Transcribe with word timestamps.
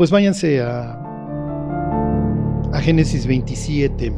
Pues 0.00 0.10
váyanse 0.10 0.62
a, 0.62 0.92
a 2.72 2.80
Génesis 2.80 3.26
27. 3.26 4.10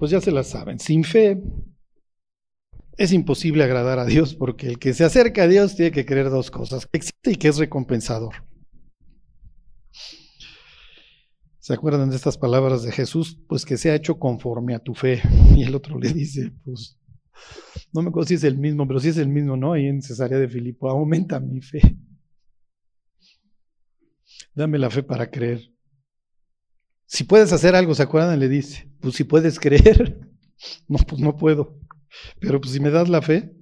Pues 0.00 0.10
ya 0.10 0.20
se 0.20 0.32
la 0.32 0.42
saben, 0.42 0.80
sin 0.80 1.04
fe 1.04 1.40
es 2.96 3.12
imposible 3.12 3.62
agradar 3.62 4.00
a 4.00 4.04
Dios 4.04 4.34
porque 4.34 4.66
el 4.66 4.80
que 4.80 4.94
se 4.94 5.04
acerca 5.04 5.44
a 5.44 5.46
Dios 5.46 5.76
tiene 5.76 5.92
que 5.92 6.04
creer 6.04 6.28
dos 6.28 6.50
cosas, 6.50 6.86
que 6.86 6.98
existe 6.98 7.30
y 7.30 7.36
que 7.36 7.46
es 7.46 7.58
recompensador. 7.58 8.34
¿Se 11.60 11.72
acuerdan 11.72 12.10
de 12.10 12.16
estas 12.16 12.36
palabras 12.36 12.82
de 12.82 12.90
Jesús? 12.90 13.38
Pues 13.48 13.64
que 13.64 13.76
se 13.76 13.92
ha 13.92 13.94
hecho 13.94 14.18
conforme 14.18 14.74
a 14.74 14.80
tu 14.80 14.92
fe. 14.92 15.22
Y 15.56 15.62
el 15.62 15.72
otro 15.76 16.00
le 16.00 16.12
dice, 16.12 16.50
pues, 16.64 16.98
no 17.92 18.02
me 18.02 18.08
acuerdo 18.08 18.26
si 18.26 18.34
es 18.34 18.42
el 18.42 18.58
mismo, 18.58 18.88
pero 18.88 18.98
si 18.98 19.10
es 19.10 19.18
el 19.18 19.28
mismo, 19.28 19.56
¿no? 19.56 19.74
Ahí 19.74 19.86
en 19.86 20.02
Cesarea 20.02 20.38
de 20.38 20.48
Filipo, 20.48 20.90
aumenta 20.90 21.38
mi 21.38 21.60
fe. 21.60 21.96
Dame 24.56 24.78
la 24.78 24.88
fe 24.88 25.02
para 25.02 25.30
creer. 25.30 25.70
Si 27.04 27.24
puedes 27.24 27.52
hacer 27.52 27.76
algo, 27.76 27.94
¿se 27.94 28.02
acuerdan? 28.02 28.40
Le 28.40 28.48
dice, 28.48 28.90
pues 29.00 29.14
si 29.14 29.24
puedes 29.24 29.60
creer. 29.60 30.20
No, 30.88 30.96
pues 30.96 31.20
no 31.20 31.36
puedo. 31.36 31.78
Pero 32.40 32.58
pues 32.58 32.72
si 32.72 32.80
me 32.80 32.88
das 32.88 33.10
la 33.10 33.20
fe. 33.20 33.54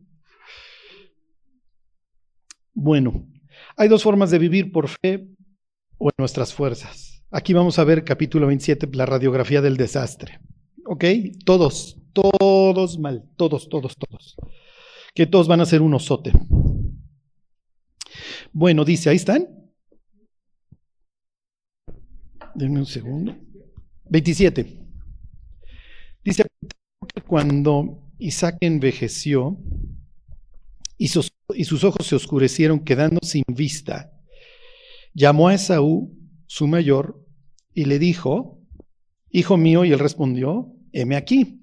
Bueno, 2.72 3.26
hay 3.76 3.88
dos 3.88 4.04
formas 4.04 4.30
de 4.30 4.38
vivir 4.38 4.70
por 4.70 4.86
fe 4.86 5.26
o 5.98 6.06
en 6.06 6.14
nuestras 6.18 6.54
fuerzas. 6.54 7.24
Aquí 7.32 7.52
vamos 7.52 7.80
a 7.80 7.84
ver 7.84 8.04
capítulo 8.04 8.46
27, 8.46 8.88
la 8.92 9.06
radiografía 9.06 9.60
del 9.60 9.76
desastre. 9.76 10.38
¿Ok? 10.86 11.04
Todos, 11.44 12.00
todos 12.12 13.00
mal, 13.00 13.28
todos, 13.36 13.68
todos, 13.68 13.96
todos. 13.96 14.36
Que 15.16 15.26
todos 15.26 15.48
van 15.48 15.60
a 15.60 15.66
ser 15.66 15.82
un 15.82 15.94
osote. 15.94 16.30
Bueno, 18.52 18.84
dice, 18.84 19.10
ahí 19.10 19.16
están. 19.16 19.63
Denme 22.54 22.78
un 22.78 22.86
segundo. 22.86 23.36
27. 24.10 24.66
Dice 26.24 26.44
cuando 27.26 28.02
Isaac 28.18 28.56
envejeció 28.60 29.58
y 30.96 31.08
sus, 31.08 31.32
y 31.54 31.64
sus 31.64 31.84
ojos 31.84 32.06
se 32.06 32.14
oscurecieron 32.14 32.84
quedando 32.84 33.20
sin 33.22 33.42
vista, 33.48 34.12
llamó 35.12 35.48
a 35.48 35.54
Esaú, 35.54 36.16
su 36.46 36.66
mayor, 36.66 37.24
y 37.74 37.86
le 37.86 37.98
dijo, 37.98 38.60
Hijo 39.30 39.56
mío, 39.56 39.84
y 39.84 39.92
él 39.92 39.98
respondió, 39.98 40.72
heme 40.92 41.16
aquí. 41.16 41.60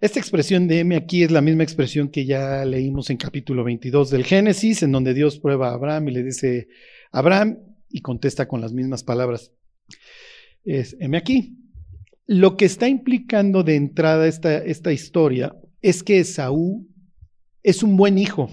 Esta 0.00 0.18
expresión 0.18 0.66
de 0.66 0.80
heme 0.80 0.96
aquí 0.96 1.22
es 1.22 1.30
la 1.30 1.40
misma 1.40 1.62
expresión 1.62 2.08
que 2.08 2.26
ya 2.26 2.64
leímos 2.64 3.08
en 3.10 3.18
capítulo 3.18 3.62
22 3.62 4.10
del 4.10 4.24
Génesis, 4.24 4.82
en 4.82 4.90
donde 4.90 5.14
Dios 5.14 5.38
prueba 5.38 5.68
a 5.68 5.74
Abraham 5.74 6.08
y 6.08 6.12
le 6.12 6.24
dice, 6.24 6.66
Abraham, 7.12 7.58
y 7.88 8.00
contesta 8.00 8.48
con 8.48 8.60
las 8.60 8.72
mismas 8.72 9.04
palabras, 9.04 9.52
es, 10.64 10.96
heme 11.00 11.18
aquí. 11.18 11.58
Lo 12.26 12.56
que 12.56 12.64
está 12.64 12.88
implicando 12.88 13.62
de 13.62 13.76
entrada 13.76 14.26
esta, 14.26 14.58
esta 14.58 14.92
historia 14.92 15.54
es 15.80 16.02
que 16.02 16.20
Esaú 16.20 16.88
es 17.62 17.82
un 17.82 17.96
buen 17.96 18.18
hijo. 18.18 18.48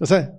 O 0.00 0.06
sea, 0.06 0.34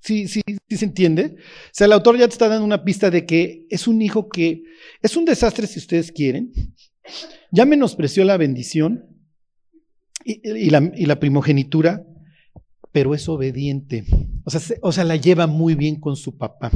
sí, 0.00 0.28
sí, 0.28 0.42
sí 0.68 0.76
se 0.76 0.84
entiende. 0.84 1.36
O 1.36 1.72
sea, 1.72 1.86
el 1.86 1.92
autor 1.92 2.18
ya 2.18 2.28
te 2.28 2.32
está 2.32 2.48
dando 2.48 2.64
una 2.64 2.84
pista 2.84 3.10
de 3.10 3.26
que 3.26 3.66
es 3.70 3.88
un 3.88 4.02
hijo 4.02 4.28
que 4.28 4.62
es 5.02 5.16
un 5.16 5.24
desastre 5.24 5.66
si 5.66 5.78
ustedes 5.78 6.12
quieren. 6.12 6.52
Ya 7.50 7.64
menospreció 7.64 8.24
la 8.24 8.36
bendición 8.36 9.16
y, 10.24 10.70
la, 10.70 11.20
primogenitura, 11.20 12.04
pero 12.92 13.14
es 13.14 13.28
obediente. 13.28 14.04
O 14.44 14.50
sea, 14.50 14.60
o 14.82 14.92
sea, 14.92 15.04
la 15.04 15.16
lleva 15.16 15.46
muy 15.46 15.74
bien 15.74 16.00
con 16.00 16.16
su 16.16 16.36
papá. 16.36 16.70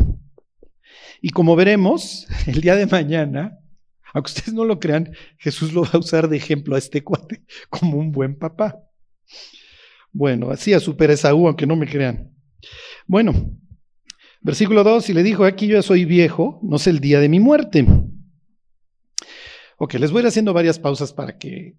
Y 1.20 1.30
como 1.30 1.56
veremos, 1.56 2.26
el 2.46 2.60
día 2.60 2.76
de 2.76 2.86
mañana, 2.86 3.58
aunque 4.12 4.30
ustedes 4.30 4.54
no 4.54 4.64
lo 4.64 4.78
crean, 4.78 5.12
Jesús 5.38 5.72
lo 5.72 5.82
va 5.82 5.90
a 5.92 5.98
usar 5.98 6.28
de 6.28 6.36
ejemplo 6.36 6.74
a 6.74 6.78
este 6.78 7.02
cuate 7.02 7.44
como 7.68 7.98
un 7.98 8.12
buen 8.12 8.36
papá. 8.36 8.82
Bueno, 10.12 10.50
así 10.50 10.72
a 10.72 10.80
super 10.80 11.10
Esaú, 11.10 11.46
aunque 11.46 11.66
no 11.66 11.76
me 11.76 11.86
crean. 11.86 12.32
Bueno, 13.06 13.32
versículo 14.40 14.82
2, 14.82 15.10
y 15.10 15.14
le 15.14 15.22
dijo, 15.22 15.44
aquí 15.44 15.66
yo 15.66 15.82
soy 15.82 16.04
viejo, 16.04 16.58
no 16.62 16.78
sé 16.78 16.90
el 16.90 17.00
día 17.00 17.20
de 17.20 17.28
mi 17.28 17.38
muerte. 17.38 17.86
Ok, 19.78 19.94
les 19.94 20.10
voy 20.10 20.20
a 20.20 20.22
ir 20.22 20.28
haciendo 20.28 20.52
varias 20.52 20.78
pausas 20.78 21.12
para 21.12 21.38
que 21.38 21.76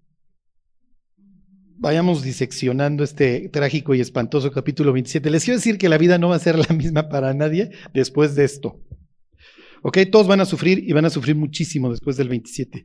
vayamos 1.76 2.22
diseccionando 2.22 3.04
este 3.04 3.48
trágico 3.48 3.94
y 3.94 4.00
espantoso 4.00 4.50
capítulo 4.50 4.92
27. 4.92 5.30
Les 5.30 5.44
quiero 5.44 5.58
decir 5.58 5.78
que 5.78 5.88
la 5.88 5.98
vida 5.98 6.16
no 6.16 6.30
va 6.30 6.36
a 6.36 6.40
ser 6.40 6.56
la 6.58 6.74
misma 6.74 7.08
para 7.08 7.34
nadie 7.34 7.70
después 7.92 8.34
de 8.34 8.44
esto. 8.44 8.80
¿Ok? 9.82 9.98
Todos 10.10 10.26
van 10.26 10.40
a 10.40 10.44
sufrir 10.44 10.78
y 10.88 10.92
van 10.92 11.04
a 11.04 11.10
sufrir 11.10 11.36
muchísimo 11.36 11.90
después 11.90 12.16
del 12.16 12.28
27. 12.28 12.84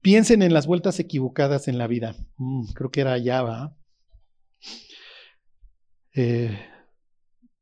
Piensen 0.00 0.42
en 0.42 0.54
las 0.54 0.66
vueltas 0.66 0.98
equivocadas 1.00 1.68
en 1.68 1.78
la 1.78 1.86
vida. 1.86 2.14
Mm, 2.36 2.66
creo 2.72 2.90
que 2.90 3.00
era 3.00 3.12
allá, 3.12 3.42
¿va? 3.42 3.76
Eh, 6.14 6.58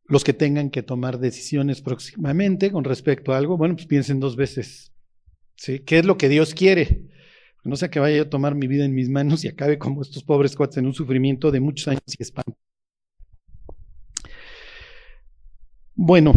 los 0.05 0.25
que 0.25 0.33
tengan 0.33 0.71
que 0.71 0.83
tomar 0.83 1.19
decisiones 1.19 1.81
próximamente 1.83 2.71
con 2.71 2.85
respecto 2.85 3.33
a 3.33 3.39
algo, 3.39 3.57
bueno, 3.57 3.75
pues 3.75 3.87
piensen 3.87 4.21
dos 4.21 4.37
veces. 4.37 4.93
¿sí? 5.57 5.81
¿Qué 5.81 5.99
es 5.99 6.07
lo 6.07 6.17
que 6.17 6.29
Dios 6.29 6.55
quiere? 6.55 7.09
No 7.65 7.77
sea 7.77 7.91
que 7.91 8.01
vaya 8.01 8.23
a 8.23 8.31
tomar 8.31 8.55
mi 8.55 8.67
vida 8.67 8.85
en 8.85 8.95
mis 8.95 9.11
manos 9.11 9.45
y 9.45 9.49
acabe 9.49 9.79
como 9.79 10.01
estos 10.01 10.25
pobres 10.25 10.57
cuates 10.57 10.79
en 10.79 10.87
un 10.87 10.95
sufrimiento 10.95 11.51
de 11.51 11.61
muchos 11.61 11.89
años 11.89 12.03
y 12.07 12.23
espanto. 12.23 12.57
Bueno, 15.95 16.33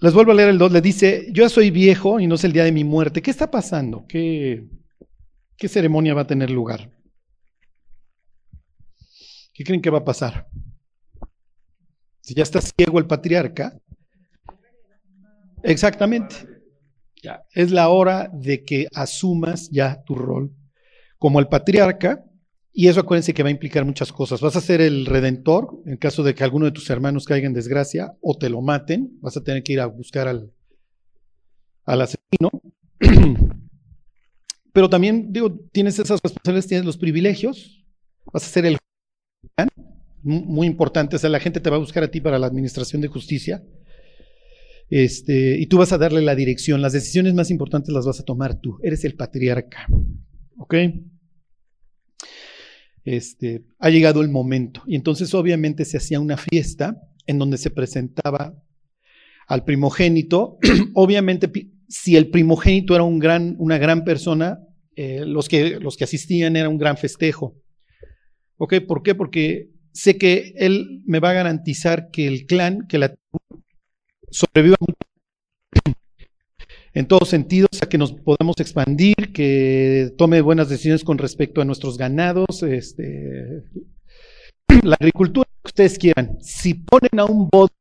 les 0.00 0.14
vuelvo 0.14 0.32
a 0.32 0.34
leer 0.34 0.48
el 0.48 0.58
2, 0.58 0.72
le 0.72 0.80
dice, 0.80 1.28
yo 1.32 1.48
soy 1.48 1.70
viejo 1.70 2.20
y 2.20 2.26
no 2.26 2.36
es 2.36 2.44
el 2.44 2.52
día 2.52 2.64
de 2.64 2.72
mi 2.72 2.84
muerte. 2.84 3.20
¿Qué 3.20 3.30
está 3.30 3.50
pasando? 3.50 4.06
¿Qué, 4.08 4.66
qué 5.56 5.68
ceremonia 5.68 6.14
va 6.14 6.22
a 6.22 6.26
tener 6.26 6.50
lugar? 6.50 6.90
¿Qué 9.52 9.64
creen 9.64 9.82
que 9.82 9.90
va 9.90 9.98
a 9.98 10.04
pasar? 10.04 10.48
Si 12.22 12.34
ya 12.34 12.42
está 12.42 12.60
ciego 12.60 12.98
el 12.98 13.06
patriarca, 13.06 13.78
exactamente, 15.62 16.34
ya, 17.22 17.42
es 17.52 17.70
la 17.70 17.90
hora 17.90 18.30
de 18.32 18.64
que 18.64 18.86
asumas 18.94 19.68
ya 19.70 20.02
tu 20.04 20.14
rol 20.14 20.50
como 21.18 21.38
el 21.38 21.48
patriarca 21.48 22.24
y 22.72 22.88
eso 22.88 23.00
acuérdense 23.00 23.34
que 23.34 23.42
va 23.42 23.48
a 23.48 23.52
implicar 23.52 23.84
muchas 23.84 24.12
cosas. 24.12 24.40
Vas 24.40 24.54
a 24.56 24.60
ser 24.60 24.80
el 24.80 25.06
redentor 25.06 25.82
en 25.86 25.96
caso 25.96 26.22
de 26.22 26.34
que 26.34 26.44
alguno 26.44 26.66
de 26.66 26.72
tus 26.72 26.88
hermanos 26.88 27.24
caiga 27.24 27.46
en 27.46 27.54
desgracia 27.54 28.16
o 28.20 28.38
te 28.38 28.48
lo 28.48 28.60
maten. 28.60 29.18
Vas 29.20 29.36
a 29.36 29.42
tener 29.42 29.62
que 29.62 29.72
ir 29.72 29.80
a 29.80 29.86
buscar 29.86 30.28
al, 30.28 30.52
al 31.84 32.00
asesino. 32.02 32.50
Pero 34.72 34.88
también, 34.88 35.32
digo, 35.32 35.58
tienes 35.72 35.98
esas 35.98 36.20
responsabilidades, 36.22 36.68
tienes 36.68 36.86
los 36.86 36.96
privilegios. 36.96 37.84
Vas 38.32 38.44
a 38.44 38.48
ser 38.48 38.66
el 38.66 38.78
muy 40.22 40.66
importante. 40.66 41.16
O 41.16 41.18
sea, 41.18 41.30
la 41.30 41.40
gente 41.40 41.60
te 41.60 41.70
va 41.70 41.76
a 41.76 41.80
buscar 41.80 42.04
a 42.04 42.10
ti 42.10 42.20
para 42.20 42.38
la 42.38 42.46
administración 42.46 43.02
de 43.02 43.08
justicia. 43.08 43.64
Este, 44.90 45.58
y 45.58 45.66
tú 45.66 45.78
vas 45.78 45.92
a 45.92 45.98
darle 45.98 46.20
la 46.20 46.36
dirección. 46.36 46.82
Las 46.82 46.92
decisiones 46.92 47.34
más 47.34 47.50
importantes 47.50 47.92
las 47.92 48.06
vas 48.06 48.20
a 48.20 48.24
tomar 48.24 48.60
tú. 48.60 48.78
Eres 48.82 49.04
el 49.04 49.16
patriarca. 49.16 49.86
¿Ok? 50.56 50.74
Este, 53.04 53.64
ha 53.78 53.90
llegado 53.90 54.22
el 54.22 54.28
momento. 54.28 54.82
Y 54.86 54.96
entonces 54.96 55.34
obviamente 55.34 55.84
se 55.84 55.96
hacía 55.96 56.20
una 56.20 56.36
fiesta 56.36 56.96
en 57.26 57.38
donde 57.38 57.58
se 57.58 57.70
presentaba 57.70 58.54
al 59.46 59.64
primogénito. 59.64 60.58
obviamente, 60.94 61.50
si 61.88 62.16
el 62.16 62.30
primogénito 62.30 62.94
era 62.94 63.04
un 63.04 63.18
gran, 63.18 63.56
una 63.58 63.78
gran 63.78 64.04
persona, 64.04 64.60
eh, 64.96 65.24
los, 65.26 65.48
que, 65.48 65.80
los 65.80 65.96
que 65.96 66.04
asistían 66.04 66.56
era 66.56 66.68
un 66.68 66.78
gran 66.78 66.96
festejo. 66.96 67.56
¿Ok? 68.56 68.74
¿Por 68.86 69.02
qué? 69.02 69.14
Porque 69.14 69.70
sé 69.92 70.18
que 70.18 70.52
él 70.56 71.02
me 71.06 71.20
va 71.20 71.30
a 71.30 71.34
garantizar 71.34 72.10
que 72.10 72.26
el 72.26 72.46
clan, 72.46 72.86
que 72.88 72.98
la 72.98 73.14
sobreviva 74.30 74.76
mucho 74.80 74.94
en 76.92 77.06
todos 77.06 77.28
sentidos, 77.28 77.70
a 77.82 77.88
que 77.88 77.98
nos 77.98 78.12
podamos 78.12 78.56
expandir, 78.58 79.32
que 79.32 80.12
tome 80.18 80.40
buenas 80.40 80.68
decisiones 80.68 81.04
con 81.04 81.18
respecto 81.18 81.60
a 81.60 81.64
nuestros 81.64 81.96
ganados, 81.96 82.62
este, 82.62 83.62
la 84.82 84.96
agricultura 84.98 85.48
que 85.62 85.68
ustedes 85.68 85.98
quieran. 85.98 86.38
Si 86.40 86.74
ponen 86.74 87.18
a 87.18 87.24
un 87.24 87.48
bot, 87.48 87.72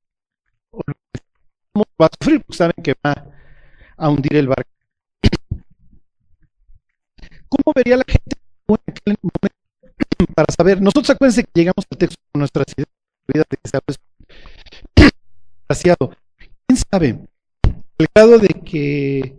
va 2.01 2.05
a 2.05 2.09
sufrir, 2.19 2.43
pues 2.43 2.57
saben 2.57 2.75
que 2.83 2.93
va 3.05 3.25
a 3.97 4.09
hundir 4.09 4.35
el 4.35 4.47
barco. 4.47 4.69
¿Cómo 7.47 7.73
vería 7.75 7.97
la 7.97 8.03
gente 8.07 8.35
para 10.35 10.53
saber? 10.55 10.81
Nosotros 10.81 11.09
acuérdense 11.09 11.43
que 11.43 11.51
llegamos 11.53 11.85
al 11.89 11.97
texto 11.97 12.21
con 12.31 12.39
nuestras 12.39 12.65
ideas 12.77 13.45
de 13.49 13.89
¿Quién 16.67 16.77
sabe? 16.91 17.19
Al 17.99 18.07
grado 18.15 18.39
de 18.39 18.47
que 18.47 19.35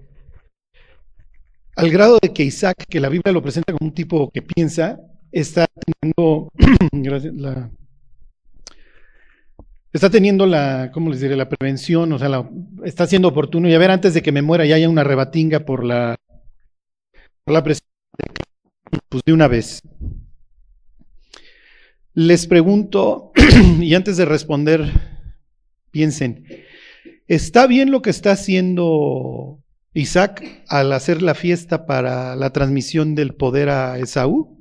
al 1.76 1.90
grado 1.90 2.18
de 2.20 2.32
que 2.32 2.44
Isaac, 2.44 2.84
que 2.88 3.00
la 3.00 3.08
Biblia 3.08 3.32
lo 3.32 3.42
presenta 3.42 3.72
como 3.72 3.88
un 3.88 3.94
tipo 3.94 4.30
que 4.30 4.42
piensa, 4.42 5.00
está 5.32 5.66
teniendo 5.66 6.50
la, 7.38 7.70
está 9.90 10.10
teniendo 10.10 10.44
la, 10.46 10.90
¿cómo 10.92 11.08
les 11.08 11.20
diré? 11.20 11.36
La 11.36 11.48
prevención, 11.48 12.12
o 12.12 12.18
sea, 12.18 12.28
la, 12.28 12.50
está 12.84 13.06
siendo 13.06 13.28
oportuno. 13.28 13.66
Y 13.66 13.74
a 13.74 13.78
ver, 13.78 13.90
antes 13.90 14.12
de 14.12 14.22
que 14.22 14.32
me 14.32 14.42
muera 14.42 14.66
ya 14.66 14.74
haya 14.74 14.90
una 14.90 15.04
rebatinga 15.04 15.60
por 15.60 15.82
la, 15.84 16.16
por 17.44 17.54
la 17.54 17.64
presión, 17.64 17.88
pues 19.08 19.22
de 19.24 19.32
una 19.32 19.48
vez. 19.48 19.80
Les 22.12 22.46
pregunto, 22.46 23.32
y 23.80 23.94
antes 23.94 24.18
de 24.18 24.26
responder, 24.26 24.84
piensen, 25.90 26.44
¿está 27.30 27.66
bien 27.68 27.92
lo 27.92 28.02
que 28.02 28.10
está 28.10 28.32
haciendo 28.32 29.62
Isaac 29.94 30.64
al 30.66 30.92
hacer 30.92 31.22
la 31.22 31.36
fiesta 31.36 31.86
para 31.86 32.34
la 32.34 32.52
transmisión 32.52 33.14
del 33.14 33.36
poder 33.36 33.68
a 33.70 33.98
Esaú? 33.98 34.58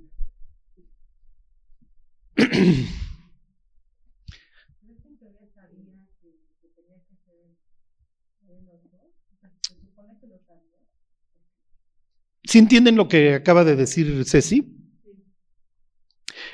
¿Sí 12.44 12.60
entienden 12.60 12.96
lo 12.96 13.08
que 13.08 13.34
acaba 13.34 13.64
de 13.64 13.76
decir 13.76 14.26
Ceci? 14.26 14.76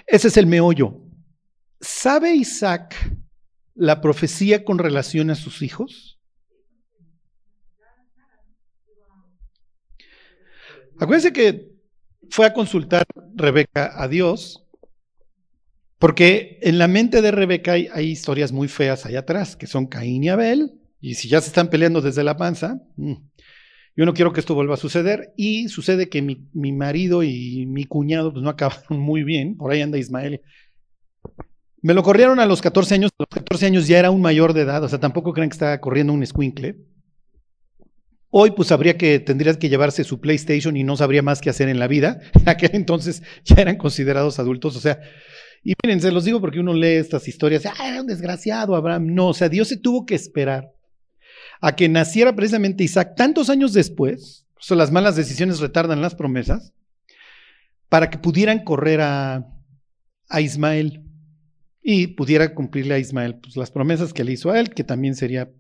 Ese 0.08 0.30
es 0.30 0.38
el 0.38 0.48
meollo. 0.48 1.02
¿Sabe 1.82 2.34
Isaac 2.36 2.96
la 3.76 4.02
profecía 4.02 4.64
con 4.64 4.80
relación 4.80 5.30
a 5.30 5.36
sus 5.36 5.62
hijos? 5.62 6.20
Acuérdense 10.98 11.34
que 11.34 11.76
fue 12.30 12.46
a 12.46 12.54
consultar 12.54 13.06
Rebeca 13.36 14.02
a 14.02 14.08
Dios, 14.08 14.66
porque 16.00 16.60
en 16.62 16.78
la 16.78 16.88
mente 16.88 17.22
de 17.22 17.32
Rebeca 17.32 17.74
hay, 17.74 18.10
historias 18.10 18.52
muy 18.52 18.68
feas 18.68 19.06
allá 19.06 19.20
atrás, 19.20 19.56
que 19.56 19.68
son 19.68 19.88
Caín 19.88 20.24
y 20.24 20.30
Abel, 20.30 20.72
y 21.02 21.16
si 21.16 21.28
ya 21.28 21.42
se 21.42 21.48
están 21.48 21.70
peleando 21.70 22.02
desde 22.02 22.24
la 22.24 22.38
panza, 22.38 22.82
mm, 22.96 23.14
yo 23.98 24.06
no 24.06 24.14
quiero 24.14 24.34
que 24.34 24.40
esto 24.40 24.56
vuelva 24.56 24.74
a 24.74 24.78
suceder 24.78 25.34
y 25.38 25.70
sucede 25.70 26.10
que 26.10 26.22
mi, 26.22 26.72
marido 26.74 27.24
y 27.24 27.66
mi 27.66 27.86
cuñado 27.86 28.32
pues 28.32 28.44
no 28.44 28.50
acabaron 28.50 29.00
muy 29.00 29.24
bien, 29.24 29.56
por 29.56 29.72
ahí 29.72 29.82
anda 29.82 29.98
Ismael. 29.98 30.42
Me 31.86 31.94
lo 31.94 32.02
corrieron 32.02 32.40
a 32.40 32.48
los 32.48 32.64
14 32.64 32.96
años, 32.96 33.12
a 33.20 33.26
los 33.30 33.30
14 33.30 33.68
años 33.68 33.88
ya 33.88 34.00
era 34.00 34.10
un 34.10 34.20
mayor 34.20 34.54
de 34.54 34.62
edad, 34.62 34.84
o 34.84 34.90
sea, 34.90 35.00
tampoco 35.00 35.34
creen 35.34 35.52
que 35.52 35.54
estaba 35.54 35.80
corriendo 35.80 36.14
un 36.14 36.26
squinkle. 36.26 36.78
Hoy 38.32 38.54
pues 38.56 38.72
habría 38.72 38.98
que, 38.98 39.20
tendrías 39.20 39.58
que 39.58 39.70
llevarse 39.70 40.04
su 40.04 40.20
PlayStation 40.20 40.76
y 40.78 40.84
no 40.84 40.98
sabría 40.98 41.22
más 41.22 41.42
qué 41.42 41.52
hacer 41.52 41.70
en 41.70 41.78
la 41.78 41.88
vida. 41.88 42.22
En 42.34 42.50
aquel 42.50 42.72
entonces 42.74 43.22
ya 43.44 43.62
eran 43.62 43.78
considerados 43.78 44.40
adultos, 44.40 44.76
o 44.76 44.80
sea, 44.80 45.00
y 45.64 45.76
miren, 45.84 46.02
se 46.02 46.12
los 46.12 46.26
digo 46.26 46.42
porque 46.42 46.60
uno 46.60 46.74
lee 46.74 46.96
estas 46.96 47.28
historias, 47.28 47.68
ah, 47.68 47.88
era 47.88 48.02
un 48.02 48.08
desgraciado 48.08 48.76
Abraham. 48.76 49.14
No, 49.14 49.28
o 49.28 49.34
sea, 49.36 49.48
Dios 49.48 49.68
se 49.68 49.78
tuvo 49.78 50.08
que 50.08 50.16
esperar 50.16 50.74
a 51.62 51.76
que 51.76 51.88
naciera 51.88 52.36
precisamente 52.36 52.84
Isaac 52.84 53.14
tantos 53.16 53.52
años 53.52 53.74
después, 53.74 54.48
son 54.58 54.80
las 54.80 54.92
malas 54.92 55.16
decisiones 55.16 55.60
retardan 55.60 56.02
las 56.02 56.16
promesas, 56.16 56.74
para 57.90 58.10
que 58.10 58.18
pudieran 58.18 58.64
correr 58.64 59.02
a, 59.02 59.46
a 60.30 60.42
Ismael 60.42 61.05
y 61.88 62.08
pudiera 62.08 62.56
cumplirle 62.56 62.96
a 62.96 63.00
Ismael 63.00 63.36
pues, 63.36 63.56
las 63.56 63.70
promesas 63.70 64.12
que 64.12 64.24
le 64.24 64.32
hizo 64.32 64.50
a 64.50 64.60
él, 64.60 64.72
que 64.72 64.84
también 64.84 65.14
sería, 65.14 65.52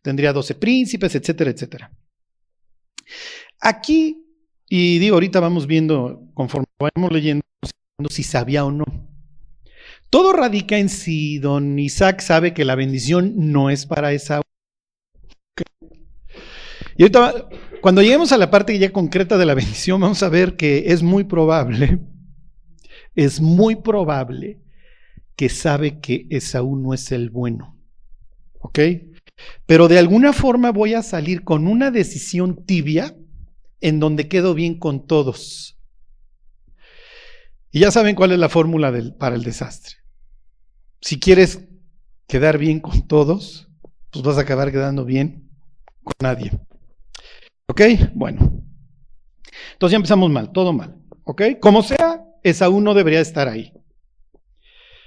tendría 0.00 0.32
doce 0.32 0.54
príncipes, 0.54 1.16
etcétera, 1.16 1.50
etcétera. 1.50 1.92
Aquí, 3.60 4.24
y 4.68 5.00
digo, 5.00 5.14
ahorita 5.14 5.40
vamos 5.40 5.66
viendo, 5.66 6.22
conforme 6.34 6.66
vamos 6.78 7.10
leyendo, 7.10 7.42
si 8.08 8.22
sabía 8.22 8.64
o 8.64 8.70
no. 8.70 8.84
Todo 10.08 10.32
radica 10.32 10.78
en 10.78 10.88
si 10.88 11.40
don 11.40 11.76
Isaac 11.80 12.20
sabe 12.20 12.54
que 12.54 12.64
la 12.64 12.76
bendición 12.76 13.32
no 13.36 13.68
es 13.68 13.86
para 13.86 14.12
esa 14.12 14.42
y 16.96 17.02
ahorita, 17.02 17.48
cuando 17.82 18.00
lleguemos 18.02 18.32
a 18.32 18.38
la 18.38 18.50
parte 18.50 18.78
ya 18.78 18.90
concreta 18.90 19.36
de 19.36 19.44
la 19.44 19.52
bendición, 19.52 20.00
vamos 20.00 20.22
a 20.22 20.30
ver 20.30 20.56
que 20.56 20.84
es 20.92 21.02
muy 21.02 21.24
probable, 21.24 21.98
es 23.14 23.40
muy 23.40 23.76
probable 23.76 24.60
que 25.36 25.48
sabe 25.48 26.00
que 26.00 26.26
Esaú 26.30 26.76
no 26.76 26.94
es 26.94 27.12
el 27.12 27.30
bueno. 27.30 27.76
¿Ok? 28.60 28.80
Pero 29.66 29.86
de 29.86 29.98
alguna 29.98 30.32
forma 30.32 30.72
voy 30.72 30.94
a 30.94 31.02
salir 31.02 31.44
con 31.44 31.66
una 31.68 31.90
decisión 31.90 32.64
tibia 32.64 33.14
en 33.80 34.00
donde 34.00 34.28
quedo 34.28 34.54
bien 34.54 34.78
con 34.78 35.06
todos. 35.06 35.78
Y 37.70 37.80
ya 37.80 37.90
saben 37.90 38.16
cuál 38.16 38.32
es 38.32 38.38
la 38.38 38.48
fórmula 38.48 38.92
para 39.18 39.36
el 39.36 39.44
desastre. 39.44 39.96
Si 41.02 41.20
quieres 41.20 41.68
quedar 42.26 42.56
bien 42.56 42.80
con 42.80 43.06
todos, 43.06 43.68
pues 44.10 44.24
vas 44.24 44.38
a 44.38 44.42
acabar 44.42 44.72
quedando 44.72 45.04
bien 45.04 45.50
con 46.02 46.14
nadie. 46.20 46.52
¿Ok? 47.68 47.82
Bueno. 48.14 48.64
Entonces 49.72 49.92
ya 49.92 49.96
empezamos 49.96 50.30
mal, 50.30 50.52
todo 50.52 50.72
mal. 50.72 50.96
¿Ok? 51.24 51.42
Como 51.60 51.82
sea, 51.82 52.24
Esaú 52.42 52.80
no 52.80 52.94
debería 52.94 53.20
estar 53.20 53.48
ahí. 53.48 53.74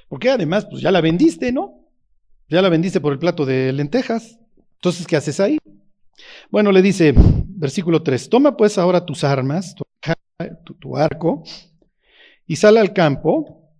Porque 0.09 0.29
además, 0.29 0.65
pues 0.69 0.81
ya 0.81 0.91
la 0.91 1.01
vendiste, 1.01 1.51
¿no? 1.51 1.85
Ya 2.49 2.61
la 2.61 2.69
vendiste 2.69 2.99
por 2.99 3.13
el 3.13 3.19
plato 3.19 3.45
de 3.45 3.71
lentejas. 3.71 4.39
Entonces, 4.73 5.07
¿qué 5.07 5.15
haces 5.15 5.39
ahí? 5.39 5.57
Bueno, 6.49 6.71
le 6.71 6.81
dice, 6.81 7.13
versículo 7.15 8.03
3, 8.03 8.29
toma 8.29 8.57
pues 8.57 8.77
ahora 8.77 9.05
tus 9.05 9.23
armas, 9.23 9.75
tu, 10.65 10.73
tu 10.73 10.97
arco, 10.97 11.43
y 12.45 12.55
sal 12.55 12.77
al 12.77 12.91
campo 12.91 13.71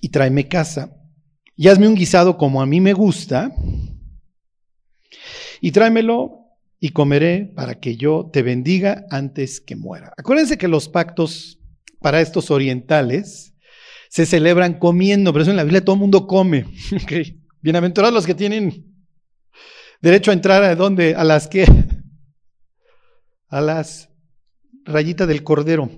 y 0.00 0.10
tráeme 0.10 0.46
casa. 0.46 0.94
Y 1.56 1.68
hazme 1.68 1.88
un 1.88 1.94
guisado 1.94 2.36
como 2.36 2.60
a 2.60 2.66
mí 2.66 2.80
me 2.80 2.92
gusta, 2.92 3.54
y 5.60 5.72
tráemelo 5.72 6.40
y 6.78 6.90
comeré 6.90 7.50
para 7.56 7.80
que 7.80 7.96
yo 7.96 8.28
te 8.30 8.42
bendiga 8.42 9.06
antes 9.10 9.62
que 9.62 9.76
muera. 9.76 10.12
Acuérdense 10.18 10.58
que 10.58 10.68
los 10.68 10.90
pactos 10.90 11.58
para 12.00 12.20
estos 12.20 12.50
orientales 12.50 13.53
se 14.14 14.26
celebran 14.26 14.78
comiendo, 14.78 15.32
pero 15.32 15.42
eso 15.42 15.50
en 15.50 15.56
la 15.56 15.64
Biblia 15.64 15.84
todo 15.84 15.96
el 15.96 16.00
mundo 16.00 16.28
come. 16.28 16.66
Bienaventurados 17.62 18.14
los 18.14 18.24
que 18.24 18.36
tienen 18.36 18.86
derecho 20.00 20.30
a 20.30 20.34
entrar 20.34 20.62
a 20.62 20.76
dónde, 20.76 21.16
a 21.16 21.24
las 21.24 21.48
que, 21.48 21.66
a 23.48 23.60
las 23.60 24.10
rayitas 24.84 25.26
del 25.26 25.42
cordero, 25.42 25.90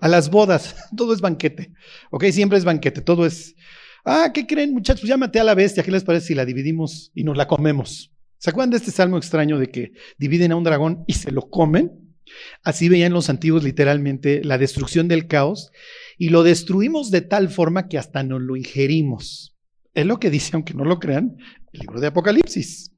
a 0.00 0.06
las 0.06 0.30
bodas, 0.30 0.76
todo 0.96 1.12
es 1.12 1.20
banquete. 1.20 1.72
Ok, 2.12 2.26
siempre 2.26 2.56
es 2.56 2.64
banquete, 2.64 3.00
todo 3.00 3.26
es. 3.26 3.56
Ah, 4.04 4.30
¿qué 4.32 4.46
creen, 4.46 4.72
muchachos? 4.72 5.00
Pues 5.00 5.08
ya 5.08 5.16
maté 5.16 5.40
a 5.40 5.44
la 5.44 5.56
bestia, 5.56 5.82
¿qué 5.82 5.90
les 5.90 6.04
parece 6.04 6.28
si 6.28 6.34
la 6.36 6.44
dividimos 6.44 7.10
y 7.16 7.24
nos 7.24 7.36
la 7.36 7.48
comemos? 7.48 8.12
¿Se 8.38 8.50
acuerdan 8.50 8.70
de 8.70 8.76
este 8.76 8.92
salmo 8.92 9.18
extraño 9.18 9.58
de 9.58 9.72
que 9.72 9.90
dividen 10.18 10.52
a 10.52 10.56
un 10.56 10.62
dragón 10.62 11.02
y 11.08 11.14
se 11.14 11.32
lo 11.32 11.50
comen? 11.50 12.14
Así 12.62 12.88
veían 12.88 13.12
los 13.12 13.28
antiguos 13.28 13.64
literalmente 13.64 14.44
la 14.44 14.58
destrucción 14.58 15.08
del 15.08 15.26
caos 15.26 15.72
y 16.18 16.30
lo 16.30 16.42
destruimos 16.42 17.10
de 17.10 17.22
tal 17.22 17.48
forma 17.48 17.88
que 17.88 17.96
hasta 17.96 18.22
nos 18.24 18.42
lo 18.42 18.56
ingerimos. 18.56 19.56
Es 19.94 20.04
lo 20.04 20.18
que 20.18 20.30
dice, 20.30 20.50
aunque 20.54 20.74
no 20.74 20.84
lo 20.84 20.98
crean, 20.98 21.36
el 21.72 21.80
libro 21.80 22.00
de 22.00 22.08
Apocalipsis. 22.08 22.92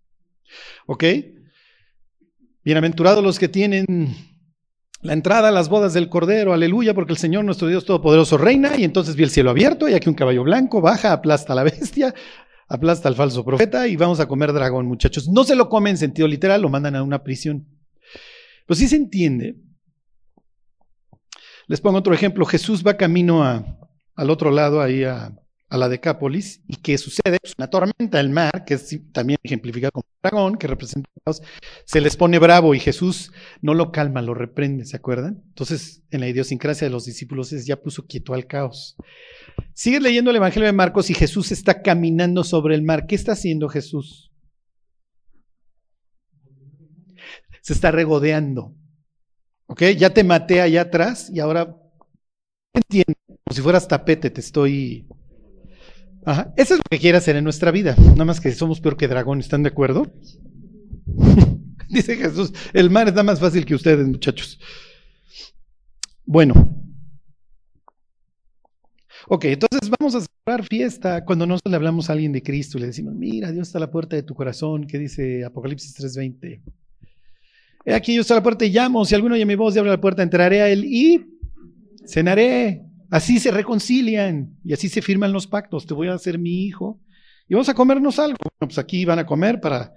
¿Ok? 0.87 1.05
Bienaventurados 2.65 3.23
los 3.23 3.39
que 3.39 3.49
tienen 3.49 3.87
la 5.03 5.13
entrada 5.13 5.49
a 5.49 5.53
las 5.53 5.69
bodas 5.69 5.95
del 5.95 6.09
Cordero, 6.09 6.53
aleluya, 6.53 6.95
porque 6.95 7.13
el 7.13 7.19
Señor 7.19 7.45
nuestro 7.45 7.69
Dios 7.69 7.85
Todopoderoso 7.85 8.37
reina 8.37 8.77
y 8.77 8.85
entonces 8.85 9.17
vi 9.17 9.23
el 9.23 9.31
cielo 9.31 9.51
abierto 9.51 9.89
y 9.89 9.95
aquí 9.95 10.09
un 10.09 10.15
caballo 10.15 10.43
blanco 10.43 10.81
baja, 10.81 11.13
aplasta 11.13 11.53
a 11.53 11.57
la 11.57 11.63
bestia, 11.65 12.15
aplasta 12.69 13.09
al 13.09 13.15
falso 13.15 13.45
profeta 13.45 13.87
y 13.87 13.97
vamos 13.97 14.21
a 14.21 14.29
comer 14.29 14.53
dragón, 14.53 14.87
muchachos. 14.87 15.29
No 15.29 15.45
se 15.45 15.57
lo 15.57 15.69
comen 15.69 15.93
en 15.93 15.99
sentido 15.99 16.27
literal, 16.27 16.63
lo 16.63 16.69
mandan 16.69 16.97
a 16.97 17.03
una 17.03 17.23
prisión. 17.23 17.67
Pues 18.67 18.79
sí 18.79 18.89
se 18.89 18.97
entiende. 18.97 19.57
Les 21.71 21.81
pongo 21.81 21.99
otro 21.99 22.13
ejemplo. 22.13 22.45
Jesús 22.47 22.85
va 22.85 22.97
camino 22.97 23.45
al 23.45 24.31
otro 24.31 24.51
lado, 24.51 24.83
ahí 24.83 25.05
a, 25.05 25.37
la 25.71 25.89
Decápolis, 25.89 26.65
y 26.67 26.75
¿qué 26.75 26.99
sucede? 26.99 27.39
Pues 27.41 27.55
una 27.57 27.71
tormenta, 27.71 28.19
el 28.19 28.29
mar, 28.29 28.65
que 28.67 28.75
es 28.75 28.99
también 29.13 29.39
ejemplificado 29.45 29.93
como 29.93 30.05
dragón, 30.21 30.57
que 30.57 30.67
representa 30.67 31.09
se 31.85 32.01
les 32.01 32.17
pone 32.17 32.41
bravo 32.41 32.75
y 32.75 32.81
Jesús 32.81 33.31
no 33.63 33.75
lo 33.75 33.93
calma, 33.93 34.21
lo 34.21 34.35
reprende, 34.35 34.85
¿se 34.85 34.97
acuerdan? 34.97 35.45
Entonces, 35.47 36.03
en 36.11 36.19
la 36.19 36.27
idiosincrasia 36.27 36.89
de 36.89 36.91
los 36.91 37.05
discípulos 37.05 37.53
es 37.53 37.67
ya 37.67 37.81
puso 37.81 38.05
quieto 38.05 38.35
al 38.35 38.49
caos. 38.49 38.97
Sigues 39.73 40.03
leyendo 40.03 40.33
el 40.33 40.39
Evangelio 40.39 40.67
de 40.67 40.73
Marcos 40.73 41.09
y 41.09 41.15
Jesús 41.15 41.53
está 41.53 41.83
caminando 41.83 42.43
sobre 42.43 42.75
el 42.75 42.83
mar. 42.83 43.07
¿Qué 43.07 43.15
está 43.15 43.33
haciendo 43.33 43.69
Jesús? 43.69 44.33
Se 47.63 47.75
está 47.75 47.93
regodeando. 47.93 48.75
¿Ok? 49.71 49.83
Ya 49.97 50.11
te 50.11 50.25
maté 50.25 50.61
allá 50.61 50.81
atrás 50.83 51.31
y 51.33 51.39
ahora 51.39 51.77
entiendo, 52.75 53.15
como 53.27 53.55
si 53.55 53.63
fueras 53.63 53.87
tapete, 53.87 54.29
te 54.29 54.41
estoy 54.41 55.07
Ajá. 56.25 56.53
Eso 56.57 56.75
es 56.75 56.79
lo 56.79 56.85
que 56.91 56.99
quiere 56.99 57.19
hacer 57.19 57.37
en 57.37 57.45
nuestra 57.45 57.71
vida. 57.71 57.95
Nada 57.97 58.25
más 58.25 58.41
que 58.41 58.51
somos 58.51 58.81
peor 58.81 58.97
que 58.97 59.07
dragón, 59.07 59.39
¿están 59.39 59.63
de 59.63 59.69
acuerdo? 59.69 60.13
Dice 61.89 62.17
Jesús, 62.17 62.53
el 62.73 62.91
mar 62.91 63.07
está 63.07 63.23
más 63.23 63.39
fácil 63.39 63.65
que 63.65 63.77
ustedes, 63.77 64.07
muchachos. 64.09 64.59
Bueno. 66.27 66.77
Ok, 69.29 69.45
entonces 69.45 69.89
vamos 69.99 70.17
a 70.17 70.21
celebrar 70.21 70.67
fiesta 70.69 71.25
cuando 71.25 71.47
nosotros 71.47 71.71
le 71.71 71.77
hablamos 71.77 72.11
a 72.11 72.15
alguien 72.15 72.33
de 72.33 72.43
Cristo 72.43 72.77
y 72.77 72.81
le 72.81 72.89
decimos, 72.89 73.15
mira, 73.15 73.53
Dios 73.53 73.69
está 73.69 73.79
a 73.79 73.81
la 73.83 73.91
puerta 73.91 74.17
de 74.17 74.25
tu 74.25 74.35
corazón, 74.35 74.89
que 74.89 74.99
dice 74.99 75.45
Apocalipsis 75.45 75.95
3:20. 75.95 76.61
He 77.85 77.95
aquí 77.95 78.15
yo 78.15 78.21
estoy 78.21 78.35
a 78.35 78.39
la 78.39 78.43
puerta 78.43 78.65
y 78.65 78.71
llamo, 78.71 79.05
si 79.05 79.15
alguno 79.15 79.35
oye 79.35 79.47
mi 79.47 79.55
voz 79.55 79.75
y 79.75 79.79
abre 79.79 79.91
la 79.91 80.01
puerta, 80.01 80.23
entraré 80.23 80.61
a 80.61 80.69
él 80.69 80.85
y 80.85 81.25
cenaré. 82.07 82.83
Así 83.11 83.41
se 83.41 83.51
reconcilian 83.51 84.57
y 84.65 84.73
así 84.73 84.89
se 84.89 85.03
firman 85.03 85.33
los 85.33 85.47
pactos. 85.47 85.87
Te 85.87 85.95
voy 85.95 86.09
a 86.09 86.15
hacer 86.15 86.39
mi 86.39 86.65
hijo 86.65 87.01
y 87.49 87.55
vamos 87.55 87.69
a 87.69 87.75
comernos 87.75 88.19
algo. 88.19 88.37
Bueno, 88.39 88.69
pues 88.69 88.79
aquí 88.79 89.05
van 89.05 89.19
a 89.19 89.27
comer 89.27 89.61
para 89.61 89.95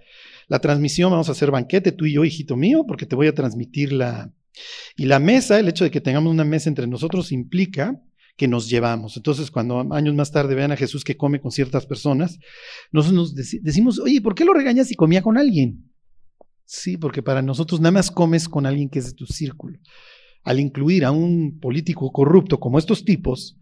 la 0.47 0.59
transmisión, 0.59 1.11
vamos 1.11 1.29
a 1.29 1.33
hacer 1.33 1.51
banquete, 1.51 1.91
tú 1.91 2.05
y 2.05 2.13
yo, 2.13 2.25
hijito 2.25 2.55
mío, 2.55 2.85
porque 2.87 3.05
te 3.05 3.15
voy 3.15 3.27
a 3.27 3.33
transmitir 3.33 3.93
la... 3.93 4.31
Y 4.95 5.05
la 5.05 5.19
mesa, 5.19 5.59
el 5.59 5.67
hecho 5.67 5.83
de 5.83 5.91
que 5.91 6.01
tengamos 6.01 6.31
una 6.31 6.43
mesa 6.43 6.69
entre 6.69 6.85
nosotros 6.85 7.31
implica 7.31 7.99
que 8.35 8.47
nos 8.47 8.69
llevamos. 8.69 9.17
Entonces, 9.17 9.51
cuando 9.51 9.93
años 9.93 10.13
más 10.15 10.31
tarde 10.31 10.55
vean 10.55 10.71
a 10.71 10.75
Jesús 10.75 11.03
que 11.03 11.17
come 11.17 11.39
con 11.39 11.51
ciertas 11.51 11.85
personas, 11.85 12.39
nosotros 12.91 13.35
nos 13.35 13.35
decimos, 13.35 13.99
oye, 13.99 14.21
¿por 14.21 14.35
qué 14.35 14.45
lo 14.45 14.53
regañas 14.53 14.87
si 14.87 14.95
comía 14.95 15.21
con 15.21 15.37
alguien? 15.37 15.91
Sí, 16.65 16.97
porque 16.97 17.21
para 17.21 17.41
nosotros 17.41 17.79
nada 17.79 17.91
más 17.91 18.09
comes 18.09 18.47
con 18.47 18.65
alguien 18.65 18.89
que 18.89 18.99
es 18.99 19.05
de 19.07 19.13
tu 19.13 19.25
círculo. 19.25 19.79
Al 20.43 20.59
incluir 20.59 21.05
a 21.05 21.11
un 21.11 21.59
político 21.59 22.11
corrupto 22.11 22.59
como 22.59 22.79
estos 22.79 23.05
tipos, 23.05 23.57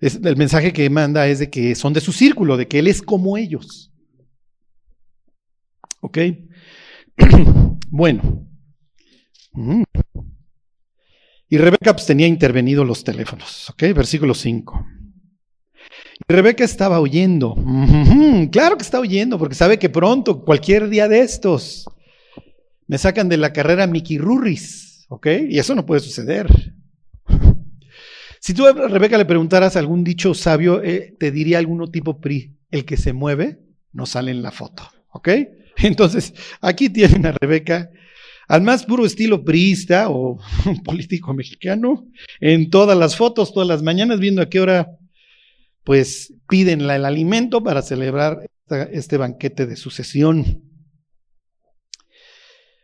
el 0.00 0.36
mensaje 0.36 0.72
que 0.72 0.88
manda 0.88 1.26
es 1.26 1.40
de 1.40 1.50
que 1.50 1.74
son 1.74 1.92
de 1.92 2.00
su 2.00 2.12
círculo, 2.12 2.56
de 2.56 2.66
que 2.66 2.78
él 2.78 2.86
es 2.86 3.02
como 3.02 3.36
ellos. 3.36 3.92
¿Ok? 6.00 6.18
bueno. 7.88 8.46
Y 11.48 11.58
Rebeca 11.58 11.92
pues, 11.92 12.06
tenía 12.06 12.26
intervenido 12.26 12.84
los 12.84 13.04
teléfonos. 13.04 13.68
¿Ok? 13.70 13.82
Versículo 13.94 14.34
5. 14.34 14.86
Rebeca 16.30 16.64
estaba 16.64 17.00
oyendo. 17.00 17.56
Claro 18.52 18.76
que 18.76 18.82
está 18.82 19.00
oyendo, 19.00 19.38
porque 19.38 19.54
sabe 19.54 19.78
que 19.78 19.88
pronto, 19.88 20.44
cualquier 20.44 20.88
día 20.88 21.08
de 21.08 21.20
estos, 21.20 21.86
me 22.86 22.98
sacan 22.98 23.28
de 23.28 23.36
la 23.36 23.52
carrera 23.52 23.86
Mickey 23.86 24.18
Rurris. 24.18 25.06
¿Ok? 25.08 25.26
Y 25.48 25.58
eso 25.58 25.74
no 25.74 25.84
puede 25.84 26.00
suceder. 26.00 26.48
Si 28.38 28.54
tú 28.54 28.66
a 28.66 28.72
Rebeca 28.72 29.18
le 29.18 29.24
preguntaras 29.24 29.76
algún 29.76 30.04
dicho 30.04 30.34
sabio, 30.34 30.82
eh, 30.82 31.14
te 31.18 31.32
diría 31.32 31.58
alguno 31.58 31.90
tipo 31.90 32.20
PRI. 32.20 32.56
El 32.70 32.84
que 32.84 32.96
se 32.96 33.12
mueve 33.12 33.58
no 33.92 34.06
sale 34.06 34.30
en 34.30 34.42
la 34.42 34.52
foto. 34.52 34.84
¿Ok? 35.10 35.28
Entonces, 35.78 36.32
aquí 36.60 36.88
tienen 36.88 37.26
a 37.26 37.32
Rebeca 37.32 37.90
al 38.46 38.62
más 38.62 38.84
puro 38.84 39.06
estilo 39.06 39.44
priista 39.44 40.08
o 40.08 40.38
político 40.84 41.32
mexicano, 41.32 42.08
en 42.40 42.68
todas 42.68 42.98
las 42.98 43.14
fotos, 43.14 43.52
todas 43.52 43.68
las 43.68 43.82
mañanas, 43.82 44.18
viendo 44.18 44.42
a 44.42 44.48
qué 44.48 44.60
hora 44.60 44.90
pues 45.84 46.34
piden 46.48 46.82
el 46.82 47.04
alimento 47.04 47.62
para 47.62 47.82
celebrar 47.82 48.48
este 48.92 49.16
banquete 49.16 49.66
de 49.66 49.76
sucesión. 49.76 50.62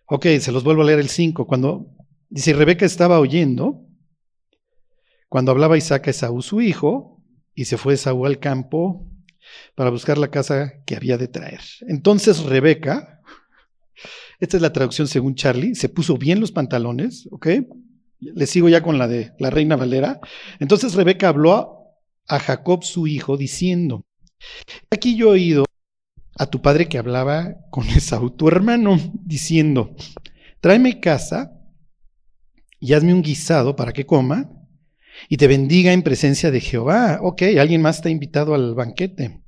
Ok, 0.07 0.27
se 0.41 0.53
los 0.53 0.65
vuelvo 0.65 0.83
a 0.83 0.87
leer 0.87 0.99
el 1.01 1.09
5. 1.09 1.47
Cuando 1.47 1.87
dice 2.29 2.53
Rebeca 2.53 2.87
estaba 2.87 3.19
oyendo, 3.21 3.85
cuando 5.29 5.51
hablaba 5.51 5.77
Isaac 5.77 6.09
a 6.09 6.11
Esaú, 6.11 6.43
su 6.43 6.61
hijo, 6.61 7.23
y 7.55 7.65
se 7.65 7.77
fue 7.77 7.95
Esaú 7.95 8.27
al 8.27 8.39
campo 8.39 9.11
para 9.75 9.91
buscar 9.91 10.19
la 10.19 10.31
casa 10.31 10.75
que 10.85 10.97
había 10.97 11.19
de 11.19 11.29
traer. 11.29 11.61
Entonces 11.89 12.45
Rebeca, 12.45 13.21
esta 14.39 14.57
es 14.57 14.63
la 14.63 14.73
traducción 14.73 15.09
según 15.09 15.35
Charlie, 15.35 15.75
se 15.75 15.89
puso 15.89 16.17
bien 16.17 16.41
los 16.41 16.53
pantalones, 16.53 17.29
¿ok? 17.31 17.49
Le 18.21 18.47
sigo 18.47 18.69
ya 18.69 18.83
con 18.83 18.99
la 18.99 19.09
de 19.09 19.33
la 19.39 19.51
reina 19.51 19.77
Valera. 19.77 20.21
Entonces 20.59 20.95
Rebeca 20.95 21.29
habló 21.29 21.76
a 22.29 22.39
Jacob 22.39 22.85
su 22.85 23.07
hijo, 23.07 23.37
diciendo, 23.37 24.05
aquí 24.91 25.17
yo 25.17 25.29
he 25.29 25.33
oído 25.33 25.65
a 26.39 26.47
tu 26.47 26.61
padre 26.61 26.89
que 26.89 26.99
hablaba 26.99 27.57
con 27.71 27.89
Esaú, 27.89 28.31
tu 28.31 28.49
hermano, 28.49 28.99
diciendo, 29.25 29.95
tráeme 30.61 31.01
casa 31.01 31.53
y 32.81 32.93
hazme 32.93 33.15
un 33.15 33.23
guisado 33.23 33.77
para 33.77 33.93
que 33.93 34.07
coma 34.07 34.51
y 35.29 35.37
te 35.37 35.47
bendiga 35.47 35.93
en 35.93 36.03
presencia 36.03 36.51
de 36.51 36.61
Jehová. 36.61 37.21
Ok, 37.23 37.43
alguien 37.59 37.83
más 37.83 37.97
está 37.97 38.11
invitado 38.11 38.55
al 38.55 38.75
banquete. 38.75 39.41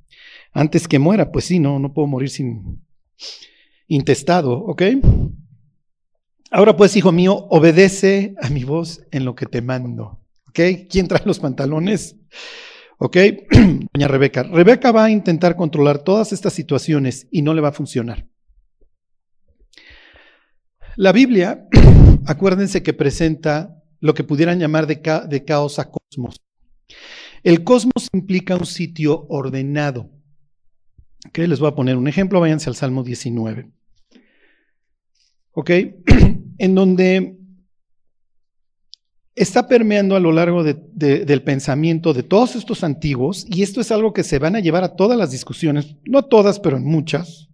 Antes 0.51 0.87
que 0.87 0.97
muera, 0.97 1.31
pues 1.31 1.45
sí, 1.45 1.59
no, 1.59 1.77
no 1.77 1.93
puedo 1.93 2.07
morir 2.07 2.29
sin 2.29 2.83
intestado, 3.87 4.53
ok. 4.53 4.83
Ahora 6.51 6.75
pues, 6.75 6.95
hijo 6.95 7.11
mío, 7.11 7.47
obedece 7.49 8.33
a 8.41 8.49
mi 8.49 8.63
voz 8.63 9.01
en 9.11 9.25
lo 9.25 9.35
que 9.35 9.45
te 9.45 9.61
mando. 9.61 10.19
¿Ok? 10.47 10.59
¿Quién 10.89 11.07
trae 11.07 11.21
los 11.25 11.39
pantalones? 11.39 12.15
¿Ok? 12.99 13.17
Doña 13.93 14.07
Rebeca. 14.07 14.43
Rebeca 14.43 14.91
va 14.91 15.05
a 15.05 15.09
intentar 15.09 15.55
controlar 15.55 16.03
todas 16.03 16.33
estas 16.33 16.53
situaciones 16.53 17.27
y 17.31 17.41
no 17.41 17.53
le 17.53 17.61
va 17.61 17.69
a 17.69 17.73
funcionar. 17.73 18.27
La 20.97 21.13
Biblia, 21.13 21.65
acuérdense 22.25 22.83
que 22.83 22.93
presenta 22.93 23.81
lo 24.01 24.13
que 24.13 24.25
pudieran 24.25 24.59
llamar 24.59 24.85
de, 24.85 25.01
caos 25.45 25.79
a 25.79 25.89
cosmos. 25.89 26.41
El 27.43 27.63
cosmos 27.63 28.09
implica 28.13 28.57
un 28.57 28.65
sitio 28.65 29.25
ordenado. 29.29 30.11
¿Ok? 31.27 31.37
Les 31.39 31.59
voy 31.59 31.69
a 31.69 31.75
poner 31.75 31.95
un 31.95 32.09
ejemplo, 32.09 32.41
váyanse 32.41 32.69
al 32.69 32.75
Salmo 32.75 33.03
19. 33.03 33.71
¿Ok? 35.51 35.69
en 36.57 36.75
donde 36.75 37.38
está 39.39 39.69
permeando 39.69 40.17
a 40.17 40.19
lo 40.19 40.33
largo 40.33 40.65
del 40.65 41.43
pensamiento 41.43 42.13
de 42.13 42.23
todos 42.23 42.57
estos 42.57 42.83
antiguos, 42.83 43.45
y 43.47 43.63
esto 43.63 43.79
es 43.79 43.89
algo 43.89 44.11
que 44.11 44.25
se 44.25 44.37
van 44.37 44.57
a 44.57 44.59
llevar 44.59 44.83
a 44.83 44.97
todas 44.97 45.17
las 45.17 45.31
discusiones, 45.31 45.95
no 46.03 46.25
todas, 46.25 46.59
pero 46.59 46.75
en 46.75 46.83
muchas. 46.83 47.47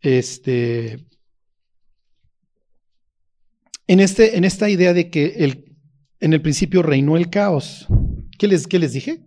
Este, 0.00 1.06
en, 3.86 4.00
este, 4.00 4.36
en 4.36 4.42
esta 4.42 4.68
idea 4.68 4.92
de 4.92 5.10
que 5.10 5.26
el, 5.38 5.76
en 6.18 6.32
el 6.32 6.42
principio 6.42 6.82
reinó 6.82 7.16
el 7.16 7.30
caos. 7.30 7.86
¿Qué 8.40 8.48
les, 8.48 8.66
qué 8.66 8.80
les 8.80 8.92
dije? 8.94 9.24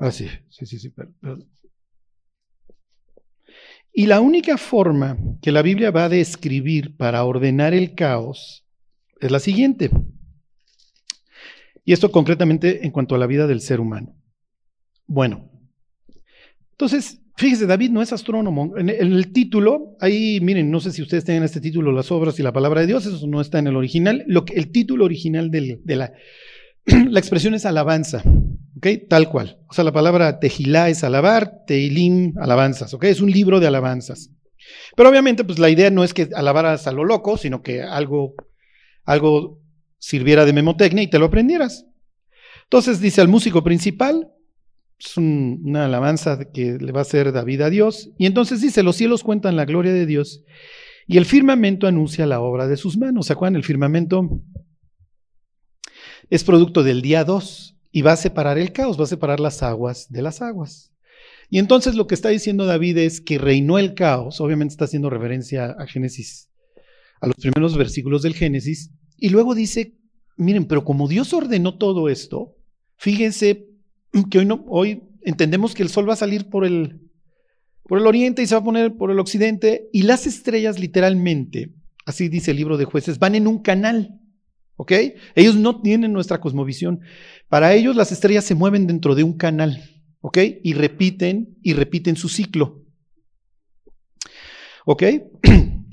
Ah, 0.00 0.10
sí, 0.10 0.26
sí, 0.50 0.66
sí, 0.66 0.80
sí. 0.80 0.92
Y 3.92 4.06
la 4.06 4.20
única 4.20 4.58
forma 4.58 5.16
que 5.40 5.52
la 5.52 5.62
Biblia 5.62 5.92
va 5.92 6.06
a 6.06 6.08
describir 6.08 6.96
para 6.96 7.22
ordenar 7.22 7.72
el 7.72 7.94
caos 7.94 8.65
es 9.20 9.30
la 9.30 9.40
siguiente. 9.40 9.90
Y 11.84 11.92
esto 11.92 12.10
concretamente 12.10 12.84
en 12.84 12.90
cuanto 12.90 13.14
a 13.14 13.18
la 13.18 13.26
vida 13.26 13.46
del 13.46 13.60
ser 13.60 13.80
humano. 13.80 14.16
Bueno, 15.06 15.50
entonces, 16.72 17.22
fíjese, 17.36 17.66
David 17.66 17.90
no 17.90 18.02
es 18.02 18.12
astrónomo. 18.12 18.76
En 18.76 18.90
el 18.90 19.32
título, 19.32 19.96
ahí 20.00 20.40
miren, 20.42 20.70
no 20.70 20.80
sé 20.80 20.92
si 20.92 21.00
ustedes 21.00 21.24
tienen 21.24 21.42
este 21.42 21.60
título, 21.60 21.90
las 21.90 22.12
obras 22.12 22.38
y 22.38 22.42
la 22.42 22.52
palabra 22.52 22.82
de 22.82 22.88
Dios, 22.88 23.06
eso 23.06 23.26
no 23.26 23.40
está 23.40 23.58
en 23.58 23.68
el 23.68 23.76
original. 23.76 24.24
Lo 24.26 24.44
que, 24.44 24.54
el 24.54 24.70
título 24.70 25.06
original 25.06 25.50
de 25.50 25.78
la, 25.96 26.12
la 27.08 27.18
expresión 27.18 27.54
es 27.54 27.64
alabanza, 27.64 28.22
¿ok? 28.76 28.86
Tal 29.08 29.30
cual. 29.30 29.58
O 29.68 29.72
sea, 29.72 29.84
la 29.84 29.92
palabra 29.92 30.38
tejilá 30.38 30.90
es 30.90 31.02
alabar, 31.02 31.64
teilim, 31.66 32.34
alabanzas, 32.38 32.92
¿ok? 32.92 33.04
Es 33.04 33.22
un 33.22 33.30
libro 33.30 33.58
de 33.58 33.68
alabanzas. 33.68 34.32
Pero 34.96 35.08
obviamente, 35.08 35.44
pues 35.44 35.58
la 35.58 35.70
idea 35.70 35.90
no 35.90 36.04
es 36.04 36.12
que 36.12 36.28
alabaras 36.34 36.86
a 36.86 36.92
lo 36.92 37.04
loco, 37.04 37.38
sino 37.38 37.62
que 37.62 37.82
algo 37.82 38.34
algo 39.06 39.62
sirviera 39.98 40.44
de 40.44 40.52
memotecnia 40.52 41.02
y 41.02 41.08
te 41.08 41.18
lo 41.18 41.26
aprendieras. 41.26 41.86
Entonces 42.64 43.00
dice 43.00 43.20
al 43.20 43.28
músico 43.28 43.64
principal, 43.64 44.32
es 44.98 45.16
una 45.16 45.86
alabanza 45.86 46.50
que 46.52 46.78
le 46.78 46.92
va 46.92 47.00
a 47.00 47.02
hacer 47.02 47.32
David 47.32 47.60
a 47.62 47.70
Dios, 47.70 48.10
y 48.18 48.26
entonces 48.26 48.60
dice, 48.60 48.82
los 48.82 48.96
cielos 48.96 49.22
cuentan 49.22 49.56
la 49.56 49.64
gloria 49.64 49.92
de 49.92 50.06
Dios 50.06 50.42
y 51.06 51.18
el 51.18 51.24
firmamento 51.24 51.86
anuncia 51.86 52.26
la 52.26 52.40
obra 52.40 52.66
de 52.66 52.76
sus 52.76 52.96
manos. 52.96 53.26
¿Se 53.26 53.32
acuerdan? 53.32 53.56
El 53.56 53.64
firmamento 53.64 54.42
es 56.30 56.42
producto 56.42 56.82
del 56.82 57.02
día 57.02 57.24
2 57.24 57.76
y 57.92 58.02
va 58.02 58.12
a 58.12 58.16
separar 58.16 58.58
el 58.58 58.72
caos, 58.72 58.98
va 58.98 59.04
a 59.04 59.08
separar 59.08 59.38
las 59.38 59.62
aguas 59.62 60.10
de 60.10 60.22
las 60.22 60.42
aguas. 60.42 60.92
Y 61.48 61.58
entonces 61.60 61.94
lo 61.94 62.08
que 62.08 62.16
está 62.16 62.30
diciendo 62.30 62.66
David 62.66 62.98
es 62.98 63.20
que 63.20 63.38
reinó 63.38 63.78
el 63.78 63.94
caos, 63.94 64.40
obviamente 64.40 64.72
está 64.72 64.86
haciendo 64.86 65.10
referencia 65.10 65.76
a 65.78 65.86
Génesis 65.86 66.50
a 67.20 67.26
los 67.26 67.36
primeros 67.36 67.76
versículos 67.76 68.22
del 68.22 68.34
Génesis, 68.34 68.90
y 69.16 69.30
luego 69.30 69.54
dice, 69.54 69.94
miren, 70.36 70.66
pero 70.66 70.84
como 70.84 71.08
Dios 71.08 71.32
ordenó 71.32 71.76
todo 71.78 72.08
esto, 72.08 72.54
fíjense 72.96 73.68
que 74.30 74.38
hoy, 74.38 74.48
hoy 74.68 75.02
entendemos 75.22 75.74
que 75.74 75.82
el 75.82 75.88
sol 75.88 76.08
va 76.08 76.14
a 76.14 76.16
salir 76.16 76.48
por 76.48 76.64
el, 76.64 77.00
por 77.84 77.98
el 77.98 78.06
oriente 78.06 78.42
y 78.42 78.46
se 78.46 78.54
va 78.54 78.60
a 78.60 78.64
poner 78.64 78.96
por 78.96 79.10
el 79.10 79.18
occidente, 79.18 79.88
y 79.92 80.02
las 80.02 80.26
estrellas 80.26 80.78
literalmente, 80.78 81.72
así 82.04 82.28
dice 82.28 82.50
el 82.50 82.58
libro 82.58 82.76
de 82.76 82.84
jueces, 82.84 83.18
van 83.18 83.34
en 83.34 83.46
un 83.46 83.60
canal. 83.60 84.20
¿Ok? 84.78 84.92
Ellos 85.34 85.56
no 85.56 85.80
tienen 85.80 86.12
nuestra 86.12 86.38
cosmovisión. 86.38 87.00
Para 87.48 87.72
ellos 87.72 87.96
las 87.96 88.12
estrellas 88.12 88.44
se 88.44 88.54
mueven 88.54 88.86
dentro 88.86 89.14
de 89.14 89.22
un 89.22 89.32
canal. 89.32 89.82
¿Ok? 90.20 90.38
Y 90.62 90.74
repiten 90.74 91.56
y 91.62 91.72
repiten 91.72 92.16
su 92.16 92.28
ciclo. 92.28 92.84
¿Ok? 94.84 95.02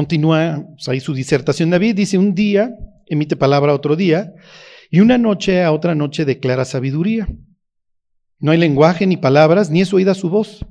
Continúa 0.00 0.64
pues, 0.66 0.88
ahí 0.88 0.98
su 0.98 1.12
disertación 1.12 1.68
David, 1.68 1.94
dice 1.94 2.16
un 2.16 2.34
día, 2.34 2.70
emite 3.06 3.36
palabra 3.36 3.74
otro 3.74 3.96
día, 3.96 4.32
Y 4.90 5.00
una 5.00 5.18
noche 5.18 5.62
a 5.62 5.72
otra 5.72 5.94
noche 5.94 6.24
declara 6.24 6.64
sabiduría. 6.64 7.28
No 8.38 8.50
hay 8.50 8.56
lenguaje 8.56 9.06
ni 9.06 9.18
palabras, 9.18 9.68
ni 9.68 9.82
es 9.82 9.92
oída 9.92 10.14
su 10.14 10.30
voz. 10.30 10.64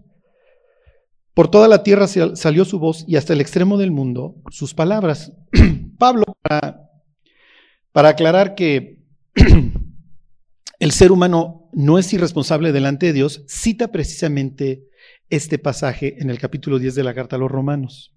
Por 1.36 1.52
toda 1.52 1.68
la 1.68 1.84
tierra 1.84 2.08
salió 2.08 2.66
su 2.66 2.80
voz 2.80 3.06
y 3.08 3.18
hasta 3.18 3.34
el 3.34 3.42
extremo 3.42 3.78
del 3.78 3.92
mundo 3.92 4.42
sus 4.50 4.74
palabras. 4.74 5.32
Pablo, 6.00 6.24
para, 6.42 6.90
para 7.92 8.10
aclarar 8.10 8.56
que 8.56 9.04
el 10.80 10.92
ser 10.92 11.12
humano 11.12 11.70
no 11.72 12.00
es 12.00 12.12
irresponsable 12.12 12.72
delante 12.72 13.06
de 13.06 13.14
Dios, 13.14 13.44
cita 13.48 13.92
precisamente 13.92 14.88
este 15.30 15.60
pasaje 15.60 16.16
en 16.20 16.32
el 16.32 16.40
capítulo 16.40 16.80
10 16.80 16.96
de 16.96 17.04
la 17.04 17.14
carta 17.14 17.36
a 17.36 17.40
los 17.40 17.52
romanos. 17.52 18.16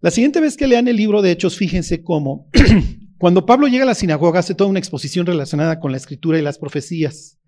La 0.00 0.12
siguiente 0.12 0.40
vez 0.40 0.56
que 0.56 0.68
lean 0.68 0.86
el 0.86 0.96
libro 0.96 1.22
de 1.22 1.32
Hechos, 1.32 1.56
fíjense 1.56 2.04
cómo 2.04 2.48
cuando 3.18 3.46
Pablo 3.46 3.66
llega 3.66 3.82
a 3.82 3.86
la 3.86 3.96
sinagoga 3.96 4.38
hace 4.38 4.54
toda 4.54 4.70
una 4.70 4.78
exposición 4.78 5.26
relacionada 5.26 5.80
con 5.80 5.90
la 5.90 5.96
escritura 5.96 6.38
y 6.38 6.42
las 6.42 6.58
profecías. 6.58 7.40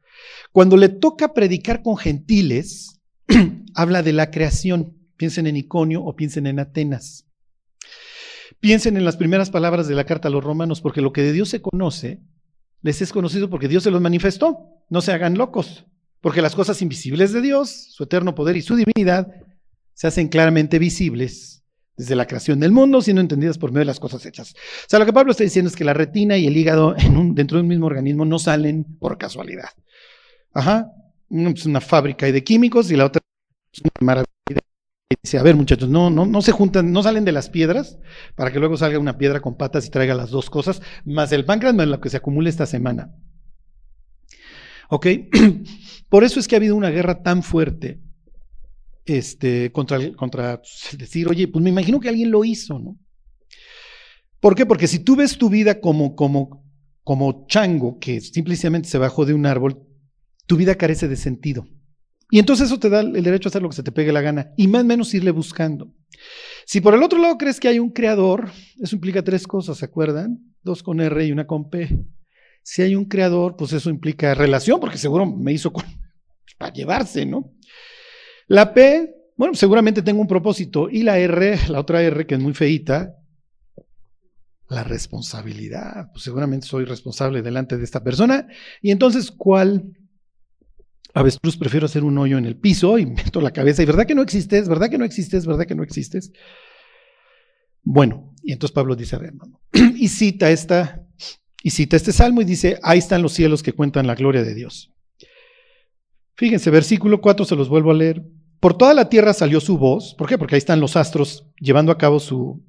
Cuando 0.51 0.77
le 0.77 0.89
toca 0.89 1.33
predicar 1.33 1.81
con 1.85 1.97
gentiles, 1.97 3.01
habla 3.75 4.03
de 4.03 4.13
la 4.13 4.33
creación. 4.33 4.97
Piensen 5.17 5.47
en 5.47 5.57
Iconio 5.59 6.03
o 6.03 6.17
piensen 6.17 6.49
en 6.49 6.59
Atenas. 6.59 7.29
Piensen 8.59 8.97
en 8.97 9.05
las 9.05 9.17
primeras 9.17 9.51
palabras 9.51 9.87
de 9.87 9.95
la 9.95 10.05
carta 10.05 10.27
a 10.27 10.31
los 10.33 10.43
romanos, 10.43 10.81
porque 10.81 11.03
lo 11.03 11.13
que 11.13 11.23
de 11.23 11.33
Dios 11.33 11.51
se 11.51 11.63
conoce, 11.63 12.21
les 12.83 13.01
es 13.01 13.13
conocido 13.13 13.49
porque 13.49 13.69
Dios 13.69 13.85
se 13.85 13.93
los 13.93 14.01
manifestó. 14.01 14.59
No 14.89 15.03
se 15.03 15.13
hagan 15.13 15.39
locos, 15.39 15.87
porque 16.21 16.43
las 16.43 16.57
cosas 16.57 16.83
invisibles 16.83 17.33
de 17.33 17.43
Dios, 17.43 17.71
su 17.93 18.03
eterno 18.03 18.35
poder 18.35 18.57
y 18.57 18.63
su 18.63 18.75
divinidad, 18.75 19.29
se 19.95 20.09
hacen 20.09 20.27
claramente 20.29 20.81
visibles 20.81 21.60
desde 22.01 22.17
la 22.17 22.27
creación 22.27 22.59
del 22.61 22.73
mundo, 22.73 23.03
siendo 23.03 23.21
entendidas 23.21 23.59
por 23.59 23.73
medio 23.73 23.81
de 23.81 23.85
las 23.85 24.01
cosas 24.01 24.25
hechas. 24.25 24.55
O 24.55 24.89
sea, 24.89 24.99
lo 24.99 25.05
que 25.05 25.13
Pablo 25.13 25.33
está 25.33 25.45
diciendo 25.45 25.69
es 25.69 25.77
que 25.77 25.85
la 25.85 25.93
retina 25.93 26.39
y 26.39 26.47
el 26.47 26.57
hígado 26.57 26.95
dentro 27.35 27.59
de 27.59 27.63
un 27.63 27.69
mismo 27.69 27.85
organismo 27.85 28.25
no 28.25 28.39
salen 28.39 28.85
por 28.85 29.19
casualidad. 29.19 29.69
Ajá, 30.55 30.91
es 31.29 31.67
una 31.67 31.83
fábrica 31.83 32.25
de 32.25 32.43
químicos 32.43 32.91
y 32.91 32.97
la 32.97 33.05
otra 33.05 33.21
es 33.71 33.83
una 33.83 34.07
maravilla. 34.07 34.27
Dice, 35.23 35.37
a 35.37 35.43
ver 35.43 35.57
muchachos, 35.57 35.91
no, 35.91 36.09
no, 36.09 36.25
no 36.25 36.41
se 36.41 36.53
juntan, 36.53 36.91
no 36.91 37.03
salen 37.03 37.27
de 37.27 37.33
las 37.33 37.51
piedras 37.51 37.99
para 38.35 38.51
que 38.51 38.59
luego 38.59 38.79
salga 38.79 38.99
una 38.99 39.19
piedra 39.19 39.41
con 39.41 39.59
patas 39.59 39.87
y 39.87 39.91
traiga 39.91 40.15
las 40.15 40.31
dos 40.31 40.49
cosas, 40.49 40.81
más 41.05 41.31
el 41.33 41.45
páncreas 41.45 41.75
más 41.75 41.87
lo 41.87 42.01
que 42.01 42.09
se 42.09 42.17
acumule 42.17 42.49
esta 42.49 42.65
semana. 42.65 43.15
¿Ok? 44.89 45.07
Por 46.09 46.25
eso 46.25 46.41
es 46.41 46.49
que 46.49 46.57
ha 46.57 46.59
habido 46.59 46.77
una 46.77 46.89
guerra 46.89 47.23
tan 47.23 47.43
fuerte 47.43 48.01
este, 49.11 49.73
contra, 49.73 50.13
contra 50.13 50.61
decir, 50.99 51.29
oye, 51.29 51.49
pues 51.49 51.63
me 51.63 51.71
imagino 51.71 52.01
que 52.01 52.09
alguien 52.09 52.31
lo 52.31 52.45
hizo, 52.45 52.79
¿no? 52.79 52.99
¿Por 54.41 54.55
qué? 54.55 54.65
Porque 54.65 54.87
si 54.87 55.01
tú 55.01 55.17
ves 55.17 55.37
tu 55.37 55.51
vida 55.51 55.81
como, 55.81 56.17
como, 56.17 56.65
como 57.05 57.47
chango 57.47 57.99
que 57.99 58.21
simplemente 58.21 58.89
se 58.89 58.99
bajó 58.99 59.27
de 59.27 59.35
un 59.35 59.45
árbol, 59.45 59.83
tu 60.47 60.57
vida 60.57 60.77
carece 60.77 61.09
de 61.09 61.17
sentido. 61.17 61.67
Y 62.31 62.39
entonces 62.39 62.67
eso 62.67 62.79
te 62.79 62.89
da 62.89 63.01
el 63.01 63.23
derecho 63.23 63.49
a 63.49 63.51
hacer 63.51 63.61
lo 63.61 63.69
que 63.69 63.77
se 63.77 63.83
te 63.83 63.93
pegue 63.93 64.13
la 64.13 64.23
gana 64.23 64.53
y 64.57 64.69
más 64.69 64.83
o 64.83 64.87
menos 64.87 65.13
irle 65.13 65.31
buscando. 65.33 65.93
Si 66.65 66.81
por 66.81 66.95
el 66.95 67.03
otro 67.03 67.19
lado 67.19 67.37
crees 67.37 67.59
que 67.59 67.69
hay 67.69 67.79
un 67.79 67.91
creador, 67.91 68.51
eso 68.81 68.95
implica 68.95 69.23
tres 69.23 69.47
cosas, 69.47 69.79
¿se 69.79 69.85
acuerdan? 69.85 70.55
Dos 70.63 70.83
con 70.83 71.01
R 71.01 71.27
y 71.27 71.33
una 71.33 71.47
con 71.47 71.69
P. 71.69 72.05
Si 72.63 72.83
hay 72.83 72.95
un 72.95 73.07
creador, 73.07 73.57
pues 73.57 73.73
eso 73.73 73.91
implica 73.91 74.35
relación, 74.35 74.79
porque 74.81 74.99
seguro 74.99 75.27
me 75.27 75.53
hizo 75.53 75.73
para 76.59 76.73
llevarse, 76.73 77.27
¿no? 77.27 77.53
La 78.51 78.75
P, 78.75 79.15
bueno, 79.37 79.55
seguramente 79.55 80.03
tengo 80.03 80.21
un 80.21 80.27
propósito. 80.27 80.91
Y 80.91 81.05
la 81.05 81.21
R, 81.21 81.57
la 81.69 81.79
otra 81.79 82.03
R, 82.03 82.27
que 82.27 82.35
es 82.35 82.41
muy 82.41 82.53
feita, 82.53 83.15
la 84.69 84.83
responsabilidad. 84.83 86.11
Pues 86.13 86.25
seguramente 86.25 86.67
soy 86.67 86.85
responsable 86.85 87.43
delante 87.43 87.77
de 87.77 87.85
esta 87.85 88.03
persona. 88.03 88.49
Y 88.83 88.91
entonces, 88.91 89.31
¿cuál 89.31 89.93
avestruz 91.15 91.57
prefiero 91.57 91.87
hacer 91.87 92.03
un 92.03 92.19
hoyo 92.19 92.39
en 92.39 92.45
el 92.45 92.57
piso 92.57 92.99
y 92.99 93.07
meto 93.07 93.41
la 93.41 93.53
cabeza. 93.53 93.85
¿Y 93.85 93.87
verdad 93.87 94.05
que 94.05 94.17
no 94.17 94.23
existes? 94.23 94.69
¿Verdad 94.69 94.91
que 94.91 94.99
no 94.99 95.05
existes? 95.05 95.47
¿Verdad 95.47 95.67
que 95.67 95.77
no 95.77 95.85
existes? 95.85 96.33
Bueno, 97.85 98.35
y 98.43 98.51
entonces 98.51 98.75
Pablo 98.75 98.97
dice, 98.97 99.15
a 99.15 99.21
hermano, 99.21 99.61
y 99.73 100.09
cita 100.09 100.51
esta, 100.51 101.07
y 101.63 101.71
cita 101.71 101.95
este 101.95 102.13
salmo 102.13 102.43
y 102.43 102.47
dice, 102.47 102.81
ahí 102.83 102.99
están 102.99 103.23
los 103.23 103.33
cielos 103.33 103.63
que 103.63 103.75
cuentan 103.75 104.09
la 104.09 104.17
gloria 104.17 104.43
de 104.43 104.57
Dios. 104.57 104.93
Fíjense, 106.35 106.71
versículo 106.71 107.21
4 107.21 107.45
se 107.45 107.55
los 107.55 107.69
vuelvo 107.69 107.93
a 107.93 107.95
leer. 107.95 108.25
Por 108.61 108.77
toda 108.77 108.93
la 108.93 109.09
tierra 109.09 109.33
salió 109.33 109.59
su 109.59 109.79
voz. 109.79 110.15
¿Por 110.15 110.29
qué? 110.29 110.37
Porque 110.37 110.55
ahí 110.55 110.59
están 110.59 110.81
los 110.81 110.97
astros 110.97 111.47
llevando 111.59 111.91
a 111.91 111.99
cabo 111.99 112.21
su, 112.21 112.63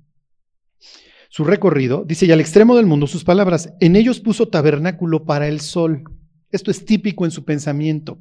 su 1.30 1.44
recorrido. 1.44 2.06
Dice, 2.06 2.26
y 2.26 2.32
al 2.32 2.40
extremo 2.40 2.78
del 2.78 2.86
mundo 2.86 3.08
sus 3.08 3.26
palabras. 3.26 3.74
En 3.82 3.98
ellos 3.98 4.22
puso 4.22 4.48
tabernáculo 4.48 5.26
para 5.26 5.50
el 5.50 5.60
sol. 5.60 6.04
Esto 6.50 6.72
es 6.72 6.86
típico 6.86 7.26
en 7.26 7.32
su 7.32 7.44
pensamiento. 7.44 8.20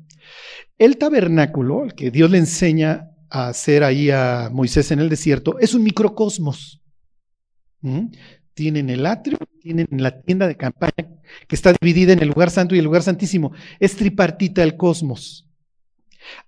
El 0.78 0.96
tabernáculo, 0.96 1.85
el 1.85 1.94
que 1.94 2.11
Dios 2.11 2.30
le 2.30 2.38
enseña 2.38 3.11
a 3.28 3.48
hacer 3.48 3.85
ahí 3.85 4.11
a 4.11 4.50
Moisés 4.52 4.90
en 4.90 4.98
el 4.98 5.09
desierto, 5.09 5.59
es 5.61 5.72
un 5.72 5.85
microcosmos. 5.85 6.83
¿Mm? 7.83 8.06
Tienen 8.54 8.90
el 8.90 9.06
atrio, 9.06 9.38
tienen 9.61 9.87
la 9.90 10.20
tienda 10.22 10.48
de 10.48 10.56
campaña 10.56 11.09
que 11.46 11.54
está 11.54 11.72
dividida 11.72 12.12
en 12.12 12.20
el 12.20 12.28
lugar 12.28 12.50
santo 12.50 12.74
y 12.74 12.78
el 12.78 12.85
lugar 12.85 13.02
santísimo. 13.02 13.52
Es 13.78 13.94
tripartita 13.94 14.62
el 14.62 14.76
cosmos. 14.76 15.50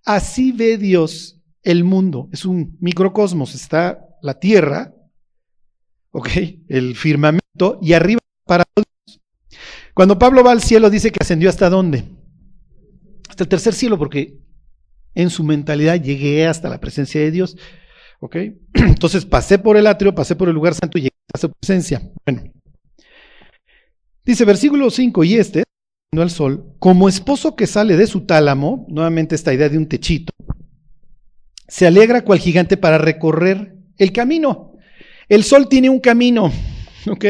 Así 0.04 0.52
ve 0.52 0.78
Dios 0.78 1.40
el 1.62 1.84
mundo. 1.84 2.28
Es 2.32 2.44
un 2.44 2.76
microcosmos. 2.80 3.54
Está 3.54 4.06
la 4.22 4.38
tierra, 4.38 4.94
¿ok? 6.10 6.28
El 6.68 6.96
firmamento 6.96 7.78
y 7.80 7.92
arriba 7.92 8.20
para 8.46 8.64
cuando 9.94 10.18
Pablo 10.18 10.42
va 10.42 10.52
al 10.52 10.62
cielo 10.62 10.88
dice 10.90 11.10
que 11.10 11.18
ascendió 11.20 11.48
hasta 11.48 11.68
dónde? 11.68 12.04
Hasta 13.28 13.44
el 13.44 13.48
tercer 13.48 13.74
cielo, 13.74 13.98
porque 13.98 14.38
en 15.14 15.30
su 15.30 15.44
mentalidad 15.44 16.00
llegué 16.00 16.46
hasta 16.46 16.68
la 16.68 16.80
presencia 16.80 17.20
de 17.20 17.30
Dios. 17.30 17.56
¿Ok? 18.20 18.36
Entonces 18.74 19.26
pasé 19.26 19.58
por 19.58 19.76
el 19.76 19.86
atrio, 19.86 20.14
pasé 20.14 20.36
por 20.36 20.48
el 20.48 20.54
lugar 20.54 20.74
santo 20.74 20.98
y 20.98 21.02
llegué 21.02 21.16
hasta 21.34 21.48
su 21.48 21.52
presencia. 21.52 22.10
Bueno. 22.24 22.44
Dice 24.24 24.44
versículo 24.44 24.88
5, 24.88 25.24
y 25.24 25.34
este, 25.34 25.64
al 26.20 26.30
sol, 26.30 26.74
como 26.78 27.08
esposo 27.08 27.56
que 27.56 27.66
sale 27.66 27.96
de 27.96 28.06
su 28.06 28.26
tálamo, 28.26 28.84
nuevamente 28.90 29.34
esta 29.34 29.54
idea 29.54 29.70
de 29.70 29.78
un 29.78 29.86
techito, 29.86 30.30
se 31.66 31.86
alegra 31.86 32.22
cual 32.22 32.38
gigante 32.38 32.76
para 32.76 32.98
recorrer 32.98 33.78
el 33.96 34.12
camino. 34.12 34.74
El 35.26 35.42
sol 35.42 35.70
tiene 35.70 35.88
un 35.88 36.00
camino, 36.00 36.52
¿ok? 37.10 37.24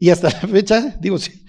Y 0.00 0.10
hasta 0.10 0.30
la 0.30 0.48
fecha, 0.48 0.96
digo, 1.00 1.16
sí. 1.16 1.44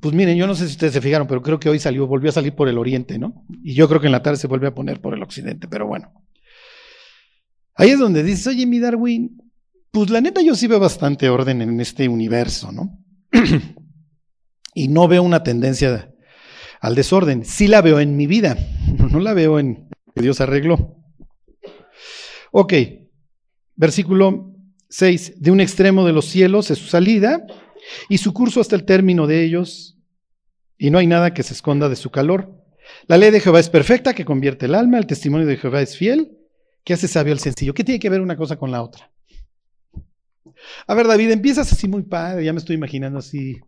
Pues 0.00 0.14
miren, 0.14 0.36
yo 0.36 0.46
no 0.46 0.54
sé 0.54 0.66
si 0.66 0.72
ustedes 0.72 0.92
se 0.92 1.00
fijaron, 1.00 1.26
pero 1.26 1.42
creo 1.42 1.58
que 1.58 1.70
hoy 1.70 1.78
salió, 1.78 2.06
volvió 2.06 2.28
a 2.28 2.34
salir 2.34 2.54
por 2.54 2.68
el 2.68 2.76
oriente, 2.76 3.18
¿no? 3.18 3.46
Y 3.64 3.72
yo 3.72 3.88
creo 3.88 4.02
que 4.02 4.06
en 4.06 4.12
la 4.12 4.22
tarde 4.22 4.36
se 4.36 4.48
vuelve 4.48 4.66
a 4.66 4.74
poner 4.74 5.00
por 5.00 5.14
el 5.14 5.22
occidente, 5.22 5.66
pero 5.66 5.86
bueno. 5.86 6.12
Ahí 7.74 7.88
es 7.88 7.98
donde 7.98 8.22
dices, 8.22 8.48
oye, 8.48 8.66
mi 8.66 8.80
Darwin, 8.80 9.40
pues 9.90 10.10
la 10.10 10.20
neta 10.20 10.42
yo 10.42 10.54
sí 10.54 10.66
veo 10.66 10.78
bastante 10.78 11.30
orden 11.30 11.62
en 11.62 11.80
este 11.80 12.06
universo, 12.06 12.70
¿no? 12.70 12.98
y 14.78 14.86
no 14.86 15.08
veo 15.08 15.24
una 15.24 15.42
tendencia 15.42 16.14
al 16.80 16.94
desorden. 16.94 17.44
Sí 17.44 17.66
la 17.66 17.82
veo 17.82 17.98
en 17.98 18.16
mi 18.16 18.28
vida, 18.28 18.56
no 19.10 19.18
la 19.18 19.34
veo 19.34 19.58
en 19.58 19.88
que 20.14 20.22
Dios 20.22 20.40
arregló. 20.40 20.96
Ok, 22.52 22.72
versículo 23.74 24.54
6. 24.88 25.42
De 25.42 25.50
un 25.50 25.60
extremo 25.60 26.06
de 26.06 26.12
los 26.12 26.26
cielos 26.26 26.70
es 26.70 26.78
su 26.78 26.86
salida 26.86 27.44
y 28.08 28.18
su 28.18 28.32
curso 28.32 28.60
hasta 28.60 28.76
el 28.76 28.84
término 28.84 29.26
de 29.26 29.42
ellos, 29.42 29.98
y 30.78 30.90
no 30.90 30.98
hay 30.98 31.08
nada 31.08 31.34
que 31.34 31.42
se 31.42 31.54
esconda 31.54 31.88
de 31.88 31.96
su 31.96 32.10
calor. 32.10 32.54
La 33.08 33.18
ley 33.18 33.32
de 33.32 33.40
Jehová 33.40 33.58
es 33.58 33.68
perfecta, 33.68 34.14
que 34.14 34.24
convierte 34.24 34.66
el 34.66 34.76
alma, 34.76 34.98
el 34.98 35.06
testimonio 35.06 35.46
de 35.46 35.56
Jehová 35.56 35.82
es 35.82 35.96
fiel, 35.96 36.38
que 36.84 36.94
hace 36.94 37.08
sabio 37.08 37.32
el 37.32 37.40
sencillo. 37.40 37.74
¿Qué 37.74 37.82
tiene 37.82 37.98
que 37.98 38.10
ver 38.10 38.20
una 38.20 38.36
cosa 38.36 38.56
con 38.56 38.70
la 38.70 38.82
otra? 38.82 39.10
A 40.86 40.94
ver, 40.94 41.08
David, 41.08 41.32
empiezas 41.32 41.72
así 41.72 41.88
muy 41.88 42.04
padre, 42.04 42.44
ya 42.44 42.52
me 42.52 42.60
estoy 42.60 42.76
imaginando 42.76 43.18
así 43.18 43.60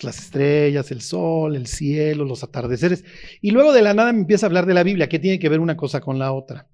las 0.00 0.18
estrellas, 0.18 0.90
el 0.90 1.00
sol, 1.00 1.56
el 1.56 1.66
cielo, 1.66 2.24
los 2.24 2.44
atardeceres, 2.44 3.04
y 3.40 3.50
luego 3.50 3.72
de 3.72 3.82
la 3.82 3.94
nada 3.94 4.12
me 4.12 4.20
empieza 4.20 4.46
a 4.46 4.48
hablar 4.48 4.66
de 4.66 4.74
la 4.74 4.82
Biblia. 4.82 5.08
¿Qué 5.08 5.18
tiene 5.18 5.38
que 5.38 5.48
ver 5.48 5.60
una 5.60 5.76
cosa 5.76 6.00
con 6.00 6.18
la 6.18 6.32
otra? 6.32 6.68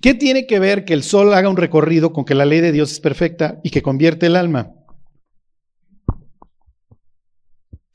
¿Qué 0.00 0.14
tiene 0.14 0.46
que 0.46 0.58
ver 0.58 0.84
que 0.84 0.94
el 0.94 1.02
sol 1.02 1.32
haga 1.34 1.48
un 1.48 1.56
recorrido 1.56 2.12
con 2.12 2.24
que 2.24 2.34
la 2.34 2.44
ley 2.44 2.60
de 2.60 2.72
Dios 2.72 2.92
es 2.92 3.00
perfecta 3.00 3.60
y 3.64 3.70
que 3.70 3.82
convierte 3.82 4.26
el 4.26 4.36
alma? 4.36 4.72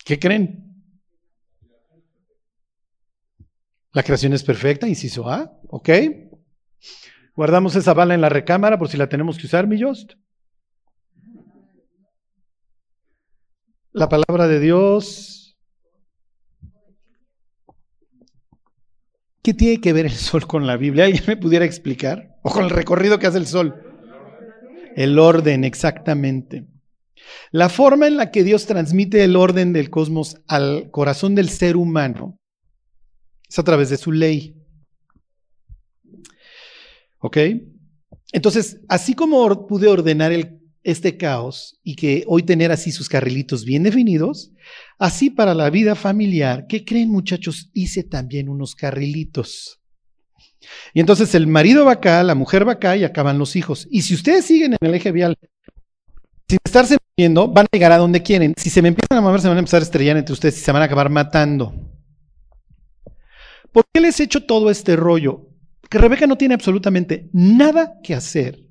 ¿Qué 0.04 0.20
creen? 0.20 0.72
La 3.94 4.04
creación 4.04 4.34
es 4.34 4.44
perfecta, 4.44 4.88
inciso 4.88 5.30
A, 5.30 5.52
¿ok? 5.68 5.90
Guardamos 7.36 7.76
esa 7.76 7.94
bala 7.94 8.14
en 8.14 8.22
la 8.22 8.30
recámara 8.30 8.78
por 8.78 8.88
si 8.88 8.98
la 8.98 9.10
tenemos 9.10 9.38
que 9.38 9.48
usar, 9.48 9.68
mi 9.68 9.82
Just. 9.82 10.14
La 13.94 14.08
palabra 14.08 14.48
de 14.48 14.60
Dios 14.60 15.42
¿Qué 19.44 19.56
tiene 19.56 19.82
que 19.82 19.92
ver 19.92 20.06
el 20.06 20.12
sol 20.12 20.46
con 20.46 20.68
la 20.68 20.78
Biblia? 20.78 21.06
¿Alguien 21.06 21.24
me 21.28 21.38
pudiera 21.38 21.66
explicar? 21.66 22.38
¿O 22.44 22.52
con 22.52 22.64
el 22.64 22.70
recorrido 22.70 23.18
que 23.18 23.26
hace 23.26 23.40
el 23.40 23.48
sol? 23.48 23.76
El 24.96 25.18
orden, 25.18 25.64
exactamente. 25.64 26.68
La 27.52 27.70
forma 27.70 28.08
en 28.08 28.18
la 28.18 28.30
que 28.30 28.44
Dios 28.44 28.68
transmite 28.68 29.24
el 29.24 29.36
orden 29.36 29.74
del 29.74 29.90
cosmos 29.90 30.38
al 30.48 30.92
corazón 30.92 31.34
del 31.34 31.50
ser 31.50 31.76
humano 31.76 32.40
es 33.50 33.58
a 33.58 33.64
través 33.64 33.90
de 33.90 33.98
su 33.98 34.12
ley. 34.12 34.56
¿Ok? 37.20 37.38
Entonces, 38.32 38.80
así 38.90 39.16
como 39.16 39.68
pude 39.68 39.88
ordenar 39.88 40.32
el, 40.32 40.61
este 40.84 41.18
caos 41.18 41.80
y 41.84 41.96
que 41.96 42.24
hoy 42.28 42.44
tener 42.44 42.72
así 42.72 42.92
sus 42.92 43.10
carrilitos 43.10 43.66
bien 43.66 43.84
definidos, 43.84 44.52
así 44.98 45.30
para 45.30 45.54
la 45.54 45.70
vida 45.70 45.96
familiar, 45.96 46.66
¿qué 46.68 46.86
creen 46.86 47.10
muchachos? 47.10 47.70
Hice 47.74 48.04
también 48.04 48.50
unos 48.50 48.76
carrilitos. 48.76 49.80
Y 50.94 51.00
entonces 51.00 51.34
el 51.36 51.48
marido 51.48 51.86
va 51.86 51.94
acá, 51.94 52.24
la 52.24 52.36
mujer 52.36 52.68
va 52.68 52.74
acá 52.74 52.96
y 52.98 53.04
acaban 53.04 53.38
los 53.38 53.56
hijos. 53.56 53.88
Y 53.92 54.04
si 54.04 54.14
ustedes 54.14 54.46
siguen 54.46 54.74
en 54.74 54.88
el 54.88 54.94
eje 54.94 55.12
vial, 55.12 55.38
sin 56.48 56.60
estarse 56.64 56.98
moviendo, 57.18 57.48
van 57.48 57.66
a 57.66 57.76
llegar 57.76 57.92
a 57.92 57.98
donde 57.98 58.22
quieren. 58.22 58.54
Si 58.58 58.70
se 58.70 58.82
me 58.82 58.90
empiezan 58.90 59.18
a 59.18 59.22
mover, 59.22 59.42
se 59.42 59.48
van 59.48 59.58
a 59.58 59.60
empezar 59.60 59.82
a 59.82 59.86
estrellar 59.86 60.18
entre 60.18 60.34
ustedes 60.34 60.58
y 60.58 60.62
se 60.62 60.72
van 60.72 60.82
a 60.82 60.86
acabar 60.86 61.10
matando. 61.10 61.74
¿Por 63.72 63.86
qué 63.94 64.02
les 64.02 64.20
he 64.20 64.24
hecho 64.24 64.44
todo 64.46 64.70
este 64.70 64.96
rollo? 64.96 65.48
Que 65.90 65.98
Rebeca 65.98 66.28
no 66.28 66.38
tiene 66.38 66.54
absolutamente 66.54 67.30
nada 67.34 68.00
que 68.04 68.14
hacer 68.14 68.71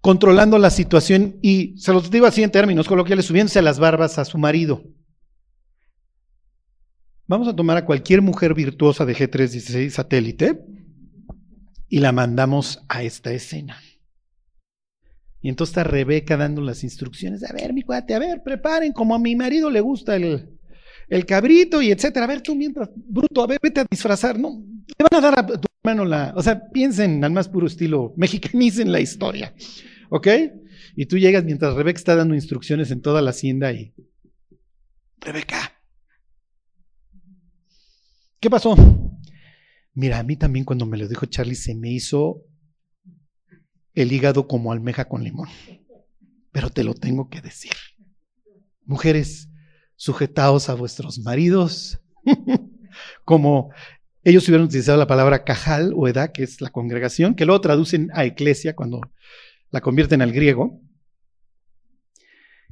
controlando 0.00 0.58
la 0.58 0.70
situación 0.70 1.38
y 1.42 1.76
se 1.78 1.92
los 1.92 2.10
digo 2.10 2.26
así 2.26 2.42
en 2.42 2.50
términos 2.50 2.88
coloquiales, 2.88 3.26
subiéndose 3.26 3.62
las 3.62 3.78
barbas 3.78 4.18
a 4.18 4.24
su 4.24 4.38
marido. 4.38 4.82
Vamos 7.26 7.48
a 7.48 7.54
tomar 7.54 7.76
a 7.76 7.84
cualquier 7.84 8.22
mujer 8.22 8.54
virtuosa 8.54 9.04
de 9.04 9.14
G316 9.14 9.90
satélite 9.90 10.64
y 11.88 12.00
la 12.00 12.12
mandamos 12.12 12.84
a 12.88 13.02
esta 13.02 13.32
escena. 13.32 13.78
Y 15.40 15.48
entonces 15.48 15.72
está 15.72 15.84
Rebeca 15.84 16.36
dando 16.36 16.60
las 16.60 16.84
instrucciones. 16.84 17.48
A 17.48 17.52
ver, 17.52 17.72
mi 17.72 17.82
cuate, 17.82 18.14
a 18.14 18.18
ver, 18.18 18.42
preparen 18.42 18.92
como 18.92 19.14
a 19.14 19.18
mi 19.18 19.36
marido 19.36 19.70
le 19.70 19.80
gusta 19.80 20.16
el, 20.16 20.59
el 21.10 21.26
cabrito 21.26 21.82
y 21.82 21.90
etcétera. 21.90 22.24
A 22.24 22.28
ver, 22.28 22.40
tú 22.40 22.54
mientras, 22.54 22.88
bruto, 22.94 23.42
a 23.42 23.46
ver, 23.46 23.58
vete 23.60 23.80
a 23.80 23.86
disfrazar. 23.90 24.38
No, 24.38 24.62
le 24.86 25.06
van 25.10 25.18
a 25.18 25.20
dar 25.20 25.38
a 25.38 25.46
tu 25.46 25.68
hermano 25.82 26.04
la. 26.04 26.32
O 26.36 26.42
sea, 26.42 26.70
piensen 26.70 27.22
al 27.24 27.32
más 27.32 27.48
puro 27.48 27.66
estilo, 27.66 28.14
mexicanicen 28.16 28.92
la 28.92 29.00
historia. 29.00 29.54
¿Ok? 30.08 30.28
Y 30.96 31.06
tú 31.06 31.18
llegas 31.18 31.44
mientras 31.44 31.74
Rebeca 31.74 31.98
está 31.98 32.14
dando 32.14 32.34
instrucciones 32.34 32.90
en 32.90 33.02
toda 33.02 33.20
la 33.20 33.30
hacienda 33.30 33.72
y. 33.72 33.92
Rebeca. 35.20 35.72
¿Qué 38.38 38.48
pasó? 38.48 38.74
Mira, 39.92 40.20
a 40.20 40.22
mí 40.22 40.36
también 40.36 40.64
cuando 40.64 40.86
me 40.86 40.96
lo 40.96 41.08
dijo 41.08 41.26
Charlie 41.26 41.56
se 41.56 41.74
me 41.74 41.90
hizo 41.90 42.42
el 43.94 44.12
hígado 44.12 44.46
como 44.46 44.72
almeja 44.72 45.06
con 45.08 45.24
limón. 45.24 45.48
Pero 46.52 46.70
te 46.70 46.84
lo 46.84 46.94
tengo 46.94 47.28
que 47.28 47.40
decir. 47.40 47.72
Mujeres, 48.84 49.49
sujetaos 50.00 50.70
a 50.70 50.74
vuestros 50.74 51.18
maridos, 51.18 52.00
como 53.26 53.70
ellos 54.24 54.48
hubieran 54.48 54.64
utilizado 54.64 54.96
la 54.96 55.06
palabra 55.06 55.44
cajal 55.44 55.92
o 55.94 56.08
edad, 56.08 56.32
que 56.32 56.42
es 56.42 56.62
la 56.62 56.70
congregación, 56.70 57.34
que 57.34 57.44
luego 57.44 57.60
traducen 57.60 58.08
a 58.14 58.24
eclesia 58.24 58.74
cuando 58.74 59.02
la 59.70 59.82
convierten 59.82 60.22
al 60.22 60.32
griego, 60.32 60.80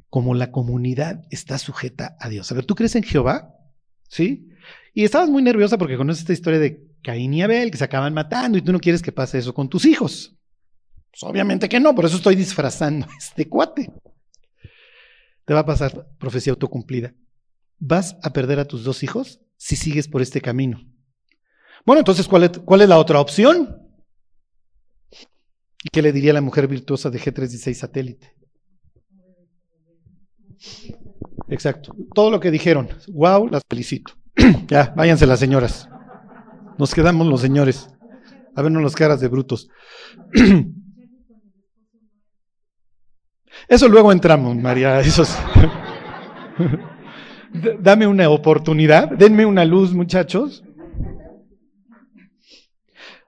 como 0.09 0.33
la 0.33 0.49
comunidad 0.49 1.23
está 1.29 1.59
sujeta 1.59 2.17
a 2.19 2.29
Dios. 2.29 2.51
A 2.51 2.55
ver, 2.55 2.65
¿tú 2.65 2.73
crees 2.73 2.95
en 2.95 3.03
Jehová? 3.03 3.53
¿Sí? 4.07 4.49
Y 4.95 5.03
estabas 5.03 5.29
muy 5.29 5.43
nerviosa 5.43 5.77
porque 5.77 5.97
conoces 5.97 6.21
esta 6.21 6.33
historia 6.33 6.57
de 6.57 6.83
Caín 7.03 7.31
y 7.35 7.43
Abel 7.43 7.69
que 7.69 7.77
se 7.77 7.83
acaban 7.83 8.15
matando 8.15 8.57
y 8.57 8.63
tú 8.63 8.71
no 8.71 8.79
quieres 8.79 9.03
que 9.03 9.11
pase 9.11 9.37
eso 9.37 9.53
con 9.53 9.69
tus 9.69 9.85
hijos. 9.85 10.35
Pues 11.11 11.21
obviamente 11.21 11.69
que 11.69 11.79
no, 11.79 11.93
por 11.93 12.05
eso 12.05 12.17
estoy 12.17 12.33
disfrazando 12.33 13.05
este 13.19 13.47
cuate. 13.47 13.91
Te 15.49 15.55
va 15.55 15.61
a 15.61 15.65
pasar 15.65 16.07
profecía 16.19 16.53
autocumplida. 16.53 17.15
Vas 17.79 18.17
a 18.21 18.31
perder 18.33 18.59
a 18.59 18.65
tus 18.65 18.83
dos 18.83 19.01
hijos 19.01 19.39
si 19.57 19.75
sigues 19.75 20.07
por 20.07 20.21
este 20.21 20.41
camino. 20.41 20.79
Bueno, 21.87 22.01
entonces, 22.01 22.27
¿cuál 22.27 22.43
es, 22.43 22.87
la 22.87 22.99
otra 22.99 23.19
opción? 23.19 23.81
¿Y 25.83 25.89
qué 25.91 26.03
le 26.03 26.11
diría 26.11 26.33
la 26.33 26.41
mujer 26.41 26.67
virtuosa 26.67 27.09
de 27.09 27.19
G316 27.19 27.73
satélite? 27.73 28.35
Exacto. 31.47 31.95
Todo 32.13 32.29
lo 32.29 32.39
que 32.39 32.51
dijeron. 32.51 32.87
Wow, 33.07 33.47
las 33.47 33.63
felicito. 33.67 34.13
ya, 34.67 34.93
váyanse 34.95 35.25
las 35.25 35.39
señoras. 35.39 35.89
Nos 36.77 36.93
quedamos 36.93 37.25
los 37.25 37.41
señores. 37.41 37.89
A 38.55 38.61
vernos 38.61 38.83
las 38.83 38.95
caras 38.95 39.19
de 39.19 39.29
brutos. 39.29 39.67
Eso 43.67 43.87
luego 43.87 44.11
entramos, 44.11 44.55
María. 44.55 44.99
Eso 44.99 45.23
Dame 47.79 48.05
una 48.05 48.29
oportunidad, 48.29 49.09
denme 49.09 49.45
una 49.45 49.65
luz, 49.65 49.93
muchachos. 49.93 50.63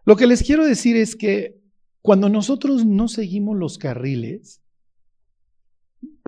Lo 0.06 0.16
que 0.16 0.28
les 0.28 0.44
quiero 0.44 0.66
decir 0.66 0.96
es 0.96 1.16
que 1.16 1.60
cuando 2.02 2.30
nosotros 2.30 2.86
no 2.86 3.08
seguimos 3.08 3.58
los 3.58 3.78
carriles, 3.78 4.62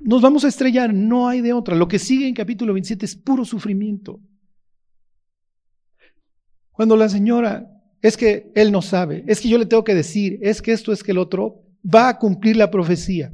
nos 0.01 0.21
vamos 0.21 0.43
a 0.43 0.47
estrellar, 0.47 0.93
no 0.93 1.27
hay 1.27 1.41
de 1.41 1.53
otra. 1.53 1.75
Lo 1.75 1.87
que 1.87 1.99
sigue 1.99 2.27
en 2.27 2.33
capítulo 2.33 2.73
27 2.73 3.05
es 3.05 3.15
puro 3.15 3.45
sufrimiento. 3.45 4.19
Cuando 6.71 6.97
la 6.97 7.09
señora, 7.09 7.69
es 8.01 8.17
que 8.17 8.51
él 8.55 8.71
no 8.71 8.81
sabe, 8.81 9.23
es 9.27 9.39
que 9.39 9.49
yo 9.49 9.57
le 9.57 9.65
tengo 9.65 9.83
que 9.83 9.95
decir, 9.95 10.39
es 10.41 10.61
que 10.61 10.73
esto, 10.73 10.91
es 10.91 11.03
que 11.03 11.11
el 11.11 11.17
otro, 11.17 11.63
va 11.83 12.09
a 12.09 12.19
cumplir 12.19 12.57
la 12.57 12.69
profecía. 12.69 13.33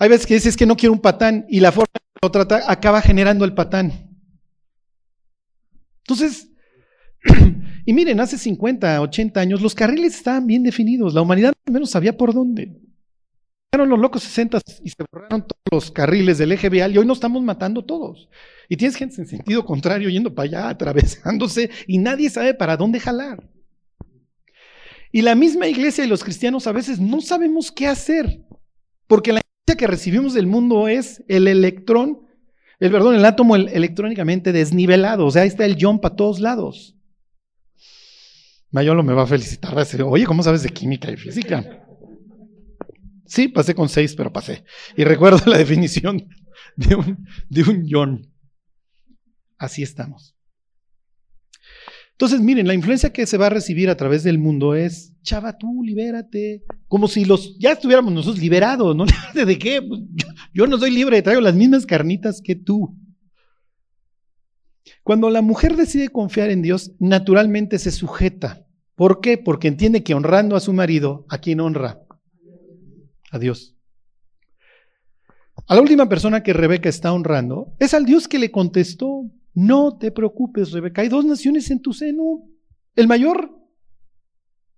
Hay 0.00 0.08
veces 0.08 0.26
que 0.26 0.32
dices 0.32 0.56
que 0.56 0.64
no 0.64 0.76
quiero 0.76 0.94
un 0.94 1.00
patán 1.00 1.44
y 1.50 1.60
la 1.60 1.72
forma 1.72 1.92
que 1.92 2.18
lo 2.22 2.30
trata 2.30 2.62
acaba 2.66 3.02
generando 3.02 3.44
el 3.44 3.52
patán. 3.52 3.92
Entonces, 5.98 6.48
y 7.84 7.92
miren, 7.92 8.18
hace 8.18 8.38
50, 8.38 9.02
80 9.02 9.38
años 9.38 9.60
los 9.60 9.74
carriles 9.74 10.14
estaban 10.16 10.46
bien 10.46 10.62
definidos, 10.62 11.12
la 11.12 11.20
humanidad 11.20 11.52
al 11.66 11.72
menos 11.74 11.90
sabía 11.90 12.16
por 12.16 12.32
dónde. 12.32 12.80
Llegaron 13.70 13.90
los 13.90 13.98
locos 13.98 14.22
60 14.22 14.60
y 14.82 14.88
se 14.88 15.04
borraron 15.12 15.42
todos 15.42 15.60
los 15.70 15.90
carriles 15.90 16.38
del 16.38 16.52
eje 16.52 16.70
vial 16.70 16.94
y 16.94 16.98
hoy 16.98 17.06
nos 17.06 17.18
estamos 17.18 17.42
matando 17.42 17.84
todos. 17.84 18.30
Y 18.70 18.78
tienes 18.78 18.96
gente 18.96 19.20
en 19.20 19.28
sentido 19.28 19.66
contrario 19.66 20.08
yendo 20.08 20.34
para 20.34 20.46
allá, 20.46 20.68
atravesándose 20.70 21.68
y 21.86 21.98
nadie 21.98 22.30
sabe 22.30 22.54
para 22.54 22.78
dónde 22.78 23.00
jalar. 23.00 23.46
Y 25.12 25.20
la 25.20 25.34
misma 25.34 25.68
iglesia 25.68 26.06
y 26.06 26.08
los 26.08 26.24
cristianos 26.24 26.66
a 26.66 26.72
veces 26.72 26.98
no 26.98 27.20
sabemos 27.20 27.70
qué 27.70 27.86
hacer, 27.86 28.40
porque 29.06 29.32
la 29.34 29.42
que 29.76 29.86
recibimos 29.86 30.34
del 30.34 30.46
mundo 30.46 30.88
es 30.88 31.24
el 31.28 31.48
electrón, 31.48 32.26
el 32.78 32.90
perdón, 32.90 33.14
el 33.14 33.24
átomo 33.24 33.56
electrónicamente 33.56 34.52
desnivelado, 34.52 35.26
o 35.26 35.30
sea, 35.30 35.42
ahí 35.42 35.48
está 35.48 35.64
el 35.64 35.76
jump 35.80 36.04
a 36.04 36.16
todos 36.16 36.40
lados. 36.40 36.96
Mayolo 38.70 39.02
me 39.02 39.12
va 39.12 39.24
a 39.24 39.26
felicitar, 39.26 39.76
a 39.76 39.80
decir, 39.80 40.02
oye, 40.02 40.24
¿cómo 40.24 40.42
sabes 40.42 40.62
de 40.62 40.70
química 40.70 41.10
y 41.10 41.16
física? 41.16 41.86
Sí, 43.26 43.48
pasé 43.48 43.74
con 43.74 43.88
seis, 43.88 44.14
pero 44.14 44.32
pasé. 44.32 44.64
Y 44.96 45.04
recuerdo 45.04 45.40
la 45.46 45.58
definición 45.58 46.28
de 46.76 46.94
un, 46.94 47.26
de 47.48 47.62
un 47.62 47.84
ion. 47.86 48.32
Así 49.58 49.82
estamos. 49.82 50.34
Entonces, 52.20 52.42
miren, 52.42 52.66
la 52.66 52.74
influencia 52.74 53.14
que 53.14 53.24
se 53.24 53.38
va 53.38 53.46
a 53.46 53.48
recibir 53.48 53.88
a 53.88 53.96
través 53.96 54.22
del 54.22 54.38
mundo 54.38 54.74
es, 54.74 55.14
chava, 55.22 55.56
tú 55.56 55.82
libérate, 55.82 56.64
como 56.86 57.08
si 57.08 57.24
los 57.24 57.58
ya 57.58 57.72
estuviéramos 57.72 58.12
nosotros 58.12 58.42
liberados, 58.42 58.94
¿no? 58.94 59.06
¿De 59.34 59.58
qué? 59.58 59.80
Pues, 59.80 60.02
yo, 60.52 60.66
no 60.66 60.76
soy 60.76 60.90
libre, 60.90 61.22
traigo 61.22 61.40
las 61.40 61.54
mismas 61.54 61.86
carnitas 61.86 62.42
que 62.44 62.56
tú. 62.56 62.94
Cuando 65.02 65.30
la 65.30 65.40
mujer 65.40 65.76
decide 65.76 66.10
confiar 66.10 66.50
en 66.50 66.60
Dios, 66.60 66.92
naturalmente 66.98 67.78
se 67.78 67.90
sujeta. 67.90 68.66
¿Por 68.96 69.22
qué? 69.22 69.38
Porque 69.38 69.68
entiende 69.68 70.02
que 70.02 70.12
honrando 70.12 70.56
a 70.56 70.60
su 70.60 70.74
marido, 70.74 71.24
¿a 71.30 71.38
quién 71.38 71.58
honra? 71.60 72.02
A 73.30 73.38
Dios. 73.38 73.78
A 75.66 75.74
la 75.74 75.80
última 75.80 76.06
persona 76.06 76.42
que 76.42 76.52
Rebeca 76.52 76.90
está 76.90 77.14
honrando 77.14 77.72
es 77.78 77.94
al 77.94 78.04
Dios 78.04 78.28
que 78.28 78.38
le 78.38 78.50
contestó. 78.50 79.30
No 79.54 79.98
te 79.98 80.12
preocupes, 80.12 80.72
Rebeca. 80.72 81.02
Hay 81.02 81.08
dos 81.08 81.24
naciones 81.24 81.70
en 81.70 81.80
tu 81.80 81.92
seno. 81.92 82.48
El 82.94 83.08
mayor 83.08 83.50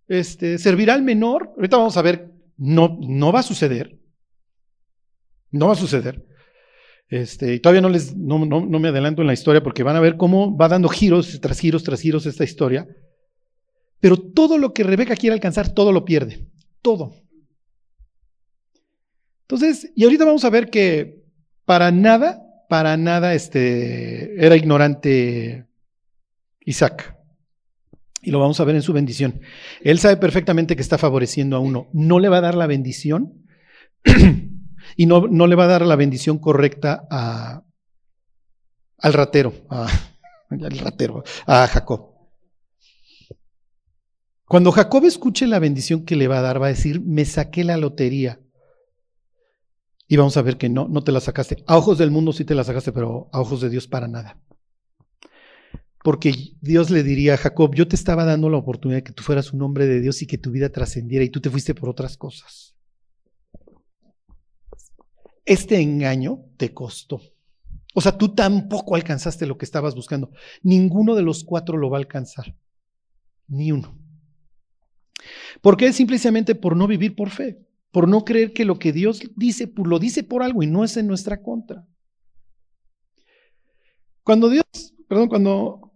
este, 0.09 0.59
servirá 0.59 0.95
al 0.95 1.03
menor. 1.03 1.53
Ahorita 1.57 1.77
vamos 1.77 1.97
a 1.97 2.03
ver, 2.03 2.33
no, 2.57 2.99
no 3.01 3.33
va 3.33 3.41
a 3.41 3.45
suceder. 3.45 3.99
No 5.51 5.67
va 5.67 5.73
a 5.73 5.77
suceder. 5.77 6.25
Este, 7.09 7.55
y 7.55 7.61
todavía 7.61 7.83
no, 7.83 7.91
les, 7.91 8.17
no, 8.17 8.39
me 8.39 8.89
adelanto 8.89 9.21
en 9.21 9.27
la 9.27 9.35
historia 9.35 9.63
porque 9.63 9.83
van 9.83 9.97
a 9.97 10.01
ver 10.01 10.17
cómo 10.17 10.57
va 10.57 10.69
dando 10.69 10.89
giros 10.89 11.39
tras 11.43 11.59
giros 11.61 11.83
tras 11.83 12.01
giros 12.01 12.25
esta 12.25 12.45
historia. 12.45 12.87
Pero 14.01 14.17
todo 14.17 14.57
lo 14.57 14.73
que 14.73 14.83
Rebeca 14.83 15.15
quiere 15.15 15.35
alcanzar, 15.35 15.75
todo 15.75 15.93
lo 15.93 16.07
pierde. 16.07 16.49
Todo. 16.81 17.15
Entonces, 19.43 19.93
y 19.95 20.05
ahorita 20.05 20.25
vamos 20.25 20.45
a 20.45 20.51
ver 20.51 20.71
que 20.71 21.23
para 21.67 21.91
nada 21.93 22.42
para 22.73 22.97
nada 22.97 23.35
este, 23.35 24.35
era 24.43 24.57
ignorante 24.57 25.67
Isaac. 26.61 27.19
Y 28.23 28.31
lo 28.31 28.41
vamos 28.41 28.61
a 28.61 28.65
ver 28.65 28.75
en 28.75 28.81
su 28.81 28.95
bendición. 28.95 29.43
Él 29.83 29.99
sabe 29.99 30.17
perfectamente 30.17 30.75
que 30.75 30.81
está 30.81 30.97
favoreciendo 30.97 31.55
a 31.55 31.59
uno. 31.59 31.91
No 31.93 32.19
le 32.19 32.31
va 32.31 32.39
a 32.39 32.41
dar 32.41 32.55
la 32.55 32.67
bendición 32.67 33.45
y 34.97 35.05
no, 35.05 35.27
no 35.29 35.47
le 35.49 35.55
va 35.55 35.65
a 35.65 35.67
dar 35.67 35.83
la 35.83 35.97
bendición 35.97 36.39
correcta 36.39 37.07
a, 37.11 37.63
al 38.97 39.13
ratero, 39.13 39.53
a, 39.69 39.87
al 40.49 40.79
ratero, 40.79 41.25
a 41.47 41.67
Jacob. 41.67 42.15
Cuando 44.47 44.73
Jacob 44.73 45.05
escuche 45.05 45.47
la 45.47 45.59
bendición 45.59 46.07
que 46.07 46.17
le 46.17 46.27
va 46.27 46.39
a 46.39 46.43
dar, 46.43 46.63
va 46.63 46.69
a 46.69 46.71
decir, 46.71 47.03
me 47.03 47.27
saqué 47.27 47.65
la 47.65 47.77
lotería. 47.77 48.41
Y 50.13 50.17
vamos 50.19 50.37
a 50.37 50.43
ver 50.43 50.59
que 50.59 50.69
no, 50.69 50.89
no 50.89 51.03
te 51.03 51.11
la 51.11 51.21
sacaste. 51.21 51.65
A 51.67 51.79
ojos 51.79 51.97
del 51.97 52.11
mundo 52.11 52.35
sí 52.35 52.45
te 52.45 52.55
la 52.55 52.65
sacaste, 52.65 52.93
pero 52.93 53.31
a 53.33 53.41
ojos 53.41 53.63
de 53.63 53.71
Dios 53.71 53.89
para 53.89 54.09
nada. 54.09 54.39
Porque 56.05 56.35
Dios 56.61 56.91
le 56.91 57.03
diría 57.03 57.33
a 57.33 57.37
Jacob, 57.39 57.75
yo 57.75 57.89
te 57.89 57.97
estaba 57.97 58.27
dando 58.27 58.51
la 58.51 58.59
oportunidad 58.59 58.99
de 58.99 59.05
que 59.05 59.15
tú 59.15 59.23
fueras 59.23 59.55
un 59.55 59.63
hombre 59.63 59.87
de 59.87 60.03
Dios 60.03 60.21
y 60.21 60.27
que 60.27 60.37
tu 60.37 60.51
vida 60.51 60.69
trascendiera 60.69 61.25
y 61.25 61.31
tú 61.31 61.41
te 61.41 61.49
fuiste 61.49 61.75
por 61.75 61.89
otras 61.89 62.19
cosas. 62.19 62.77
Este 65.47 65.81
engaño 65.81 66.45
te 66.59 66.75
costó. 66.75 67.23
O 67.95 68.03
sea, 68.03 68.19
tú 68.19 68.35
tampoco 68.35 68.97
alcanzaste 68.97 69.47
lo 69.47 69.57
que 69.57 69.65
estabas 69.65 69.95
buscando. 69.95 70.31
Ninguno 70.63 71.15
de 71.15 71.23
los 71.23 71.43
cuatro 71.43 71.79
lo 71.79 71.89
va 71.89 71.97
a 71.97 72.01
alcanzar. 72.01 72.55
Ni 73.49 73.73
uno. 73.73 73.99
¿Por 75.63 75.79
qué? 75.79 75.91
Simplemente 75.95 76.55
por 76.55 76.77
no 76.77 76.87
vivir 76.87 77.17
por 77.17 77.31
fe, 77.31 77.67
por 77.93 78.09
no 78.09 78.25
creer 78.25 78.53
que 78.53 78.65
lo 78.65 78.79
que 78.79 78.93
Dios 78.93 79.21
dice, 79.37 79.73
lo 79.77 79.99
dice 79.99 80.25
por 80.25 80.43
algo 80.43 80.63
y 80.63 80.67
no 80.67 80.83
es 80.83 80.97
en 80.97 81.07
nuestra 81.07 81.43
contra. 81.43 81.87
Cuando 84.25 84.49
Dios, 84.49 84.65
perdón, 85.09 85.29
cuando 85.29 85.93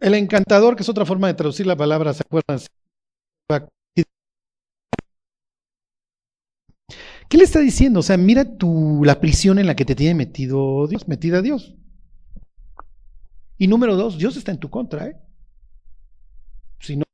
el 0.00 0.14
encantador, 0.14 0.74
que 0.74 0.82
es 0.82 0.88
otra 0.88 1.06
forma 1.06 1.28
de 1.28 1.34
traducir 1.34 1.66
la 1.66 1.76
palabra, 1.76 2.12
¿se 2.12 2.22
acuerdan? 2.22 2.58
¿Qué 7.28 7.36
le 7.36 7.44
está 7.44 7.60
diciendo? 7.60 8.00
O 8.00 8.02
sea, 8.02 8.16
mira 8.16 8.56
tu, 8.56 9.02
la 9.04 9.20
prisión 9.20 9.58
en 9.58 9.66
la 9.66 9.76
que 9.76 9.84
te 9.84 9.94
tiene 9.94 10.14
metido 10.14 10.86
Dios, 10.86 11.06
metida 11.08 11.42
Dios. 11.42 11.76
Y 13.58 13.66
número 13.66 13.96
dos, 13.96 14.18
Dios 14.18 14.36
está 14.36 14.50
en 14.50 14.58
tu 14.58 14.70
contra, 14.70 15.06
¿eh? 15.08 15.16
Si 16.80 16.96
no, 16.96 17.04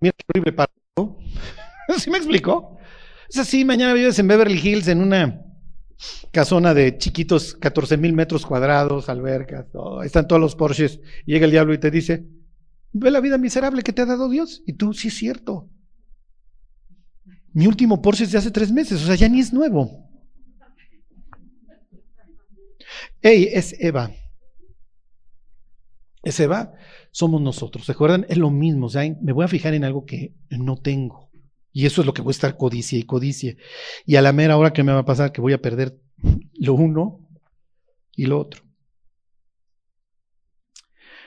mira 0.00 0.12
qué 0.16 0.24
horrible 0.28 0.52
para. 0.52 0.70
¿Sí 1.98 2.10
me 2.10 2.18
explicó? 3.26 3.30
Es 3.30 3.38
así, 3.38 3.64
mañana 3.64 3.94
vives 3.94 4.18
en 4.18 4.28
Beverly 4.28 4.58
Hills 4.58 4.88
en 4.88 5.00
una 5.00 5.42
casona 6.30 6.74
de 6.74 6.98
chiquitos, 6.98 7.54
14 7.54 7.96
mil 7.96 8.12
metros 8.12 8.44
cuadrados, 8.44 9.08
albercas, 9.08 9.66
están 10.04 10.28
todos 10.28 10.40
los 10.40 10.54
Porsches. 10.54 11.00
Llega 11.24 11.46
el 11.46 11.50
diablo 11.50 11.74
y 11.74 11.78
te 11.78 11.90
dice, 11.90 12.26
ve 12.92 13.10
la 13.10 13.20
vida 13.20 13.38
miserable 13.38 13.82
que 13.82 13.92
te 13.92 14.02
ha 14.02 14.06
dado 14.06 14.28
Dios. 14.28 14.62
Y 14.66 14.74
tú, 14.74 14.92
sí 14.92 15.08
es 15.08 15.14
cierto. 15.14 15.70
Mi 17.52 17.66
último 17.66 18.02
Porsche 18.02 18.24
es 18.24 18.32
de 18.32 18.38
hace 18.38 18.50
tres 18.50 18.70
meses, 18.70 19.02
o 19.02 19.06
sea, 19.06 19.14
ya 19.14 19.28
ni 19.28 19.40
es 19.40 19.52
nuevo. 19.52 20.06
Ey, 23.22 23.48
es 23.52 23.74
Eva. 23.80 24.10
Es 26.22 26.38
Eva, 26.40 26.72
somos 27.12 27.40
nosotros. 27.40 27.86
¿Se 27.86 27.92
acuerdan? 27.92 28.26
Es 28.28 28.36
lo 28.36 28.50
mismo. 28.50 28.86
O 28.86 28.88
sea, 28.90 29.02
me 29.22 29.32
voy 29.32 29.44
a 29.44 29.48
fijar 29.48 29.74
en 29.74 29.84
algo 29.84 30.04
que 30.04 30.34
no 30.50 30.76
tengo. 30.76 31.25
Y 31.76 31.84
eso 31.84 32.00
es 32.00 32.06
lo 32.06 32.14
que 32.14 32.22
voy 32.22 32.30
a 32.30 32.38
estar 32.38 32.56
codicia 32.56 32.98
y 32.98 33.02
codicia. 33.02 33.54
Y 34.06 34.16
a 34.16 34.22
la 34.22 34.32
mera 34.32 34.56
hora 34.56 34.72
que 34.72 34.82
me 34.82 34.92
va 34.92 35.00
a 35.00 35.04
pasar, 35.04 35.30
que 35.30 35.42
voy 35.42 35.52
a 35.52 35.60
perder 35.60 36.00
lo 36.54 36.72
uno 36.72 37.28
y 38.14 38.24
lo 38.24 38.38
otro. 38.40 38.62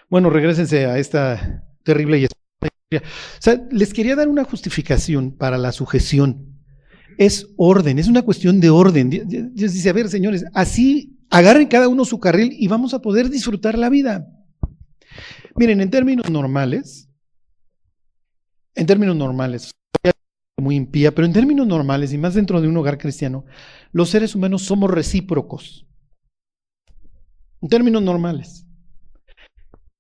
Bueno, 0.10 0.32
regresense 0.32 0.88
a 0.88 0.98
esta 0.98 1.64
terrible 1.84 2.18
y 2.18 2.26
o 2.26 3.00
sea, 3.38 3.64
les 3.70 3.94
quería 3.94 4.16
dar 4.16 4.28
una 4.28 4.44
justificación 4.44 5.38
para 5.38 5.60
la 5.60 5.72
sujeción. 5.72 6.60
Es 7.20 7.54
orden, 7.56 8.00
es 8.00 8.08
una 8.08 8.24
cuestión 8.24 8.60
de 8.60 8.72
orden. 8.72 9.12
Dios 9.54 9.72
dice, 9.72 9.92
a 9.92 9.94
ver, 9.94 10.10
señores, 10.10 10.46
así 10.56 11.16
agarren 11.30 11.68
cada 11.68 11.88
uno 11.88 12.06
su 12.06 12.20
carril 12.20 12.56
y 12.58 12.68
vamos 12.68 12.96
a 12.96 13.04
poder 13.04 13.30
disfrutar 13.30 13.78
la 13.78 13.90
vida. 13.90 14.28
Miren, 15.56 15.80
en 15.80 15.92
términos 15.92 16.28
normales, 16.32 17.08
en 18.74 18.88
términos 18.88 19.16
normales, 19.16 19.76
muy 20.60 20.76
impía, 20.76 21.14
pero 21.14 21.26
en 21.26 21.34
términos 21.34 21.68
normales 21.68 22.14
y 22.14 22.18
más 22.18 22.34
dentro 22.34 22.62
de 22.62 22.68
un 22.68 22.78
hogar 22.78 22.98
cristiano, 22.98 23.46
los 23.92 24.10
seres 24.10 24.36
humanos 24.36 24.64
somos 24.64 24.90
recíprocos. 24.90 25.86
En 27.62 27.70
términos 27.70 28.02
normales 28.02 28.66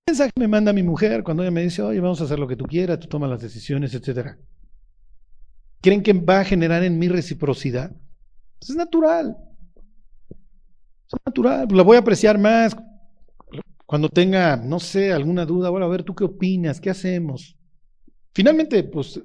mensaje 0.09 0.31
me 0.35 0.47
manda 0.47 0.73
mi 0.73 0.83
mujer 0.83 1.23
cuando 1.23 1.43
ella 1.43 1.51
me 1.51 1.61
dice, 1.61 1.81
oye, 1.81 1.99
vamos 1.99 2.19
a 2.21 2.23
hacer 2.23 2.39
lo 2.39 2.47
que 2.47 2.55
tú 2.55 2.65
quieras, 2.65 2.99
tú 2.99 3.07
tomas 3.07 3.29
las 3.29 3.41
decisiones, 3.41 3.93
etcétera? 3.93 4.37
¿Creen 5.81 6.03
que 6.03 6.13
va 6.13 6.39
a 6.39 6.45
generar 6.45 6.83
en 6.83 6.97
mí 6.97 7.07
reciprocidad? 7.07 7.91
Pues 8.59 8.71
es 8.71 8.75
natural. 8.75 9.37
Es 11.07 11.19
natural. 11.25 11.67
La 11.71 11.83
voy 11.83 11.95
a 11.95 11.99
apreciar 11.99 12.37
más 12.37 12.75
cuando 13.85 14.09
tenga, 14.09 14.57
no 14.57 14.79
sé, 14.79 15.13
alguna 15.13 15.45
duda. 15.45 15.69
Bueno, 15.69 15.85
a 15.85 15.89
ver, 15.89 16.03
¿tú 16.03 16.13
qué 16.15 16.23
opinas? 16.23 16.81
¿Qué 16.81 16.89
hacemos? 16.89 17.55
Finalmente, 18.33 18.83
pues, 18.83 19.21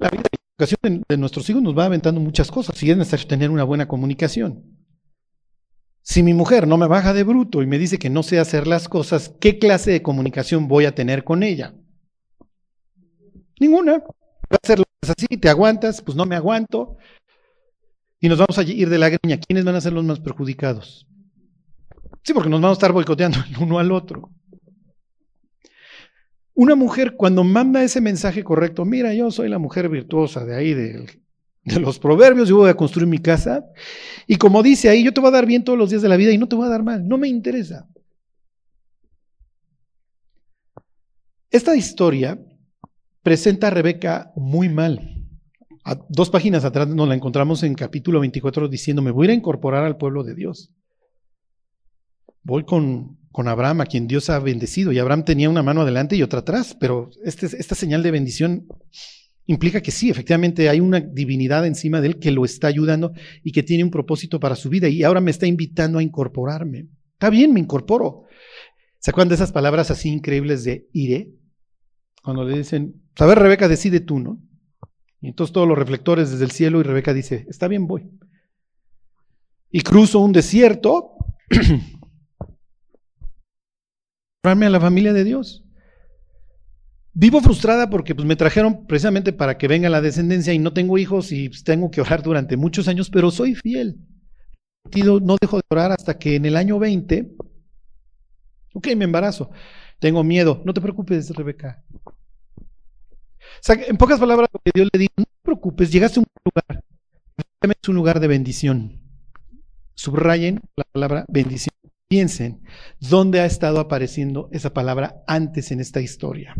la 0.00 0.08
vida 0.08 0.22
y 0.32 0.36
la 0.36 0.66
educación 0.66 1.04
de, 1.08 1.16
nuestros 1.16 1.48
hijos 1.50 1.62
nos 1.62 1.76
va 1.76 1.84
aventando 1.84 2.20
muchas 2.20 2.50
cosas 2.50 2.82
y 2.82 2.90
es 2.90 2.96
necesario 2.96 3.28
tener 3.28 3.50
una 3.50 3.64
buena 3.64 3.86
comunicación. 3.86 4.64
Si 6.02 6.22
mi 6.22 6.32
mujer 6.32 6.66
no 6.66 6.78
me 6.78 6.88
baja 6.88 7.12
de 7.12 7.22
bruto 7.22 7.62
y 7.62 7.66
me 7.66 7.78
dice 7.78 7.98
que 7.98 8.10
no 8.10 8.22
sé 8.22 8.40
hacer 8.40 8.66
las 8.66 8.88
cosas, 8.88 9.34
¿qué 9.40 9.58
clase 9.58 9.90
de 9.92 10.02
comunicación 10.02 10.66
voy 10.66 10.86
a 10.86 10.94
tener 10.94 11.22
con 11.22 11.42
ella? 11.42 11.74
Ninguna. 13.60 13.98
Va 14.52 14.58
a 14.60 14.66
ser 14.66 14.82
así, 15.02 15.26
te 15.36 15.48
aguantas, 15.50 16.00
pues 16.00 16.16
no 16.16 16.24
me 16.24 16.34
aguanto. 16.34 16.96
Y 18.18 18.28
nos 18.28 18.38
vamos 18.38 18.58
a 18.58 18.62
ir 18.62 18.88
de 18.88 18.98
la 18.98 19.10
greña. 19.10 19.38
¿Quiénes 19.38 19.64
van 19.64 19.76
a 19.76 19.80
ser 19.80 19.92
los 19.92 20.04
más 20.04 20.18
perjudicados? 20.18 21.06
Sí, 22.24 22.32
porque 22.32 22.48
nos 22.48 22.60
vamos 22.60 22.76
a 22.76 22.78
estar 22.78 22.92
boicoteando 22.92 23.38
el 23.48 23.62
uno 23.62 23.78
al 23.78 23.92
otro. 23.92 24.30
Una 26.60 26.74
mujer 26.74 27.16
cuando 27.16 27.42
manda 27.42 27.82
ese 27.82 28.02
mensaje 28.02 28.44
correcto, 28.44 28.84
mira, 28.84 29.14
yo 29.14 29.30
soy 29.30 29.48
la 29.48 29.58
mujer 29.58 29.88
virtuosa 29.88 30.44
de 30.44 30.54
ahí, 30.54 30.74
de 30.74 31.06
los 31.80 31.98
proverbios, 31.98 32.50
yo 32.50 32.58
voy 32.58 32.68
a 32.68 32.74
construir 32.74 33.08
mi 33.08 33.16
casa. 33.16 33.64
Y 34.26 34.36
como 34.36 34.62
dice 34.62 34.90
ahí, 34.90 35.02
yo 35.02 35.14
te 35.14 35.22
voy 35.22 35.28
a 35.28 35.30
dar 35.30 35.46
bien 35.46 35.64
todos 35.64 35.78
los 35.78 35.88
días 35.88 36.02
de 36.02 36.10
la 36.10 36.18
vida 36.18 36.32
y 36.32 36.36
no 36.36 36.48
te 36.48 36.56
voy 36.56 36.66
a 36.66 36.68
dar 36.68 36.82
mal, 36.82 37.08
no 37.08 37.16
me 37.16 37.28
interesa. 37.28 37.88
Esta 41.50 41.74
historia 41.74 42.38
presenta 43.22 43.68
a 43.68 43.70
Rebeca 43.70 44.30
muy 44.36 44.68
mal. 44.68 45.16
A 45.82 45.96
dos 46.10 46.28
páginas 46.28 46.66
atrás 46.66 46.88
nos 46.88 47.08
la 47.08 47.14
encontramos 47.14 47.62
en 47.62 47.74
capítulo 47.74 48.20
24 48.20 48.68
diciendo, 48.68 49.00
me 49.00 49.12
voy 49.12 49.30
a 49.30 49.32
incorporar 49.32 49.84
al 49.84 49.96
pueblo 49.96 50.24
de 50.24 50.34
Dios. 50.34 50.74
Voy 52.42 52.64
con, 52.64 53.18
con 53.30 53.48
Abraham, 53.48 53.82
a 53.82 53.86
quien 53.86 54.06
Dios 54.06 54.30
ha 54.30 54.38
bendecido, 54.38 54.92
y 54.92 54.98
Abraham 54.98 55.24
tenía 55.24 55.50
una 55.50 55.62
mano 55.62 55.82
adelante 55.82 56.16
y 56.16 56.22
otra 56.22 56.40
atrás, 56.40 56.76
pero 56.78 57.10
este, 57.24 57.46
esta 57.46 57.74
señal 57.74 58.02
de 58.02 58.10
bendición 58.10 58.66
implica 59.46 59.80
que 59.80 59.90
sí, 59.90 60.10
efectivamente 60.10 60.68
hay 60.68 60.80
una 60.80 61.00
divinidad 61.00 61.66
encima 61.66 62.00
de 62.00 62.08
él 62.08 62.18
que 62.18 62.30
lo 62.30 62.44
está 62.44 62.68
ayudando 62.68 63.12
y 63.42 63.52
que 63.52 63.62
tiene 63.62 63.82
un 63.84 63.90
propósito 63.90 64.38
para 64.38 64.54
su 64.54 64.68
vida 64.68 64.88
y 64.88 65.02
ahora 65.02 65.20
me 65.20 65.32
está 65.32 65.46
invitando 65.46 65.98
a 65.98 66.02
incorporarme. 66.02 66.86
Está 67.14 67.30
bien, 67.30 67.52
me 67.52 67.60
incorporo. 67.60 68.24
¿Se 68.98 69.10
acuerdan 69.10 69.30
de 69.30 69.34
esas 69.34 69.52
palabras 69.52 69.90
así 69.90 70.08
increíbles 70.08 70.62
de 70.64 70.88
iré? 70.92 71.32
Cuando 72.22 72.44
le 72.44 72.58
dicen, 72.58 73.02
a 73.18 73.26
ver, 73.26 73.38
Rebeca, 73.38 73.66
decide 73.66 74.00
tú, 74.00 74.20
¿no? 74.20 74.40
Y 75.20 75.28
entonces 75.28 75.52
todos 75.52 75.66
los 75.66 75.78
reflectores 75.78 76.30
desde 76.30 76.44
el 76.44 76.50
cielo 76.50 76.80
y 76.80 76.82
Rebeca 76.82 77.12
dice, 77.12 77.46
está 77.48 77.66
bien, 77.68 77.86
voy. 77.86 78.08
Y 79.70 79.80
cruzo 79.82 80.20
un 80.20 80.32
desierto, 80.32 81.16
a 84.42 84.54
la 84.54 84.80
familia 84.80 85.12
de 85.12 85.24
Dios. 85.24 85.64
Vivo 87.12 87.40
frustrada 87.40 87.90
porque 87.90 88.14
pues, 88.14 88.26
me 88.26 88.36
trajeron 88.36 88.86
precisamente 88.86 89.32
para 89.32 89.58
que 89.58 89.68
venga 89.68 89.90
la 89.90 90.00
descendencia 90.00 90.54
y 90.54 90.58
no 90.58 90.72
tengo 90.72 90.96
hijos 90.96 91.32
y 91.32 91.48
pues, 91.48 91.62
tengo 91.64 91.90
que 91.90 92.00
orar 92.00 92.22
durante 92.22 92.56
muchos 92.56 92.88
años, 92.88 93.10
pero 93.10 93.30
soy 93.30 93.54
fiel. 93.54 93.98
No 95.22 95.36
dejo 95.40 95.58
de 95.58 95.62
orar 95.68 95.92
hasta 95.92 96.18
que 96.18 96.36
en 96.36 96.46
el 96.46 96.56
año 96.56 96.78
20, 96.78 97.32
ok, 98.72 98.88
me 98.96 99.04
embarazo, 99.04 99.50
tengo 99.98 100.24
miedo. 100.24 100.62
No 100.64 100.72
te 100.72 100.80
preocupes, 100.80 101.30
Rebeca. 101.30 101.84
en 103.68 103.96
pocas 103.98 104.18
palabras, 104.18 104.48
lo 104.52 104.60
que 104.64 104.70
Dios 104.74 104.88
le 104.90 104.98
dijo, 104.98 105.12
no 105.18 105.24
te 105.24 105.42
preocupes, 105.42 105.92
llegaste 105.92 106.18
a 106.18 106.22
un 106.22 106.26
lugar, 106.44 106.84
es 107.62 107.88
un 107.88 107.94
lugar 107.94 108.20
de 108.20 108.28
bendición. 108.28 109.02
Subrayen 109.94 110.62
la 110.76 110.84
palabra 110.92 111.26
bendición. 111.28 111.79
Piensen 112.10 112.60
dónde 112.98 113.38
ha 113.38 113.46
estado 113.46 113.78
apareciendo 113.78 114.48
esa 114.50 114.74
palabra 114.74 115.22
antes 115.28 115.70
en 115.70 115.78
esta 115.78 116.00
historia 116.00 116.56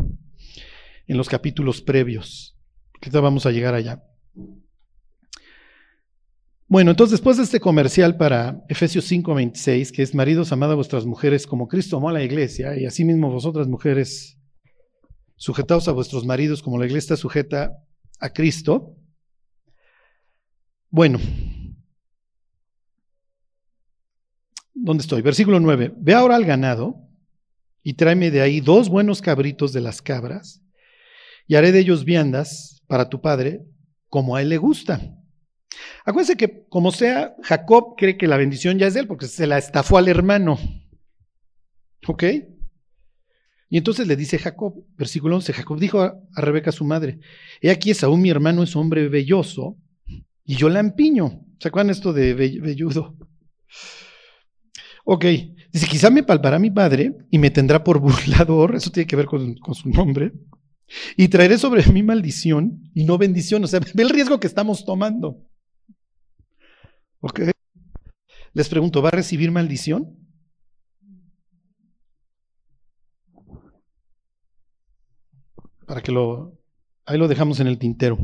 en 1.07 1.17
los 1.17 1.27
capítulos 1.27 1.81
previos. 1.81 2.57
Ahorita 2.93 3.19
vamos 3.19 3.45
a 3.45 3.51
llegar 3.51 3.73
allá. 3.73 4.01
Bueno, 6.67 6.91
entonces 6.91 7.11
después 7.11 7.35
de 7.35 7.43
este 7.43 7.59
comercial 7.59 8.15
para 8.15 8.63
Efesios 8.69 9.11
5:26, 9.11 9.91
que 9.91 10.03
es 10.03 10.15
maridos 10.15 10.53
amad 10.53 10.71
a 10.71 10.75
vuestras 10.75 11.05
mujeres 11.05 11.45
como 11.45 11.67
Cristo 11.67 11.97
amó 11.97 12.07
a 12.07 12.13
la 12.13 12.23
iglesia, 12.23 12.79
y 12.79 12.85
asimismo 12.85 13.29
vosotras 13.29 13.67
mujeres 13.67 14.39
sujetaos 15.35 15.89
a 15.89 15.91
vuestros 15.91 16.25
maridos 16.25 16.63
como 16.63 16.77
la 16.77 16.85
iglesia 16.85 17.15
está 17.15 17.17
sujeta 17.17 17.73
a 18.21 18.29
Cristo. 18.29 18.95
Bueno, 20.89 21.19
¿dónde 24.73 25.01
estoy? 25.01 25.21
Versículo 25.21 25.59
9. 25.59 25.93
Ve 25.97 26.13
ahora 26.13 26.35
al 26.35 26.45
ganado 26.45 26.95
y 27.83 27.93
tráeme 27.93 28.31
de 28.31 28.41
ahí 28.41 28.61
dos 28.61 28.89
buenos 28.89 29.21
cabritos 29.21 29.73
de 29.73 29.81
las 29.81 30.01
cabras 30.01 30.61
y 31.47 31.55
haré 31.55 31.71
de 31.71 31.79
ellos 31.79 32.05
viandas 32.05 32.83
para 32.87 33.09
tu 33.09 33.21
padre 33.21 33.61
como 34.09 34.35
a 34.35 34.41
él 34.41 34.49
le 34.49 34.57
gusta. 34.57 35.01
Acuérdense 36.05 36.35
que 36.35 36.65
como 36.69 36.91
sea, 36.91 37.35
Jacob 37.43 37.95
cree 37.97 38.17
que 38.17 38.27
la 38.27 38.37
bendición 38.37 38.77
ya 38.77 38.87
es 38.87 38.93
de 38.93 39.01
él 39.01 39.07
porque 39.07 39.27
se 39.27 39.47
la 39.47 39.57
estafó 39.57 39.97
al 39.97 40.07
hermano. 40.07 40.59
¿Ok? 42.07 42.23
Y 43.69 43.77
entonces 43.77 44.05
le 44.05 44.17
dice 44.17 44.37
Jacob, 44.37 44.85
versículo 44.97 45.37
11, 45.37 45.53
Jacob 45.53 45.79
dijo 45.79 46.01
a, 46.01 46.19
Rebeca 46.35 46.73
su 46.73 46.83
madre, 46.83 47.19
he 47.61 47.71
aquí 47.71 47.93
aún 48.01 48.21
mi 48.21 48.29
hermano 48.29 48.63
es 48.63 48.75
hombre 48.75 49.07
velloso 49.07 49.77
y 50.43 50.55
yo 50.55 50.67
la 50.67 50.81
empiño. 50.81 51.45
¿Se 51.59 51.69
acuerdan 51.69 51.91
esto 51.91 52.11
de 52.11 52.33
velludo? 52.33 53.15
Ok, 55.13 55.25
dice, 55.73 55.87
quizá 55.87 56.09
me 56.09 56.23
palpará 56.23 56.57
mi 56.57 56.71
padre 56.71 57.17
y 57.29 57.37
me 57.37 57.51
tendrá 57.51 57.83
por 57.83 57.99
burlador, 57.99 58.77
eso 58.77 58.91
tiene 58.91 59.07
que 59.07 59.17
ver 59.17 59.25
con, 59.25 59.55
con 59.55 59.75
su 59.75 59.89
nombre, 59.89 60.31
y 61.17 61.27
traeré 61.27 61.57
sobre 61.57 61.85
mí 61.91 62.01
maldición 62.01 62.89
y 62.93 63.03
no 63.03 63.17
bendición. 63.17 63.61
O 63.61 63.67
sea, 63.67 63.81
ve 63.93 64.03
el 64.03 64.09
riesgo 64.09 64.39
que 64.39 64.47
estamos 64.47 64.85
tomando. 64.85 65.45
¿Ok? 67.19 67.41
Les 68.53 68.69
pregunto, 68.69 69.01
¿va 69.01 69.09
a 69.09 69.11
recibir 69.11 69.51
maldición? 69.51 70.17
Para 75.85 76.01
que 76.01 76.13
lo... 76.13 76.57
Ahí 77.05 77.17
lo 77.17 77.27
dejamos 77.27 77.59
en 77.59 77.67
el 77.67 77.77
tintero. 77.77 78.17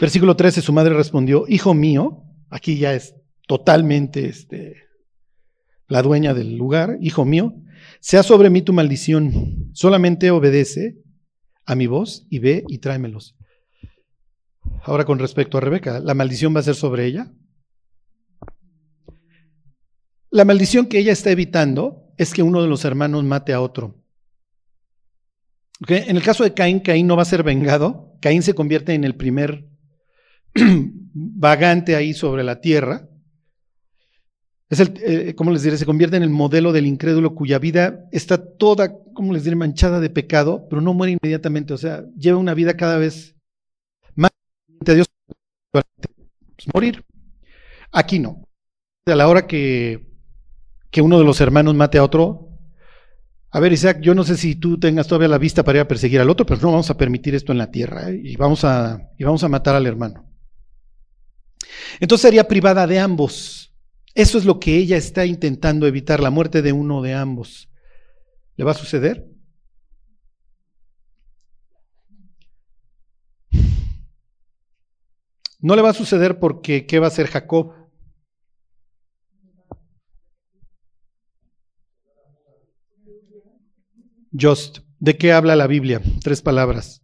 Versículo 0.00 0.36
13, 0.36 0.62
su 0.62 0.72
madre 0.72 0.94
respondió, 0.94 1.44
hijo 1.48 1.74
mío, 1.74 2.24
aquí 2.48 2.78
ya 2.78 2.94
es 2.94 3.14
totalmente 3.46 4.26
este, 4.26 4.90
la 5.92 6.00
dueña 6.00 6.32
del 6.32 6.56
lugar, 6.56 6.96
hijo 7.02 7.26
mío, 7.26 7.54
sea 8.00 8.22
sobre 8.22 8.48
mí 8.48 8.62
tu 8.62 8.72
maldición, 8.72 9.68
solamente 9.74 10.30
obedece 10.30 10.96
a 11.66 11.74
mi 11.74 11.86
voz 11.86 12.26
y 12.30 12.38
ve 12.38 12.64
y 12.68 12.78
tráemelos. 12.78 13.36
Ahora 14.84 15.04
con 15.04 15.18
respecto 15.18 15.58
a 15.58 15.60
Rebeca, 15.60 16.00
¿la 16.00 16.14
maldición 16.14 16.56
va 16.56 16.60
a 16.60 16.62
ser 16.62 16.76
sobre 16.76 17.04
ella? 17.04 17.30
La 20.30 20.46
maldición 20.46 20.86
que 20.86 20.98
ella 20.98 21.12
está 21.12 21.30
evitando 21.30 22.06
es 22.16 22.32
que 22.32 22.42
uno 22.42 22.62
de 22.62 22.68
los 22.68 22.86
hermanos 22.86 23.22
mate 23.24 23.52
a 23.52 23.60
otro. 23.60 24.02
En 25.86 26.16
el 26.16 26.22
caso 26.22 26.42
de 26.42 26.54
Caín, 26.54 26.80
Caín 26.80 27.06
no 27.06 27.16
va 27.16 27.22
a 27.22 27.26
ser 27.26 27.42
vengado. 27.42 28.14
Caín 28.22 28.42
se 28.42 28.54
convierte 28.54 28.94
en 28.94 29.04
el 29.04 29.14
primer 29.14 29.68
vagante 30.54 31.96
ahí 31.96 32.14
sobre 32.14 32.44
la 32.44 32.62
tierra. 32.62 33.11
Es 34.72 34.80
el, 34.80 34.94
eh, 35.04 35.34
¿cómo 35.34 35.50
les 35.50 35.62
diré? 35.62 35.76
Se 35.76 35.84
convierte 35.84 36.16
en 36.16 36.22
el 36.22 36.30
modelo 36.30 36.72
del 36.72 36.86
incrédulo 36.86 37.34
cuya 37.34 37.58
vida 37.58 38.08
está 38.10 38.42
toda, 38.42 38.96
¿cómo 39.12 39.34
les 39.34 39.44
diré? 39.44 39.54
Manchada 39.54 40.00
de 40.00 40.08
pecado, 40.08 40.66
pero 40.70 40.80
no 40.80 40.94
muere 40.94 41.12
inmediatamente. 41.12 41.74
O 41.74 41.76
sea, 41.76 42.06
lleva 42.16 42.38
una 42.38 42.54
vida 42.54 42.74
cada 42.74 42.96
vez 42.96 43.36
más 44.14 44.30
a 44.86 44.92
Dios 44.94 45.08
pues, 45.70 45.84
morir. 46.72 47.04
Aquí 47.92 48.18
no. 48.18 48.48
A 49.04 49.14
la 49.14 49.28
hora 49.28 49.46
que, 49.46 50.10
que 50.90 51.02
uno 51.02 51.18
de 51.18 51.26
los 51.26 51.42
hermanos 51.42 51.74
mate 51.74 51.98
a 51.98 52.04
otro, 52.04 52.48
a 53.50 53.60
ver, 53.60 53.74
Isaac, 53.74 53.98
yo 54.00 54.14
no 54.14 54.24
sé 54.24 54.38
si 54.38 54.54
tú 54.54 54.80
tengas 54.80 55.06
todavía 55.06 55.28
la 55.28 55.36
vista 55.36 55.64
para 55.64 55.80
ir 55.80 55.82
a 55.82 55.88
perseguir 55.88 56.18
al 56.22 56.30
otro, 56.30 56.46
pero 56.46 56.62
no 56.62 56.70
vamos 56.70 56.88
a 56.88 56.96
permitir 56.96 57.34
esto 57.34 57.52
en 57.52 57.58
la 57.58 57.70
tierra 57.70 58.08
¿eh? 58.08 58.18
y, 58.24 58.36
vamos 58.36 58.64
a, 58.64 59.10
y 59.18 59.24
vamos 59.24 59.44
a 59.44 59.50
matar 59.50 59.74
al 59.74 59.86
hermano. 59.86 60.32
Entonces 62.00 62.22
sería 62.22 62.48
privada 62.48 62.86
de 62.86 62.98
ambos. 62.98 63.61
Eso 64.14 64.36
es 64.36 64.44
lo 64.44 64.60
que 64.60 64.76
ella 64.76 64.96
está 64.96 65.24
intentando 65.24 65.86
evitar, 65.86 66.20
la 66.20 66.30
muerte 66.30 66.60
de 66.60 66.72
uno 66.72 67.00
de 67.00 67.14
ambos. 67.14 67.70
¿Le 68.56 68.64
va 68.64 68.72
a 68.72 68.74
suceder? 68.74 69.26
No 75.60 75.76
le 75.76 75.82
va 75.82 75.90
a 75.90 75.94
suceder 75.94 76.38
porque 76.38 76.86
¿qué 76.86 76.98
va 76.98 77.06
a 77.06 77.08
hacer 77.08 77.28
Jacob? 77.28 77.72
Just. 84.38 84.80
¿De 84.98 85.16
qué 85.16 85.32
habla 85.32 85.56
la 85.56 85.66
Biblia? 85.66 86.00
Tres 86.22 86.42
palabras. 86.42 87.02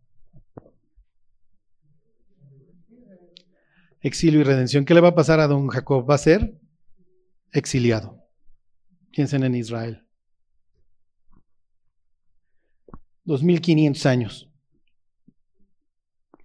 Exilio 4.00 4.40
y 4.40 4.44
redención. 4.44 4.84
¿Qué 4.84 4.94
le 4.94 5.00
va 5.00 5.08
a 5.08 5.14
pasar 5.14 5.40
a 5.40 5.46
don 5.46 5.68
Jacob? 5.68 6.08
Va 6.08 6.14
a 6.14 6.18
ser 6.18 6.58
exiliado. 7.52 8.24
Piensen 9.10 9.44
en 9.44 9.54
Israel. 9.54 10.06
2500 13.24 14.06
años. 14.06 14.50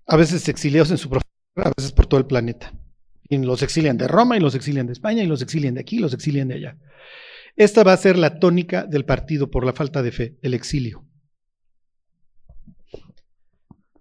A 0.05 0.17
veces 0.17 0.47
exiliados 0.49 0.91
en 0.91 0.97
su 0.97 1.09
profesión, 1.09 1.31
a 1.55 1.71
veces 1.75 1.91
por 1.91 2.07
todo 2.07 2.19
el 2.19 2.25
planeta. 2.25 2.73
Y 3.29 3.37
los 3.37 3.61
exilian 3.63 3.97
de 3.97 4.07
Roma 4.07 4.35
y 4.35 4.41
los 4.41 4.53
exilian 4.53 4.85
de 4.85 4.93
España 4.93 5.23
y 5.23 5.27
los 5.27 5.41
exilian 5.41 5.75
de 5.75 5.81
aquí 5.81 5.95
y 5.95 5.99
los 5.99 6.13
exilian 6.13 6.49
de 6.49 6.55
allá. 6.55 6.77
Esta 7.55 7.83
va 7.83 7.93
a 7.93 7.97
ser 7.97 8.17
la 8.17 8.39
tónica 8.39 8.85
del 8.85 9.05
partido 9.05 9.49
por 9.49 9.65
la 9.65 9.73
falta 9.73 10.01
de 10.01 10.11
fe, 10.11 10.37
el 10.41 10.53
exilio. 10.53 11.05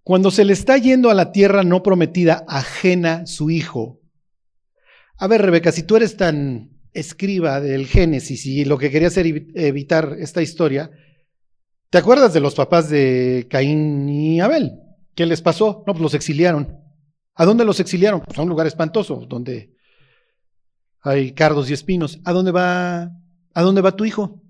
Cuando 0.03 0.31
se 0.31 0.45
le 0.45 0.53
está 0.53 0.77
yendo 0.79 1.11
a 1.11 1.15
la 1.15 1.31
tierra 1.31 1.63
no 1.63 1.83
prometida, 1.83 2.45
ajena 2.49 3.27
su 3.27 3.51
hijo. 3.51 4.01
A 5.17 5.29
ver, 5.29 5.43
Rebeca, 5.43 5.71
si 5.71 5.85
tú 5.85 5.95
eres 5.95 6.17
tan 6.17 6.71
escriba 6.93 7.61
del 7.61 7.87
Génesis 7.87 8.47
y 8.47 8.65
lo 8.65 8.79
que 8.79 8.91
quería 8.91 9.09
hacer 9.09 9.27
evitar 9.55 10.17
esta 10.19 10.43
historia, 10.43 10.91
¿te 11.91 11.99
acuerdas 11.99 12.35
de 12.35 12.41
los 12.41 12.55
papás 12.55 12.89
de 12.91 13.47
Caín 13.51 14.09
y 14.09 14.41
Abel? 14.41 14.73
¿Qué 15.15 15.27
les 15.27 15.43
pasó? 15.43 15.85
No, 15.87 15.93
pues 15.93 16.03
los 16.03 16.15
exiliaron. 16.15 16.79
¿A 17.35 17.45
dónde 17.45 17.65
los 17.65 17.81
exiliaron? 17.81 18.21
Pues 18.21 18.39
a 18.39 18.43
un 18.43 18.49
lugar 18.49 18.67
espantoso, 18.67 19.27
donde 19.29 19.75
hay 21.01 21.33
cardos 21.33 21.69
y 21.69 21.73
espinos. 21.73 22.21
¿A 22.25 22.33
dónde 22.33 22.53
va, 22.53 23.03
a 23.55 23.63
dónde 23.63 23.81
va 23.81 23.97
tu 23.97 24.05
hijo? 24.05 24.43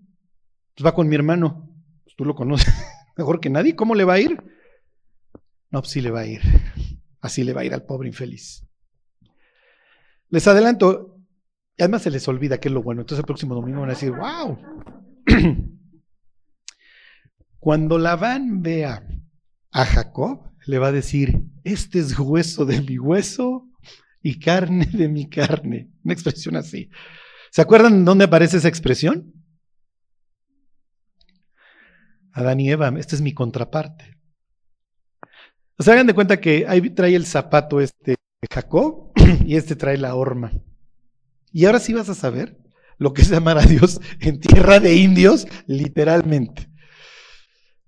Pues 0.75 0.87
va 0.87 0.95
con 0.95 1.09
mi 1.09 1.15
hermano. 1.15 1.69
Pues 2.05 2.17
tú 2.17 2.25
lo 2.25 2.35
conoces 2.35 2.73
mejor 3.17 3.41
que 3.41 3.51
nadie. 3.51 3.77
¿Cómo 3.77 3.95
le 3.95 4.05
va 4.05 4.15
a 4.15 4.21
ir? 4.21 4.43
No, 5.71 5.81
pues 5.81 5.91
sí 5.93 6.01
le 6.01 6.11
va 6.11 6.21
a 6.21 6.27
ir. 6.27 6.43
Así 7.21 7.45
le 7.45 7.53
va 7.53 7.63
a 7.63 7.65
ir 7.65 7.73
al 7.73 7.85
pobre 7.85 8.09
infeliz. 8.09 8.67
Les 10.29 10.47
adelanto, 10.47 11.12
y 11.77 11.83
además 11.83 12.03
se 12.03 12.11
les 12.11 12.27
olvida 12.29 12.59
que 12.59 12.69
es 12.69 12.75
lo 12.75 12.83
bueno. 12.83 13.01
Entonces 13.01 13.21
el 13.21 13.27
próximo 13.27 13.55
domingo 13.55 13.81
van 13.81 13.91
a 13.91 13.95
decir, 13.95 14.13
wow. 14.13 14.59
Cuando 17.59 17.99
Labán 17.99 18.63
vea 18.63 19.07
a 19.71 19.85
Jacob, 19.85 20.51
le 20.67 20.79
va 20.79 20.89
a 20.89 20.93
decir, 20.93 21.45
este 21.65 21.99
es 21.99 22.19
hueso 22.19 22.65
de 22.65 22.81
mi 22.83 22.99
hueso 22.99 23.69
y 24.21 24.39
carne 24.39 24.87
de 24.87 25.09
mi 25.09 25.29
carne. 25.29 25.91
Una 26.05 26.15
expresión 26.15 26.57
así. 26.57 26.91
¿Se 27.51 27.63
acuerdan 27.63 28.05
dónde 28.05 28.25
aparece 28.25 28.59
esa 28.59 28.69
expresión? 28.69 29.33
Adán 32.33 32.61
y 32.61 32.71
Eva, 32.71 32.93
esta 32.99 33.15
es 33.15 33.23
mi 33.23 33.35
contraparte. 33.35 34.19
O 35.79 35.83
sea, 35.83 35.95
hagan 35.95 36.07
de 36.07 36.15
cuenta 36.15 36.41
que 36.41 36.67
ahí 36.67 36.91
trae 36.91 37.15
el 37.15 37.27
zapato 37.27 37.81
este 37.81 38.17
Jacob 38.51 39.13
y 39.45 39.57
este 39.57 39.77
trae 39.77 39.99
la 39.99 40.15
horma. 40.15 40.53
Y 41.53 41.67
ahora 41.67 41.81
sí 41.81 41.93
vas 41.93 42.09
a 42.09 42.15
saber 42.15 42.59
lo 42.99 43.13
que 43.13 43.23
es 43.23 43.33
amar 43.33 43.59
a 43.59 43.63
Dios 43.63 44.01
en 44.21 44.41
tierra 44.41 44.81
de 44.81 44.95
indios, 44.95 45.47
literalmente. 45.67 46.69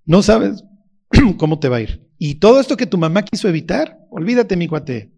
No 0.05 0.21
sabes 0.21 0.63
cómo 1.37 1.59
te 1.59 1.69
va 1.69 1.77
a 1.77 1.81
ir. 1.81 2.07
Y 2.17 2.35
todo 2.35 2.59
esto 2.59 2.77
que 2.77 2.85
tu 2.85 2.97
mamá 2.97 3.23
quiso 3.23 3.49
evitar, 3.49 3.97
olvídate, 4.09 4.55
mi 4.55 4.67
cuate. 4.67 5.11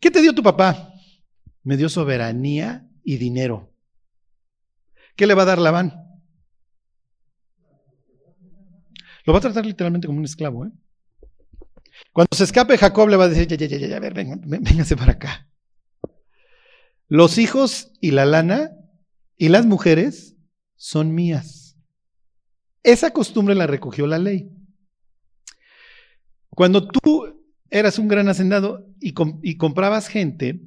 ¿Qué 0.00 0.10
te 0.10 0.20
dio 0.20 0.34
tu 0.34 0.42
papá? 0.42 0.92
Me 1.62 1.76
dio 1.76 1.88
soberanía 1.88 2.88
y 3.04 3.16
dinero. 3.16 3.72
¿Qué 5.16 5.26
le 5.26 5.34
va 5.34 5.42
a 5.42 5.46
dar 5.46 5.58
Labán? 5.58 5.92
Lo 9.24 9.32
va 9.32 9.38
a 9.38 9.42
tratar 9.42 9.66
literalmente 9.66 10.06
como 10.06 10.18
un 10.18 10.24
esclavo. 10.24 10.66
¿eh? 10.66 10.70
Cuando 12.12 12.34
se 12.34 12.44
escape, 12.44 12.78
Jacob 12.78 13.08
le 13.08 13.16
va 13.16 13.24
a 13.24 13.28
decir, 13.28 13.46
ya, 13.46 13.56
ya, 13.56 13.66
ya, 13.66 13.86
ya, 13.86 13.96
a 13.96 14.00
ver, 14.00 14.14
véngase 14.14 14.96
para 14.96 15.12
acá. 15.12 15.48
Los 17.08 17.38
hijos 17.38 17.92
y 18.00 18.10
la 18.10 18.26
lana 18.26 18.72
y 19.38 19.48
las 19.48 19.64
mujeres 19.64 20.36
son 20.76 21.14
mías. 21.14 21.76
Esa 22.82 23.12
costumbre 23.12 23.54
la 23.54 23.66
recogió 23.66 24.06
la 24.06 24.18
ley. 24.18 24.50
Cuando 26.50 26.86
tú 26.86 27.42
eras 27.70 27.98
un 27.98 28.08
gran 28.08 28.28
hacendado 28.28 28.86
y, 29.00 29.12
comprabas 29.56 30.08
gente, 30.08 30.60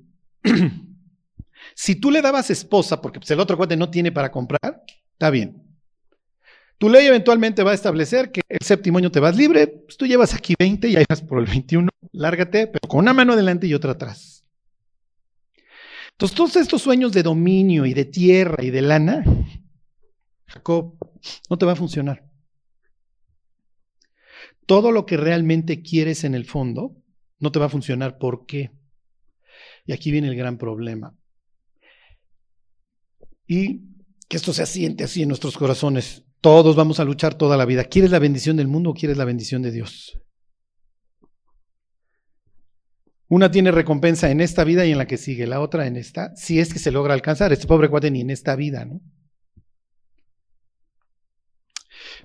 si 1.75 1.95
tú 1.95 2.11
le 2.11 2.21
dabas 2.21 2.49
esposa, 2.49 3.01
porque 3.01 3.19
pues, 3.19 3.29
el 3.31 3.39
otro 3.39 3.57
cuate 3.57 3.77
no 3.77 3.89
tiene 3.89 4.11
para 4.11 4.31
comprar, 4.31 4.83
está 5.13 5.29
bien. 5.29 5.63
Tu 6.77 6.89
ley 6.89 7.05
eventualmente 7.05 7.61
va 7.61 7.71
a 7.71 7.75
establecer 7.75 8.31
que 8.31 8.41
el 8.49 8.65
séptimo 8.65 8.97
año 8.97 9.11
te 9.11 9.19
vas 9.19 9.35
libre, 9.35 9.67
pues 9.67 9.97
tú 9.97 10.07
llevas 10.07 10.33
aquí 10.33 10.55
20 10.57 10.89
y 10.89 10.95
ahí 10.95 11.05
vas 11.07 11.21
por 11.21 11.39
el 11.39 11.45
21, 11.45 11.89
lárgate, 12.13 12.65
pero 12.65 12.87
con 12.87 13.01
una 13.01 13.13
mano 13.13 13.33
adelante 13.33 13.67
y 13.67 13.73
otra 13.75 13.91
atrás. 13.91 14.40
Entonces, 16.21 16.37
todos 16.37 16.55
estos 16.57 16.83
sueños 16.83 17.13
de 17.13 17.23
dominio 17.23 17.83
y 17.87 17.95
de 17.95 18.05
tierra 18.05 18.63
y 18.63 18.69
de 18.69 18.83
lana, 18.83 19.23
Jacob, 20.45 20.95
no 21.49 21.57
te 21.57 21.65
va 21.65 21.71
a 21.71 21.75
funcionar. 21.75 22.29
Todo 24.67 24.91
lo 24.91 25.07
que 25.07 25.17
realmente 25.17 25.81
quieres 25.81 26.23
en 26.23 26.35
el 26.35 26.45
fondo 26.45 26.95
no 27.39 27.51
te 27.51 27.57
va 27.57 27.65
a 27.65 27.69
funcionar. 27.69 28.19
¿Por 28.19 28.45
qué? 28.45 28.69
Y 29.87 29.93
aquí 29.93 30.11
viene 30.11 30.27
el 30.27 30.35
gran 30.35 30.59
problema. 30.59 31.17
Y 33.47 33.87
que 34.29 34.37
esto 34.37 34.53
se 34.53 34.61
asiente 34.61 35.03
así 35.03 35.23
en 35.23 35.27
nuestros 35.27 35.57
corazones. 35.57 36.23
Todos 36.39 36.75
vamos 36.75 36.99
a 36.99 37.03
luchar 37.03 37.33
toda 37.33 37.57
la 37.57 37.65
vida. 37.65 37.85
¿Quieres 37.85 38.11
la 38.11 38.19
bendición 38.19 38.57
del 38.57 38.67
mundo 38.67 38.91
o 38.91 38.93
quieres 38.93 39.17
la 39.17 39.25
bendición 39.25 39.63
de 39.63 39.71
Dios? 39.71 40.21
Una 43.31 43.49
tiene 43.49 43.71
recompensa 43.71 44.29
en 44.29 44.41
esta 44.41 44.65
vida 44.65 44.85
y 44.85 44.91
en 44.91 44.97
la 44.97 45.07
que 45.07 45.15
sigue, 45.15 45.47
la 45.47 45.61
otra 45.61 45.87
en 45.87 45.95
esta, 45.95 46.35
si 46.35 46.59
es 46.59 46.73
que 46.73 46.79
se 46.79 46.91
logra 46.91 47.13
alcanzar. 47.13 47.53
Este 47.53 47.65
pobre 47.65 47.87
cuate 47.87 48.11
ni 48.11 48.19
en 48.19 48.29
esta 48.29 48.57
vida, 48.57 48.83
¿no? 48.83 48.99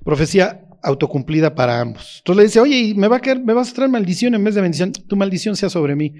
Profecía 0.05 0.67
autocumplida 0.83 1.55
para 1.55 1.81
ambos. 1.81 2.17
Entonces 2.19 2.37
le 2.37 2.43
dice, 2.49 2.59
oye, 2.59 2.95
me, 2.97 3.07
va 3.07 3.19
a 3.19 3.21
caer, 3.21 3.41
me 3.41 3.53
vas 3.53 3.71
a 3.71 3.75
traer 3.75 3.89
maldición 3.89 4.35
en 4.35 4.43
vez 4.43 4.57
de 4.57 4.63
bendición, 4.63 4.91
tu 4.91 5.15
maldición 5.15 5.55
sea 5.55 5.71
sobre 5.71 5.95
mí. 5.95 6.13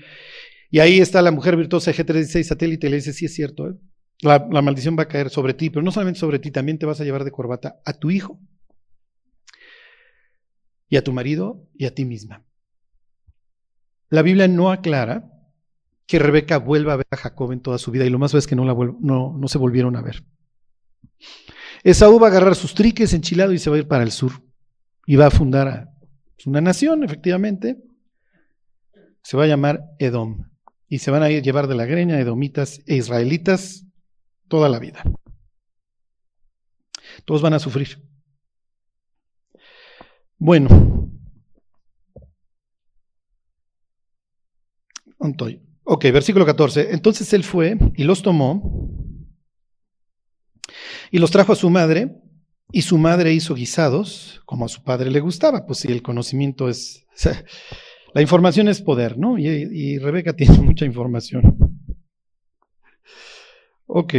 Y 0.71 0.79
ahí 0.79 1.01
está 1.01 1.21
la 1.21 1.33
mujer 1.33 1.57
virtuosa 1.57 1.91
G36 1.91 2.45
satélite, 2.45 2.89
le 2.89 2.95
dice, 2.95 3.13
sí 3.13 3.25
es 3.25 3.35
cierto, 3.35 3.69
¿eh? 3.69 3.75
la, 4.21 4.47
la 4.53 4.63
maldición 4.63 4.97
va 4.97 5.03
a 5.03 5.09
caer 5.09 5.31
sobre 5.31 5.55
ti, 5.55 5.69
pero 5.69 5.83
no 5.83 5.91
solamente 5.91 6.21
sobre 6.21 6.39
ti, 6.39 6.53
también 6.53 6.79
te 6.79 6.87
vas 6.87 7.01
a 7.01 7.05
llevar 7.05 7.25
de 7.25 7.33
corbata 7.33 7.81
a 7.85 7.93
tu 7.93 8.13
hijo 8.13 8.39
y 10.89 10.97
a 10.97 11.03
tu 11.03 11.13
marido 11.13 11.67
y 11.75 11.87
a 11.87 11.93
ti 11.93 12.05
misma. 12.05 12.46
La 14.09 14.23
Biblia 14.23 14.49
no 14.49 14.71
aclara 14.71 15.33
que 16.07 16.19
Rebeca 16.19 16.59
vuelva 16.59 16.93
a 16.93 16.97
ver 16.97 17.07
a 17.11 17.17
Jacob 17.17 17.53
en 17.53 17.61
toda 17.61 17.79
su 17.79 17.91
vida 17.91 18.05
y 18.05 18.11
lo 18.11 18.19
más 18.19 18.33
es 18.35 18.47
que 18.47 18.57
no, 18.57 18.65
la 18.65 18.75
no, 18.75 19.37
no 19.37 19.49
se 19.49 19.59
volvieron 19.59 19.97
a 19.97 20.03
ver. 20.03 20.25
Esaú 21.83 22.19
va 22.19 22.29
a 22.29 22.31
agarrar 22.31 22.55
sus 22.55 22.75
triques 22.75 23.13
enchilado 23.13 23.53
y 23.53 23.59
se 23.59 23.71
va 23.71 23.77
a 23.77 23.79
ir 23.81 23.89
para 23.89 24.05
el 24.05 24.13
sur 24.13 24.33
y 25.07 25.17
va 25.17 25.27
a 25.27 25.31
fundar 25.31 25.89
una 26.45 26.61
nación, 26.61 27.03
efectivamente. 27.03 27.77
Se 29.23 29.37
va 29.37 29.45
a 29.45 29.49
llamar 29.49 29.83
Edom 29.99 30.49
y 30.89 30.99
se 30.99 31.11
van 31.11 31.23
a 31.23 31.31
ir 31.31 31.43
llevar 31.43 31.67
de 31.67 31.75
la 31.75 31.85
greña 31.85 32.21
edomitas 32.21 32.81
e 32.87 32.97
israelitas 32.97 33.85
toda 34.49 34.69
la 34.69 34.79
vida. 34.79 35.03
Todos 37.25 37.43
van 37.43 37.55
a 37.55 37.59
sufrir. 37.59 38.01
Bueno. 40.39 40.96
Ok, 45.85 46.05
versículo 46.13 46.45
14. 46.45 46.93
Entonces 46.93 47.33
él 47.33 47.45
fue 47.45 47.79
y 47.95 48.05
los 48.05 48.23
tomó 48.23 48.91
y 51.11 51.19
los 51.19 51.31
trajo 51.31 51.53
a 51.53 51.57
su 51.57 51.71
madre 51.71 52.21
y 52.73 52.83
su 52.83 52.99
madre 52.99 53.33
hizo 53.33 53.55
guisados 53.55 54.43
como 54.45 54.65
a 54.65 54.69
su 54.69 54.83
padre 54.83 55.11
le 55.11 55.21
gustaba. 55.21 55.67
Pues 55.67 55.81
si 55.81 55.93
el 55.93 56.03
conocimiento 56.03 56.69
es... 56.69 57.07
la 58.15 58.23
información 58.23 58.69
es 58.69 58.83
poder, 58.83 59.17
¿no? 59.17 59.39
Y, 59.39 59.47
y 59.47 59.99
Rebeca 59.99 60.33
tiene 60.37 60.59
mucha 60.59 60.85
información. 60.85 61.57
Ok. 63.87 64.15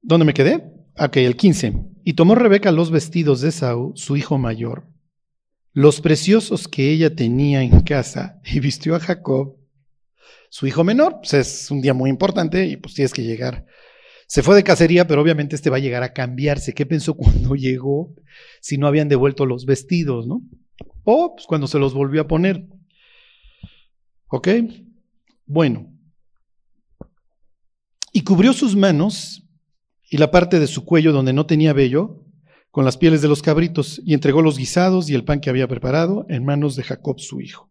¿Dónde 0.00 0.26
me 0.26 0.34
quedé? 0.34 0.72
Ok, 0.98 1.16
el 1.18 1.36
15. 1.36 1.74
Y 2.04 2.14
tomó 2.14 2.34
Rebeca 2.34 2.72
los 2.72 2.90
vestidos 2.90 3.40
de 3.40 3.52
Saúl, 3.52 3.92
su 3.96 4.16
hijo 4.16 4.38
mayor, 4.38 4.91
los 5.72 6.00
preciosos 6.00 6.68
que 6.68 6.90
ella 6.90 7.14
tenía 7.14 7.62
en 7.62 7.80
casa, 7.80 8.40
y 8.44 8.60
vistió 8.60 8.94
a 8.94 9.00
Jacob, 9.00 9.56
su 10.50 10.66
hijo 10.66 10.84
menor. 10.84 11.16
Pues 11.20 11.34
es 11.34 11.70
un 11.70 11.80
día 11.80 11.94
muy 11.94 12.10
importante 12.10 12.66
y 12.66 12.76
pues 12.76 12.94
tienes 12.94 13.12
que 13.12 13.22
llegar. 13.22 13.66
Se 14.26 14.42
fue 14.42 14.54
de 14.54 14.62
cacería, 14.62 15.06
pero 15.06 15.22
obviamente 15.22 15.56
este 15.56 15.70
va 15.70 15.78
a 15.78 15.80
llegar 15.80 16.02
a 16.02 16.12
cambiarse. 16.12 16.74
¿Qué 16.74 16.86
pensó 16.86 17.14
cuando 17.16 17.54
llegó 17.54 18.14
si 18.60 18.76
no 18.76 18.86
habían 18.86 19.08
devuelto 19.08 19.46
los 19.46 19.64
vestidos, 19.64 20.26
no? 20.26 20.42
O 21.04 21.34
pues, 21.34 21.46
cuando 21.46 21.66
se 21.66 21.78
los 21.78 21.94
volvió 21.94 22.20
a 22.20 22.28
poner. 22.28 22.66
¿Ok? 24.28 24.48
Bueno, 25.46 25.92
y 28.12 28.22
cubrió 28.24 28.52
sus 28.52 28.76
manos 28.76 29.42
y 30.10 30.18
la 30.18 30.30
parte 30.30 30.60
de 30.60 30.66
su 30.66 30.84
cuello 30.84 31.12
donde 31.12 31.32
no 31.32 31.46
tenía 31.46 31.72
vello 31.72 32.21
con 32.72 32.84
las 32.84 32.96
pieles 32.96 33.22
de 33.22 33.28
los 33.28 33.42
cabritos 33.42 34.00
y 34.04 34.14
entregó 34.14 34.42
los 34.42 34.58
guisados 34.58 35.08
y 35.08 35.14
el 35.14 35.24
pan 35.24 35.40
que 35.40 35.50
había 35.50 35.68
preparado 35.68 36.26
en 36.28 36.44
manos 36.44 36.74
de 36.74 36.82
Jacob 36.82 37.20
su 37.20 37.40
hijo. 37.40 37.70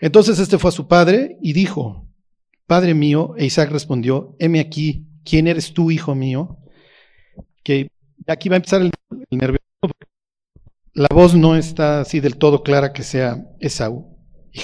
Entonces 0.00 0.38
este 0.38 0.58
fue 0.58 0.68
a 0.68 0.72
su 0.72 0.88
padre 0.88 1.38
y 1.40 1.54
dijo, 1.54 2.06
Padre 2.66 2.92
mío, 2.92 3.34
e 3.38 3.46
Isaac 3.46 3.70
respondió, 3.70 4.36
heme 4.38 4.60
aquí, 4.60 5.06
¿quién 5.24 5.46
eres 5.46 5.72
tú, 5.72 5.90
hijo 5.90 6.14
mío? 6.14 6.58
Que 7.62 7.88
aquí 8.26 8.48
va 8.48 8.56
a 8.56 8.58
empezar 8.58 8.82
el, 8.82 8.90
el 9.30 9.38
nervioso, 9.38 9.60
la 10.92 11.08
voz 11.12 11.34
no 11.34 11.56
está 11.56 12.00
así 12.00 12.18
del 12.18 12.36
todo 12.36 12.62
clara 12.64 12.92
que 12.92 13.04
sea 13.04 13.46
Esaú. 13.60 14.18
Y 14.52 14.58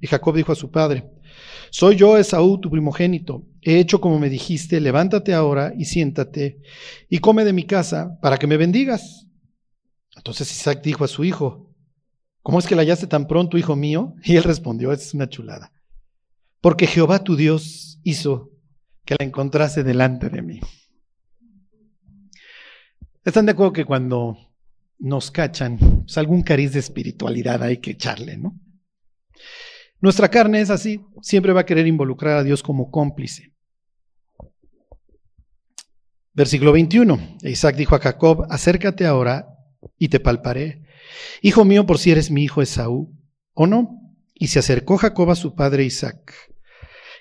y 0.00 0.06
Jacob 0.06 0.36
dijo 0.36 0.52
a 0.52 0.56
su 0.56 0.70
padre, 0.70 1.10
soy 1.70 1.96
yo, 1.96 2.16
Esaú, 2.16 2.60
tu 2.60 2.70
primogénito. 2.70 3.44
He 3.66 3.78
hecho 3.78 3.98
como 3.98 4.18
me 4.18 4.28
dijiste, 4.28 4.78
levántate 4.78 5.32
ahora 5.32 5.72
y 5.76 5.86
siéntate 5.86 6.60
y 7.08 7.18
come 7.20 7.46
de 7.46 7.54
mi 7.54 7.64
casa 7.64 8.18
para 8.20 8.36
que 8.36 8.46
me 8.46 8.58
bendigas. 8.58 9.26
Entonces 10.14 10.52
Isaac 10.52 10.82
dijo 10.82 11.02
a 11.02 11.08
su 11.08 11.24
hijo, 11.24 11.74
¿cómo 12.42 12.58
es 12.58 12.66
que 12.66 12.74
la 12.74 12.82
hallaste 12.82 13.06
tan 13.06 13.26
pronto, 13.26 13.56
hijo 13.56 13.74
mío? 13.74 14.14
Y 14.22 14.36
él 14.36 14.42
respondió, 14.42 14.92
es 14.92 15.14
una 15.14 15.30
chulada. 15.30 15.72
Porque 16.60 16.86
Jehová 16.86 17.24
tu 17.24 17.36
Dios 17.36 17.98
hizo 18.04 18.50
que 19.06 19.16
la 19.18 19.24
encontrase 19.24 19.82
delante 19.82 20.28
de 20.28 20.42
mí. 20.42 20.60
¿Están 23.24 23.46
de 23.46 23.52
acuerdo 23.52 23.72
que 23.72 23.86
cuando 23.86 24.36
nos 24.98 25.30
cachan, 25.30 25.78
pues 26.04 26.18
algún 26.18 26.42
cariz 26.42 26.74
de 26.74 26.80
espiritualidad 26.80 27.62
hay 27.62 27.78
que 27.78 27.92
echarle, 27.92 28.36
¿no? 28.36 28.60
Nuestra 30.00 30.28
carne 30.28 30.60
es 30.60 30.68
así, 30.68 31.00
siempre 31.22 31.54
va 31.54 31.62
a 31.62 31.66
querer 31.66 31.86
involucrar 31.86 32.36
a 32.36 32.42
Dios 32.42 32.62
como 32.62 32.90
cómplice. 32.90 33.53
Versículo 36.34 36.72
21. 36.72 37.38
Isaac 37.42 37.76
dijo 37.76 37.94
a 37.94 38.00
Jacob, 38.00 38.46
acércate 38.50 39.06
ahora 39.06 39.48
y 39.98 40.08
te 40.08 40.20
palparé. 40.20 40.82
Hijo 41.42 41.64
mío, 41.64 41.86
por 41.86 41.98
si 41.98 42.10
eres 42.10 42.30
mi 42.30 42.42
hijo 42.42 42.62
Esaú, 42.62 43.16
¿o 43.52 43.66
no? 43.66 44.00
Y 44.34 44.48
se 44.48 44.58
acercó 44.58 44.96
Jacob 44.96 45.30
a 45.30 45.36
su 45.36 45.54
padre 45.54 45.84
Isaac, 45.84 46.34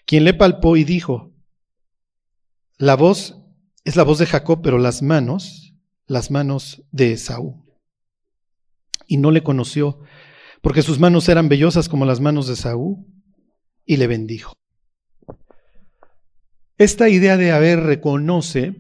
quien 0.06 0.24
le 0.24 0.34
palpó 0.34 0.78
y 0.78 0.84
dijo, 0.84 1.32
la 2.78 2.96
voz 2.96 3.40
es 3.84 3.96
la 3.96 4.04
voz 4.04 4.18
de 4.18 4.26
Jacob, 4.26 4.62
pero 4.64 4.78
las 4.78 5.02
manos, 5.02 5.76
las 6.08 6.32
manos 6.32 6.84
de 6.92 7.14
Esaú. 7.14 7.64
Y 9.06 9.18
no 9.18 9.32
le 9.32 9.44
conoció 9.44 10.00
porque 10.64 10.82
sus 10.82 10.98
manos 10.98 11.28
eran 11.28 11.50
vellosas 11.50 11.90
como 11.90 12.06
las 12.06 12.22
manos 12.22 12.48
de 12.48 12.56
Saúl, 12.56 13.06
y 13.86 13.98
le 13.98 14.08
bendijo. 14.08 14.54
Esta 16.78 17.10
idea 17.10 17.36
de 17.36 17.52
haber 17.52 17.82
reconoce 17.82 18.74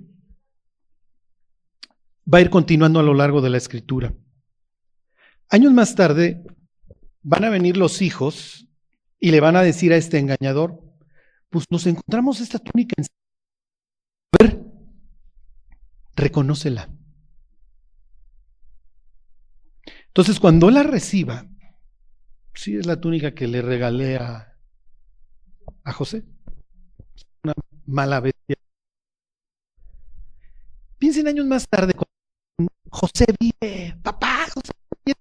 va 2.31 2.37
a 2.37 2.41
ir 2.41 2.49
continuando 2.49 2.99
a 2.99 3.03
lo 3.03 3.13
largo 3.13 3.41
de 3.41 3.49
la 3.49 3.57
escritura. 3.57 4.13
Años 5.49 5.73
más 5.73 5.95
tarde 5.95 6.43
van 7.21 7.43
a 7.43 7.49
venir 7.49 7.77
los 7.77 8.01
hijos 8.01 8.67
y 9.19 9.31
le 9.31 9.39
van 9.39 9.55
a 9.55 9.61
decir 9.61 9.93
a 9.93 9.97
este 9.97 10.19
engañador, 10.19 10.81
pues 11.49 11.65
nos 11.69 11.85
encontramos 11.85 12.41
esta 12.41 12.59
túnica 12.59 12.95
en... 12.97 13.05
A 13.05 14.43
ver, 14.43 14.61
reconócela. 16.15 16.89
Entonces, 20.07 20.39
cuando 20.39 20.69
la 20.69 20.83
reciba, 20.83 21.47
Sí, 22.55 22.77
es 22.77 22.85
la 22.85 23.01
túnica 23.01 23.33
que 23.33 23.47
le 23.47 23.61
regalé 23.61 24.17
a, 24.17 24.55
a 25.83 25.91
José. 25.91 26.23
Una 27.43 27.53
mala 27.85 28.19
bestia. 28.19 28.55
Piensen 30.97 31.27
años 31.27 31.45
más 31.45 31.67
tarde, 31.67 31.93
José 32.89 33.25
vive, 33.39 33.97
papá, 34.01 34.45
José 34.53 34.71
vive. 35.05 35.17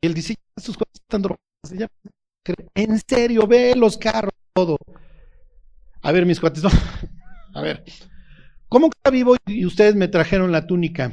Y 0.00 0.06
él 0.06 0.14
dice, 0.14 0.36
sus 0.56 0.76
cosas 0.76 0.94
están 0.94 1.22
drogadas. 1.22 1.90
En 2.74 3.00
serio, 3.08 3.46
ve 3.46 3.74
los 3.74 3.96
carros, 3.98 4.32
todo. 4.54 4.76
A 6.02 6.12
ver, 6.12 6.26
mis 6.26 6.40
cuates, 6.40 6.62
no. 6.62 6.70
A 7.54 7.60
ver, 7.60 7.84
¿cómo 8.68 8.88
está 8.88 9.10
vivo 9.10 9.36
y 9.46 9.64
ustedes 9.64 9.94
me 9.94 10.08
trajeron 10.08 10.52
la 10.52 10.66
túnica? 10.66 11.12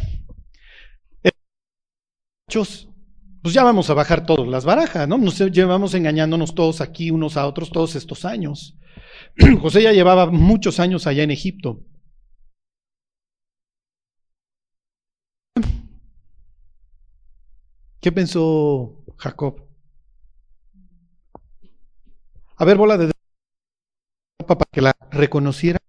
Hechos 2.47 2.89
pues 3.43 3.53
ya 3.53 3.63
vamos 3.65 3.89
a 3.89 3.93
bajar 3.93 4.25
todos 4.25 4.47
las 4.47 4.63
barajas, 4.63 5.05
¿no? 5.05 5.17
Nos 5.17 5.37
llevamos 5.51 5.93
engañándonos 5.95 6.55
todos 6.55 6.79
aquí 6.79 7.11
unos 7.11 7.35
a 7.35 7.45
otros 7.45 7.71
todos 7.71 7.95
estos 7.97 8.23
años. 8.23 8.77
José 9.61 9.83
ya 9.83 9.91
llevaba 9.91 10.31
muchos 10.31 10.79
años 10.79 11.07
allá 11.07 11.23
en 11.23 11.31
Egipto. 11.31 11.81
¿Qué 18.03 18.11
pensó 18.11 19.01
Jacob? 19.15 19.65
A 22.57 22.65
ver, 22.65 22.75
bola 22.75 22.97
de 22.97 23.09
para 24.45 24.59
que 24.69 24.81
la 24.81 24.93
reconociera 25.09 25.79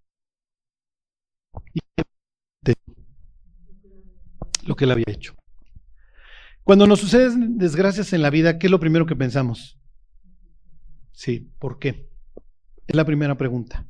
y 1.73 1.81
lo 4.63 4.77
que 4.77 4.85
él 4.85 4.93
había 4.93 5.07
hecho. 5.09 5.35
Cuando 6.63 6.87
nos 6.87 7.01
suceden 7.01 7.59
desgracias 7.59 8.13
en 8.13 8.23
la 8.23 8.31
vida, 8.31 8.61
¿qué 8.61 8.69
es 8.69 8.71
lo 8.71 8.79
primero 8.79 9.07
que 9.07 9.17
pensamos? 9.17 9.81
Sí, 11.11 11.53
¿por 11.59 11.81
qué? 11.81 12.09
Es 12.87 12.95
la 12.95 13.05
primera 13.05 13.37
pregunta. 13.37 13.89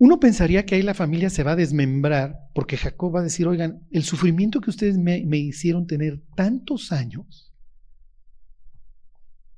Uno 0.00 0.18
pensaría 0.18 0.64
que 0.64 0.76
ahí 0.76 0.82
la 0.82 0.94
familia 0.94 1.28
se 1.28 1.42
va 1.42 1.52
a 1.52 1.56
desmembrar 1.56 2.48
porque 2.54 2.78
Jacob 2.78 3.14
va 3.14 3.20
a 3.20 3.22
decir, 3.22 3.46
oigan, 3.46 3.86
el 3.90 4.02
sufrimiento 4.02 4.62
que 4.62 4.70
ustedes 4.70 4.96
me, 4.96 5.18
hicieron 5.36 5.86
tener 5.86 6.22
tantos 6.34 6.90
años, 6.90 7.52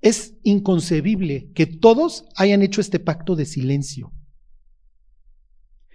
es 0.01 0.35
inconcebible 0.43 1.53
que 1.55 1.67
todos 1.67 2.25
hayan 2.35 2.61
hecho 2.63 2.81
este 2.81 2.99
pacto 2.99 3.37
de 3.37 3.47
silencio. 3.47 4.13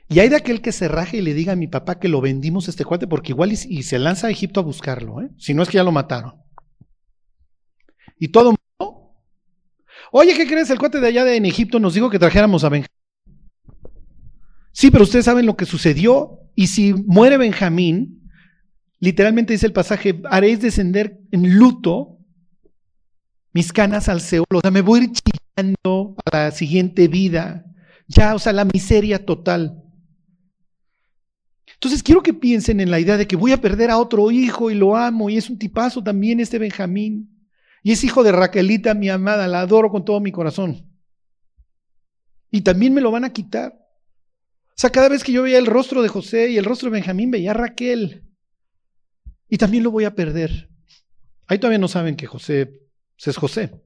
Y 0.07 0.19
hay 0.19 0.29
de 0.29 0.37
aquel 0.37 0.61
que 0.61 0.71
se 0.71 0.87
raje 0.87 1.17
y 1.17 1.21
le 1.21 1.33
diga 1.33 1.51
a 1.51 1.57
mi 1.57 1.67
papá 1.67 1.99
que 1.99 2.07
lo 2.07 2.21
vendimos 2.21 2.69
este 2.69 2.85
cuate 2.85 3.05
porque 3.05 3.33
igual 3.33 3.51
y, 3.51 3.83
se 3.83 3.99
lanza 3.99 4.27
a 4.27 4.31
Egipto 4.31 4.61
a 4.61 4.63
buscarlo, 4.63 5.21
¿eh? 5.21 5.29
si 5.37 5.53
no 5.53 5.61
es 5.61 5.67
que 5.67 5.75
ya 5.75 5.83
lo 5.83 5.91
mataron. 5.91 6.35
Y 8.17 8.29
todo 8.29 8.55
mundo, 8.79 9.11
oye, 10.13 10.37
¿qué 10.37 10.47
crees? 10.47 10.69
El 10.69 10.79
cuate 10.79 11.01
de 11.01 11.07
allá 11.07 11.25
de 11.25 11.35
en 11.35 11.45
Egipto 11.45 11.81
nos 11.81 11.95
dijo 11.95 12.09
que 12.09 12.17
trajéramos 12.17 12.63
a 12.63 12.69
Benjamín. 12.69 12.87
Sí, 14.77 14.91
pero 14.91 15.05
ustedes 15.05 15.25
saben 15.25 15.47
lo 15.47 15.57
que 15.57 15.65
sucedió. 15.65 16.39
Y 16.53 16.67
si 16.67 16.93
muere 16.93 17.37
Benjamín, 17.37 18.29
literalmente 18.99 19.53
dice 19.53 19.65
el 19.65 19.73
pasaje, 19.73 20.21
haréis 20.29 20.61
descender 20.61 21.19
en 21.31 21.57
luto 21.57 22.19
mis 23.53 23.73
canas 23.73 24.07
al 24.07 24.21
Seol. 24.21 24.45
O 24.53 24.61
sea, 24.61 24.69
me 24.69 24.81
voy 24.81 24.99
a 24.99 25.03
ir 25.05 25.11
chillando 25.13 26.15
a 26.23 26.37
la 26.37 26.51
siguiente 26.51 27.07
vida. 27.07 27.65
Ya, 28.07 28.35
o 28.35 28.39
sea, 28.39 28.53
la 28.53 28.65
miseria 28.65 29.25
total. 29.25 29.81
Entonces 31.73 32.03
quiero 32.03 32.21
que 32.21 32.35
piensen 32.35 32.79
en 32.79 32.91
la 32.91 32.99
idea 32.99 33.17
de 33.17 33.25
que 33.25 33.35
voy 33.35 33.53
a 33.53 33.61
perder 33.61 33.89
a 33.89 33.97
otro 33.97 34.29
hijo 34.29 34.69
y 34.69 34.75
lo 34.75 34.95
amo 34.95 35.31
y 35.31 35.37
es 35.37 35.49
un 35.49 35.57
tipazo 35.57 36.03
también 36.03 36.39
este 36.39 36.59
Benjamín. 36.59 37.47
Y 37.81 37.93
es 37.93 38.03
hijo 38.03 38.21
de 38.21 38.31
Raquelita, 38.31 38.93
mi 38.93 39.09
amada, 39.09 39.47
la 39.47 39.61
adoro 39.61 39.89
con 39.89 40.05
todo 40.05 40.19
mi 40.19 40.31
corazón. 40.31 40.87
Y 42.51 42.61
también 42.61 42.93
me 42.93 43.01
lo 43.01 43.09
van 43.09 43.25
a 43.25 43.33
quitar. 43.33 43.86
O 44.77 44.79
sea, 44.79 44.91
cada 44.91 45.09
vez 45.09 45.23
que 45.23 45.31
yo 45.31 45.41
veía 45.41 45.57
el 45.57 45.65
rostro 45.65 46.03
de 46.03 46.07
José 46.07 46.51
y 46.51 46.57
el 46.57 46.65
rostro 46.65 46.91
de 46.91 46.93
Benjamín, 46.93 47.31
veía 47.31 47.49
a 47.49 47.55
Raquel. 47.55 48.23
Y 49.49 49.57
también 49.57 49.83
lo 49.83 49.89
voy 49.89 50.03
a 50.03 50.13
perder. 50.13 50.69
Ahí 51.47 51.57
todavía 51.57 51.79
no 51.79 51.87
saben 51.87 52.15
que 52.15 52.27
José 52.27 52.67
pues, 53.15 53.27
es 53.27 53.37
José. 53.37 53.83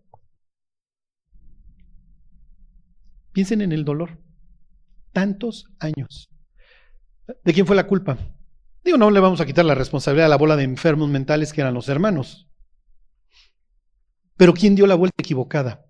Piensen 3.32 3.62
en 3.62 3.72
el 3.72 3.86
dolor. 3.86 4.22
Tantos 5.14 5.72
años. 5.80 6.30
¿De 7.46 7.54
quién 7.54 7.66
fue 7.66 7.78
la 7.78 7.88
culpa? 7.88 8.18
Digo, 8.84 8.98
no 8.98 9.12
le 9.12 9.22
vamos 9.22 9.40
a 9.40 9.46
quitar 9.46 9.64
la 9.64 9.76
responsabilidad 9.76 10.26
a 10.26 10.30
la 10.30 10.38
bola 10.38 10.58
de 10.58 10.64
enfermos 10.64 11.08
mentales 11.08 11.54
que 11.54 11.62
eran 11.62 11.74
los 11.74 11.88
hermanos. 11.88 12.50
Pero 14.36 14.54
¿quién 14.54 14.76
dio 14.76 14.88
la 14.88 14.96
vuelta 14.96 15.16
equivocada? 15.20 15.86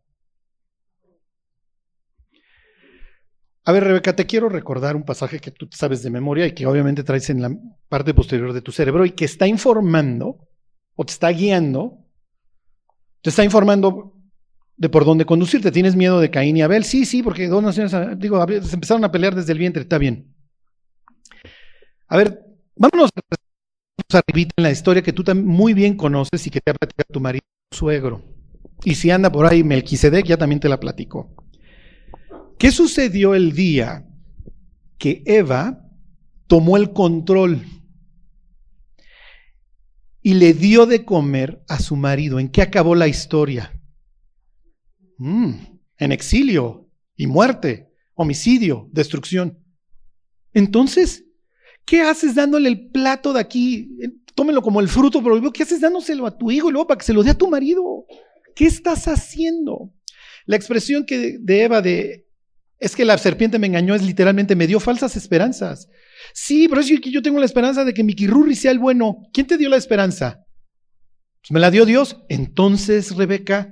A 3.64 3.72
ver, 3.72 3.84
Rebeca, 3.84 4.16
te 4.16 4.26
quiero 4.26 4.50
recordar 4.50 4.96
un 4.96 5.04
pasaje 5.04 5.40
que 5.40 5.52
tú 5.52 5.68
sabes 5.72 6.02
de 6.02 6.10
memoria 6.10 6.48
y 6.48 6.54
que 6.54 6.66
obviamente 6.66 7.04
traes 7.04 7.30
en 7.30 7.42
la 7.42 7.52
parte 7.90 8.14
posterior 8.14 8.54
de 8.54 8.62
tu 8.62 8.72
cerebro 8.72 9.06
y 9.06 9.12
que 9.12 9.26
está 9.26 9.48
informando 9.48 10.48
o 10.96 11.06
te 11.06 11.14
está 11.14 11.30
guiando, 11.30 12.00
te 13.22 13.30
está 13.30 13.44
informando 13.44 14.14
de 14.78 14.90
por 14.90 15.06
dónde 15.06 15.26
conducirte. 15.26 15.72
¿Tienes 15.72 15.96
miedo 15.96 16.20
de 16.20 16.32
Caín 16.32 16.58
y 16.58 16.64
Abel? 16.64 16.84
Sí, 16.84 17.06
sí, 17.06 17.22
porque 17.22 17.48
dos 17.48 17.62
naciones, 17.62 17.94
digo, 18.18 18.44
se 18.48 18.76
empezaron 18.76 19.04
a 19.04 19.12
pelear 19.12 19.36
desde 19.36 19.52
el 19.52 19.60
vientre, 19.60 19.84
está 19.84 20.00
bien. 20.00 20.34
A 22.08 22.18
ver, 22.18 22.44
vámonos 22.76 23.12
arribita 24.18 24.54
en 24.58 24.64
la 24.64 24.72
historia 24.72 25.02
que 25.02 25.14
tú 25.14 25.24
muy 25.36 25.74
bien 25.74 25.96
conoces 25.96 26.46
y 26.46 26.50
que 26.50 26.60
te 26.60 26.72
ha 26.72 26.74
platicado 26.74 27.08
tu 27.12 27.20
marido 27.20 27.46
suegro. 27.72 28.24
Y 28.84 28.96
si 28.96 29.12
anda 29.12 29.32
por 29.32 29.46
ahí 29.46 29.64
Melquisedec, 29.64 30.26
ya 30.26 30.38
también 30.38 30.60
te 30.60 30.70
la 30.70 30.80
platicó. 30.80 31.41
¿Qué 32.62 32.72
sucedió 32.72 33.34
el 33.34 33.54
día 33.54 34.08
que 35.00 35.24
Eva 35.26 35.84
tomó 36.46 36.78
el 36.78 36.94
control 36.94 37.66
y 40.22 40.36
le 40.36 40.54
dio 40.54 40.86
de 40.86 41.04
comer 41.04 41.64
a 41.68 41.80
su 41.80 41.96
marido? 41.96 42.40
¿En 42.40 42.50
qué 42.50 42.62
acabó 42.62 42.94
la 42.94 43.08
historia? 43.08 43.82
Mm, 45.18 45.54
en 45.98 46.12
exilio 46.12 46.88
y 47.16 47.26
muerte, 47.26 47.90
homicidio, 48.14 48.88
destrucción. 48.92 49.58
Entonces, 50.54 51.26
¿Qué 51.84 52.02
haces 52.02 52.36
dándole 52.36 52.70
el 52.70 52.92
plato 52.92 53.34
de 53.34 53.40
aquí? 53.40 53.90
Tómelo 54.36 54.62
como 54.62 54.82
el 54.82 54.88
fruto 54.88 55.24
prohibido. 55.24 55.52
¿Qué 55.52 55.64
haces 55.64 55.82
dándoselo 55.82 56.28
a 56.28 56.38
tu 56.38 56.52
hijo 56.52 56.70
y 56.70 56.74
luego 56.74 56.88
para 56.88 57.00
que 57.00 57.06
se 57.06 57.12
lo 57.12 57.24
dé 57.24 57.32
a 57.32 57.38
tu 57.38 57.50
marido? 57.50 58.06
¿Qué 58.56 58.66
estás 58.66 59.08
haciendo? 59.08 59.92
La 60.46 60.58
expresión 60.58 61.08
que 61.08 61.40
de 61.40 61.64
Eva 61.64 61.82
de 61.82 62.28
es 62.82 62.96
que 62.96 63.06
la 63.06 63.18
serpiente 63.20 63.60
me 63.60 63.68
engañó 63.68 63.94
es 63.94 64.02
literalmente 64.02 64.56
me 64.56 64.66
dio 64.66 64.80
falsas 64.80 65.16
esperanzas. 65.16 65.88
Sí, 66.34 66.68
pero 66.68 66.82
es 66.82 66.88
que 67.00 67.12
yo 67.12 67.22
tengo 67.22 67.40
la 67.40 67.46
esperanza 67.46 67.86
de 67.86 67.94
que 67.94 68.04
mi 68.04 68.16
Kirurri 68.16 68.56
sea 68.56 68.72
el 68.72 68.80
bueno. 68.80 69.20
¿Quién 69.32 69.46
te 69.46 69.58
dio 69.58 69.70
la 69.70 69.78
esperanza? 69.78 70.44
Pues 71.42 71.52
me 71.52 71.60
la 71.60 71.70
dio 71.70 71.86
Dios. 71.86 72.18
Entonces, 72.28 73.16
Rebeca, 73.16 73.72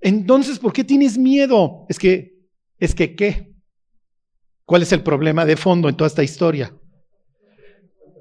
entonces, 0.00 0.60
¿por 0.60 0.72
qué 0.72 0.84
tienes 0.84 1.18
miedo? 1.18 1.86
Es 1.88 1.98
que, 1.98 2.36
es 2.78 2.94
que, 2.94 3.16
¿qué? 3.16 3.52
¿Cuál 4.64 4.82
es 4.82 4.92
el 4.92 5.02
problema 5.02 5.44
de 5.44 5.56
fondo 5.56 5.88
en 5.88 5.96
toda 5.96 6.06
esta 6.06 6.22
historia? 6.22 6.72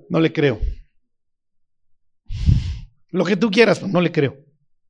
No 0.09 0.19
le 0.19 0.33
creo. 0.33 0.59
Lo 3.09 3.25
que 3.25 3.37
tú 3.37 3.51
quieras, 3.51 3.87
no 3.87 4.01
le 4.01 4.11
creo. 4.11 4.37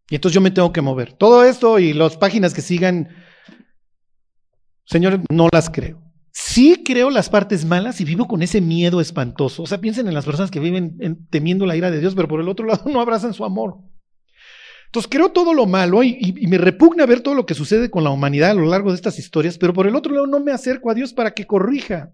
Y 0.09 0.15
entonces 0.15 0.33
yo 0.33 0.39
me 0.39 0.51
tengo 0.51 0.71
que 0.71 0.81
mover. 0.81 1.11
Todo 1.11 1.43
esto 1.43 1.77
y 1.77 1.91
las 1.91 2.15
páginas 2.15 2.53
que 2.53 2.61
sigan, 2.61 3.09
señores, 4.85 5.19
no 5.29 5.49
las 5.51 5.69
creo. 5.69 6.01
Sí 6.31 6.83
creo 6.83 7.09
las 7.09 7.29
partes 7.29 7.65
malas 7.65 8.01
y 8.01 8.05
vivo 8.05 8.27
con 8.27 8.41
ese 8.41 8.61
miedo 8.61 8.99
espantoso. 8.99 9.63
O 9.63 9.67
sea, 9.67 9.79
piensen 9.79 10.07
en 10.07 10.13
las 10.13 10.25
personas 10.25 10.51
que 10.51 10.59
viven 10.59 11.27
temiendo 11.29 11.65
la 11.65 11.75
ira 11.75 11.91
de 11.91 11.99
Dios, 11.99 12.15
pero 12.15 12.27
por 12.27 12.41
el 12.41 12.49
otro 12.49 12.65
lado 12.65 12.83
no 12.89 12.99
abrazan 12.99 13.33
su 13.33 13.45
amor. 13.45 13.77
Entonces 14.87 15.09
creo 15.09 15.31
todo 15.31 15.53
lo 15.53 15.65
malo 15.65 16.03
y, 16.03 16.17
y, 16.19 16.47
me 16.47 16.57
repugna 16.57 17.05
ver 17.05 17.19
todo 17.19 17.33
lo 17.35 17.45
que 17.45 17.53
sucede 17.53 17.89
con 17.89 18.03
la 18.03 18.11
humanidad 18.11 18.51
a 18.51 18.53
lo 18.53 18.65
largo 18.65 18.91
de 18.91 18.95
estas 18.95 19.19
historias, 19.19 19.57
pero 19.57 19.73
por 19.73 19.87
el 19.87 19.95
otro 19.95 20.13
lado 20.13 20.27
no 20.27 20.39
me 20.39 20.53
acerco 20.53 20.89
a 20.89 20.93
Dios 20.93 21.11
para 21.11 21.31
que 21.33 21.45
corrija. 21.45 22.13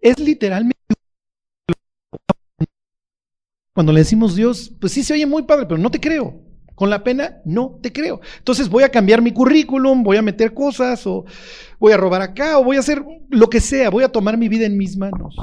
es 0.00 0.18
literalmente 0.18 0.76
cuando 3.72 3.92
le 3.92 4.00
decimos 4.00 4.34
Dios, 4.34 4.72
pues 4.80 4.92
sí 4.92 5.04
se 5.04 5.12
oye 5.12 5.24
muy 5.24 5.44
padre, 5.44 5.66
pero 5.66 5.78
no 5.78 5.88
te 5.88 6.00
creo. 6.00 6.42
Con 6.78 6.90
la 6.90 7.02
pena, 7.02 7.38
no 7.44 7.76
te 7.82 7.92
creo. 7.92 8.20
Entonces 8.38 8.68
voy 8.68 8.84
a 8.84 8.88
cambiar 8.88 9.20
mi 9.20 9.32
currículum, 9.32 10.04
voy 10.04 10.16
a 10.16 10.22
meter 10.22 10.54
cosas, 10.54 11.04
o 11.08 11.24
voy 11.80 11.92
a 11.92 11.96
robar 11.96 12.22
acá, 12.22 12.56
o 12.56 12.62
voy 12.62 12.76
a 12.76 12.78
hacer 12.78 13.04
lo 13.30 13.50
que 13.50 13.58
sea, 13.58 13.90
voy 13.90 14.04
a 14.04 14.12
tomar 14.12 14.38
mi 14.38 14.48
vida 14.48 14.64
en 14.64 14.78
mis 14.78 14.96
manos. 14.96 15.34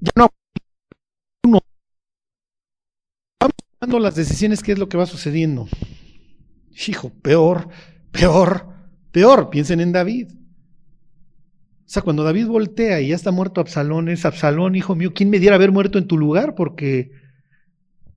Ya 0.00 0.10
no. 0.16 0.30
Vamos 3.38 3.54
tomando 3.78 3.98
las 3.98 4.14
decisiones, 4.14 4.62
¿qué 4.62 4.72
es 4.72 4.78
lo 4.78 4.88
que 4.88 4.96
va 4.96 5.04
sucediendo? 5.04 5.68
Hijo, 6.88 7.12
peor, 7.20 7.68
peor, 8.12 8.68
peor. 9.12 9.50
Piensen 9.50 9.80
en 9.80 9.92
David. 9.92 10.28
O 10.32 11.92
sea, 11.92 12.00
cuando 12.00 12.24
David 12.24 12.46
voltea 12.46 13.02
y 13.02 13.08
ya 13.08 13.16
está 13.16 13.32
muerto 13.32 13.60
Absalón, 13.60 14.08
es 14.08 14.24
Absalón, 14.24 14.76
hijo 14.76 14.94
mío, 14.94 15.12
¿quién 15.12 15.28
me 15.28 15.40
diera 15.40 15.56
haber 15.56 15.72
muerto 15.72 15.98
en 15.98 16.06
tu 16.06 16.16
lugar? 16.16 16.54
Porque 16.54 17.19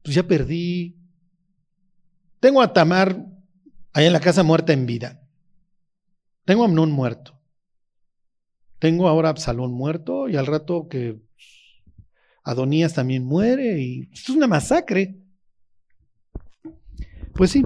pues 0.03 0.15
ya 0.15 0.23
perdí. 0.23 0.97
Tengo 2.39 2.61
a 2.61 2.73
Tamar 2.73 3.25
ahí 3.93 4.05
en 4.05 4.13
la 4.13 4.19
casa 4.19 4.43
muerta 4.43 4.73
en 4.73 4.85
vida. 4.85 5.21
Tengo 6.45 6.63
a 6.63 6.65
Amnón 6.65 6.91
muerto. 6.91 7.39
Tengo 8.79 9.07
ahora 9.07 9.29
a 9.29 9.31
Absalón 9.31 9.71
muerto 9.71 10.27
y 10.27 10.35
al 10.35 10.45
rato 10.45 10.87
que 10.89 11.21
Adonías 12.43 12.93
también 12.93 13.23
muere 13.23 13.79
y 13.79 14.09
esto 14.11 14.33
es 14.33 14.37
una 14.37 14.47
masacre. 14.47 15.15
Pues 17.33 17.51
sí, 17.51 17.63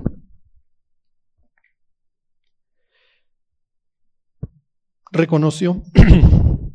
reconoció. 5.12 5.82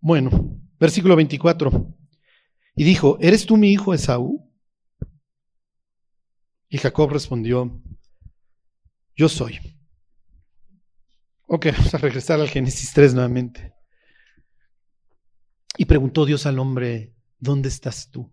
bueno, 0.00 0.60
versículo 0.78 1.16
24. 1.16 1.97
Y 2.78 2.84
dijo, 2.84 3.18
¿eres 3.20 3.44
tú 3.44 3.56
mi 3.56 3.72
hijo 3.72 3.92
Esaú? 3.92 4.48
Y 6.68 6.78
Jacob 6.78 7.10
respondió, 7.10 7.82
yo 9.16 9.28
soy. 9.28 9.58
Ok, 11.48 11.66
vamos 11.72 11.92
a 11.92 11.98
regresar 11.98 12.38
al 12.38 12.48
Génesis 12.48 12.92
3 12.92 13.14
nuevamente. 13.14 13.74
Y 15.76 15.86
preguntó 15.86 16.24
Dios 16.24 16.46
al 16.46 16.60
hombre, 16.60 17.16
¿dónde 17.40 17.68
estás 17.68 18.12
tú? 18.12 18.32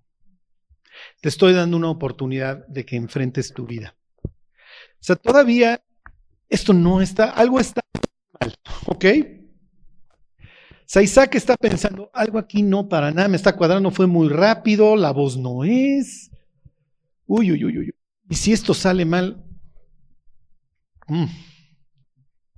Te 1.22 1.30
estoy 1.30 1.54
dando 1.54 1.76
una 1.76 1.89
oportunidad 1.89 2.68
de 2.68 2.86
que 2.86 2.98
enfrentes 2.98 3.52
tu 3.52 3.66
vida. 3.66 3.98
O 4.24 4.30
sea, 5.00 5.16
todavía 5.16 5.84
esto 6.50 6.72
no 6.72 7.02
está, 7.02 7.32
algo 7.32 7.60
está 7.60 7.82
mal, 8.39 8.56
¿ok? 8.86 9.06
Isaac 10.88 11.36
está 11.36 11.57
pensando, 11.57 12.09
algo 12.13 12.38
aquí 12.38 12.61
no 12.61 12.88
para 12.88 13.11
nada, 13.11 13.27
me 13.27 13.38
está 13.38 13.55
cuadrando, 13.55 13.91
fue 13.91 14.07
muy 14.07 14.29
rápido, 14.29 14.95
la 14.95 15.11
voz 15.11 15.38
no 15.38 15.63
es. 15.63 16.31
Uy, 17.25 17.51
uy, 17.51 17.65
uy, 17.65 17.77
uy. 17.79 17.95
Y 18.29 18.36
si 18.36 18.53
esto 18.53 18.73
sale 18.73 19.05
mal, 19.05 19.43
mm, 21.07 21.25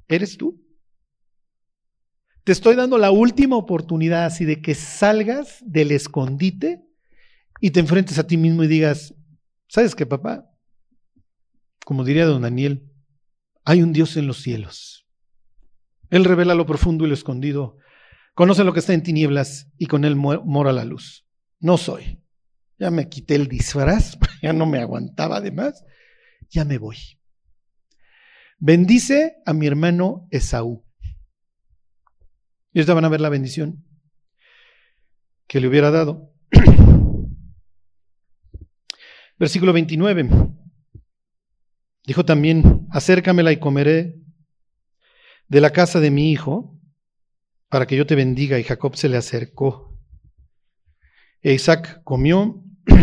¿eres 0.08 0.38
tú? 0.38 0.62
Te 2.44 2.52
estoy 2.52 2.76
dando 2.76 2.98
la 2.98 3.12
última 3.12 3.58
oportunidad 3.58 4.26
así 4.26 4.46
de 4.46 4.62
que 4.62 4.74
salgas 4.76 5.60
del 5.66 5.92
escondite 5.92 6.86
y 7.60 7.72
te 7.72 7.80
enfrentes 7.80 8.20
a 8.20 8.28
ti 8.28 8.38
mismo 8.38 8.64
y 8.64 8.68
digas, 8.68 9.14
¿sabes 9.68 9.96
qué, 9.96 10.06
papá? 10.06 10.50
Como 11.86 12.04
diría 12.04 12.26
don 12.26 12.44
Daniel, 12.44 12.90
hay 13.66 13.82
un 13.82 13.92
Dios 13.92 14.16
en 14.16 14.28
los 14.28 14.42
cielos. 14.42 15.06
Él 16.10 16.24
revela 16.24 16.56
lo 16.56 16.66
profundo 16.66 17.04
y 17.04 17.10
lo 17.10 17.14
escondido, 17.14 17.78
conoce 18.38 18.64
lo 18.64 18.72
que 18.72 18.82
está 18.82 18.94
en 18.94 19.02
tinieblas 19.02 19.68
y 19.80 19.88
con 19.88 20.06
él 20.06 20.16
mora 20.16 20.72
la 20.72 20.86
luz. 20.86 21.26
No 21.60 21.76
soy. 21.76 22.22
Ya 22.78 22.92
me 22.92 23.10
quité 23.10 23.34
el 23.34 23.48
disfraz, 23.48 24.16
ya 24.44 24.54
no 24.54 24.68
me 24.68 24.78
aguantaba 24.78 25.38
además, 25.38 25.84
ya 26.48 26.64
me 26.64 26.78
voy. 26.78 26.98
Bendice 28.60 29.38
a 29.44 29.54
mi 29.54 29.66
hermano 29.66 30.28
Esaú. 30.30 30.86
Y 32.74 32.78
ahorita 32.78 32.94
van 32.94 33.06
a 33.06 33.10
ver 33.10 33.22
la 33.22 33.30
bendición 33.30 33.84
que 35.48 35.60
le 35.60 35.68
hubiera 35.68 35.90
dado. 35.90 36.32
Versículo 39.40 39.74
29. 39.74 40.30
Dijo 42.06 42.24
también, 42.24 42.88
acércamela 42.92 43.52
y 43.52 43.58
comeré 43.58 44.22
de 45.48 45.60
la 45.60 45.72
casa 45.72 46.00
de 46.00 46.12
mi 46.12 46.32
hijo 46.32 46.77
para 47.70 47.86
que 47.86 47.96
yo 47.96 48.06
te 48.06 48.16
bendiga. 48.16 48.60
Y 48.60 48.64
Jacob 48.64 48.96
se 48.96 49.10
le 49.10 49.18
acercó. 49.18 49.98
E 51.42 51.54
Isaac 51.54 52.02
comió, 52.04 52.64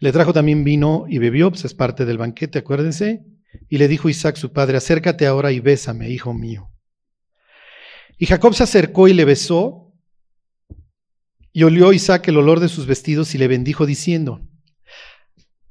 le 0.00 0.12
trajo 0.12 0.32
también 0.32 0.64
vino 0.64 1.04
y 1.08 1.18
bebió, 1.18 1.50
pues 1.50 1.64
es 1.64 1.74
parte 1.74 2.04
del 2.04 2.18
banquete, 2.18 2.58
acuérdense. 2.58 3.24
Y 3.68 3.78
le 3.78 3.88
dijo 3.88 4.08
Isaac 4.08 4.36
su 4.36 4.52
padre, 4.52 4.78
acércate 4.78 5.26
ahora 5.26 5.52
y 5.52 5.60
bésame, 5.60 6.10
hijo 6.10 6.32
mío. 6.32 6.70
Y 8.18 8.26
Jacob 8.26 8.54
se 8.54 8.62
acercó 8.62 9.08
y 9.08 9.14
le 9.14 9.24
besó, 9.24 9.92
y 11.52 11.64
olió 11.64 11.92
Isaac 11.92 12.28
el 12.28 12.38
olor 12.38 12.60
de 12.60 12.68
sus 12.68 12.86
vestidos 12.86 13.34
y 13.34 13.38
le 13.38 13.48
bendijo 13.48 13.84
diciendo, 13.84 14.40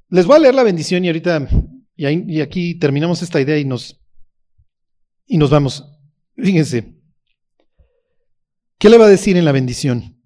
les 0.10 0.26
voy 0.26 0.36
a 0.36 0.40
leer 0.40 0.56
la 0.56 0.64
bendición 0.64 1.04
y 1.04 1.08
ahorita, 1.08 1.48
y, 1.96 2.42
aquí 2.42 2.76
terminamos 2.76 3.22
esta 3.22 3.42
idea 3.42 3.58
y 3.58 3.66
nos, 3.66 4.00
y 5.26 5.38
nos 5.38 5.50
vamos. 5.50 5.88
Fíjense, 6.42 6.96
¿qué 8.80 8.90
le 8.90 8.98
va 8.98 9.06
a 9.06 9.10
decir 9.10 9.38
en 9.38 9.46
la 9.46 9.52
bendición? 9.52 10.18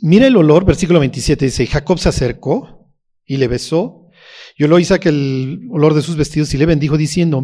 Mira 0.00 0.26
el 0.26 0.36
olor, 0.36 0.64
versículo 0.64 1.00
27 1.00 1.44
dice, 1.44 1.66
Jacob 1.66 1.98
se 1.98 2.08
acercó 2.08 2.90
y 3.24 3.36
le 3.36 3.46
besó, 3.46 4.08
y 4.56 4.64
olió 4.64 4.78
Isaac 4.78 5.06
el 5.06 5.68
olor 5.70 5.94
de 5.94 6.02
sus 6.02 6.16
vestidos 6.16 6.52
y 6.54 6.58
le 6.58 6.66
bendijo 6.66 6.96
diciendo, 6.96 7.42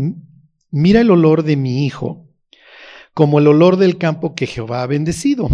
mira 0.70 1.00
el 1.00 1.10
olor 1.10 1.42
de 1.42 1.56
mi 1.56 1.86
hijo 1.86 2.26
como 3.12 3.38
el 3.38 3.48
olor 3.48 3.76
del 3.76 3.98
campo 3.98 4.34
que 4.34 4.46
Jehová 4.46 4.82
ha 4.82 4.86
bendecido. 4.86 5.48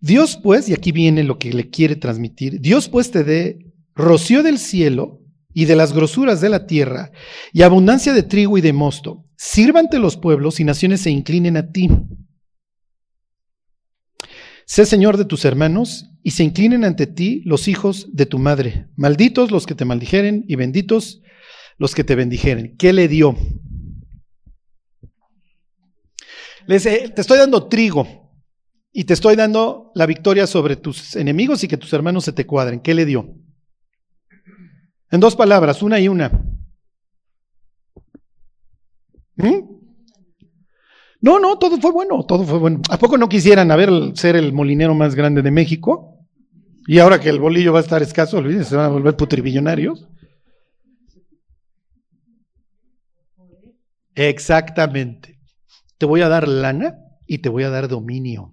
Dios 0.00 0.38
pues, 0.42 0.68
y 0.68 0.74
aquí 0.74 0.92
viene 0.92 1.22
lo 1.22 1.38
que 1.38 1.52
le 1.52 1.70
quiere 1.70 1.94
transmitir, 1.94 2.60
Dios 2.60 2.88
pues 2.88 3.10
te 3.10 3.22
dé 3.22 3.72
rocío 3.94 4.42
del 4.42 4.58
cielo 4.58 5.21
y 5.54 5.66
de 5.66 5.76
las 5.76 5.92
grosuras 5.92 6.40
de 6.40 6.48
la 6.48 6.66
tierra 6.66 7.10
y 7.52 7.62
abundancia 7.62 8.12
de 8.12 8.22
trigo 8.22 8.58
y 8.58 8.60
de 8.60 8.72
mosto. 8.72 9.24
Sírvante 9.36 9.98
los 9.98 10.16
pueblos 10.16 10.60
y 10.60 10.64
naciones 10.64 11.00
se 11.00 11.10
inclinen 11.10 11.56
a 11.56 11.70
ti. 11.70 11.88
Sé 14.66 14.86
Señor 14.86 15.16
de 15.16 15.24
tus 15.24 15.44
hermanos 15.44 16.10
y 16.22 16.30
se 16.30 16.44
inclinen 16.44 16.84
ante 16.84 17.06
ti 17.06 17.42
los 17.44 17.68
hijos 17.68 18.08
de 18.12 18.26
tu 18.26 18.38
madre. 18.38 18.86
Malditos 18.96 19.50
los 19.50 19.66
que 19.66 19.74
te 19.74 19.84
maldijeren 19.84 20.44
y 20.48 20.56
benditos 20.56 21.20
los 21.78 21.94
que 21.94 22.04
te 22.04 22.14
bendijeren. 22.14 22.76
¿Qué 22.76 22.92
le 22.92 23.08
dio? 23.08 23.36
te 26.66 27.20
estoy 27.20 27.38
dando 27.38 27.66
trigo 27.66 28.06
y 28.92 29.04
te 29.04 29.14
estoy 29.14 29.36
dando 29.36 29.90
la 29.94 30.06
victoria 30.06 30.46
sobre 30.46 30.76
tus 30.76 31.16
enemigos 31.16 31.64
y 31.64 31.68
que 31.68 31.76
tus 31.76 31.92
hermanos 31.92 32.24
se 32.24 32.32
te 32.32 32.46
cuadren. 32.46 32.80
¿Qué 32.80 32.94
le 32.94 33.04
dio? 33.04 33.34
En 35.12 35.20
dos 35.20 35.36
palabras, 35.36 35.82
una 35.82 36.00
y 36.00 36.08
una. 36.08 36.30
¿Mm? 39.36 39.60
No, 41.20 41.38
no, 41.38 41.56
todo 41.58 41.80
fue 41.80 41.92
bueno, 41.92 42.24
todo 42.26 42.44
fue 42.44 42.58
bueno. 42.58 42.82
¿A 42.90 42.98
poco 42.98 43.16
no 43.16 43.28
quisieran 43.28 43.70
haber 43.70 43.90
ser 44.16 44.34
el 44.34 44.52
molinero 44.52 44.94
más 44.94 45.14
grande 45.14 45.42
de 45.42 45.52
México? 45.52 46.18
Y 46.88 46.98
ahora 46.98 47.20
que 47.20 47.28
el 47.28 47.38
bolillo 47.38 47.72
va 47.72 47.78
a 47.78 47.82
estar 47.82 48.02
escaso, 48.02 48.38
olvídense, 48.38 48.70
se 48.70 48.76
van 48.76 48.86
a 48.86 48.88
volver 48.88 49.16
putribillonarios. 49.16 50.08
Exactamente 54.16 55.32
te 56.02 56.06
voy 56.06 56.20
a 56.20 56.28
dar 56.28 56.48
lana 56.48 56.98
y 57.28 57.38
te 57.38 57.48
voy 57.48 57.62
a 57.62 57.70
dar 57.70 57.86
dominio. 57.86 58.52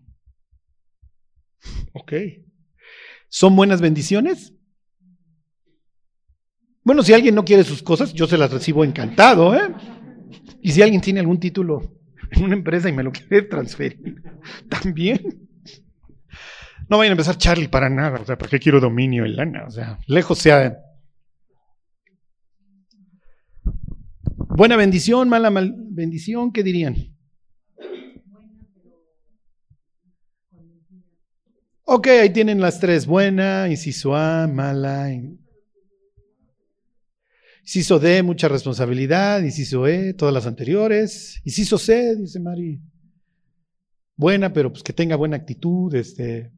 Ok. 1.94 2.14
¿Son 3.28 3.56
buenas 3.56 3.82
bendiciones? 3.82 4.54
Bueno, 6.90 7.04
si 7.04 7.14
alguien 7.14 7.36
no 7.36 7.46
quiere 7.46 7.64
sus 7.64 7.84
cosas, 7.84 8.16
yo 8.16 8.26
se 8.26 8.36
las 8.36 8.52
recibo 8.52 8.84
encantado, 8.84 9.56
¿eh? 9.56 9.76
Y 10.60 10.72
si 10.72 10.82
alguien 10.82 11.02
tiene 11.02 11.20
algún 11.20 11.40
título 11.40 12.00
en 12.32 12.46
una 12.46 12.56
empresa 12.56 12.90
y 12.90 12.94
me 12.94 13.04
lo 13.04 13.12
quiere 13.30 13.44
transferir, 13.44 14.24
también. 14.68 15.48
No 16.90 16.98
vayan 16.98 17.12
a 17.12 17.14
empezar 17.14 17.38
Charlie 17.38 17.68
para 17.68 17.92
nada, 17.92 18.20
o 18.20 18.26
sea, 18.26 18.40
¿para 18.40 18.50
qué 18.50 18.58
quiero 18.58 18.80
dominio 18.80 19.24
y 19.28 19.36
lana? 19.36 19.66
O 19.68 19.70
sea, 19.70 20.00
lejos 20.08 20.40
sea. 20.40 20.80
Buena 24.58 24.76
bendición, 24.76 25.30
mala 25.30 25.52
bendición, 25.52 26.52
¿qué 26.52 26.64
dirían? 26.64 26.96
Ok, 31.84 32.08
ahí 32.08 32.32
tienen 32.32 32.60
las 32.60 32.80
tres. 32.80 33.06
Buena, 33.06 33.68
inciso 33.70 34.16
A, 34.16 34.48
mala. 34.48 35.12
Inciso 37.70 38.00
D, 38.00 38.24
mucha 38.24 38.48
responsabilidad. 38.48 39.44
Inciso 39.44 39.86
E, 39.86 40.16
todas 40.16 40.34
las 40.34 40.48
anteriores. 40.48 41.40
Inciso 41.46 41.78
C, 41.78 42.16
dice 42.16 42.40
Mari. 42.40 42.82
Buena, 44.16 44.52
pero 44.52 44.72
pues 44.72 44.82
que 44.82 44.92
tenga 44.92 45.16
buena 45.16 45.36
actitud. 45.36 45.94
Este. 45.94 46.52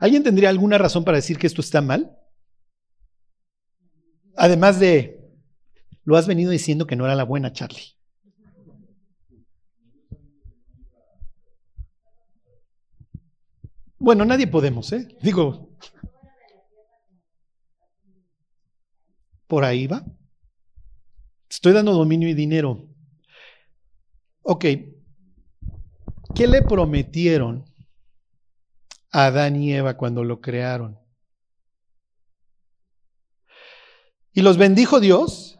¿Alguien 0.00 0.22
tendría 0.22 0.48
alguna 0.48 0.78
razón 0.78 1.04
para 1.04 1.18
decir 1.18 1.36
que 1.36 1.46
esto 1.46 1.60
está 1.60 1.82
mal? 1.82 2.18
Además 4.34 4.80
de, 4.80 5.30
lo 6.04 6.16
has 6.16 6.26
venido 6.26 6.50
diciendo 6.50 6.86
que 6.86 6.96
no 6.96 7.04
era 7.04 7.14
la 7.14 7.24
buena, 7.24 7.52
Charlie. 7.52 7.97
Bueno, 13.98 14.24
nadie 14.24 14.46
podemos, 14.46 14.92
¿eh? 14.92 15.08
Digo, 15.20 15.76
por 19.48 19.64
ahí 19.64 19.86
va. 19.86 20.04
Estoy 21.50 21.72
dando 21.72 21.92
dominio 21.92 22.28
y 22.28 22.34
dinero. 22.34 22.88
Ok, 24.42 24.64
¿qué 26.34 26.46
le 26.46 26.62
prometieron 26.62 27.64
a 29.10 29.26
Adán 29.26 29.56
y 29.56 29.72
Eva 29.74 29.96
cuando 29.96 30.22
lo 30.22 30.40
crearon? 30.40 30.98
Y 34.32 34.42
los 34.42 34.56
bendijo 34.58 35.00
Dios 35.00 35.58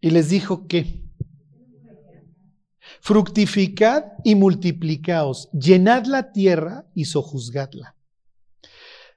y 0.00 0.10
les 0.10 0.28
dijo 0.28 0.66
que 0.66 1.05
fructificad 3.00 4.04
y 4.24 4.34
multiplicaos, 4.34 5.48
llenad 5.52 6.06
la 6.06 6.32
tierra 6.32 6.86
y 6.94 7.06
sojuzgadla. 7.06 7.96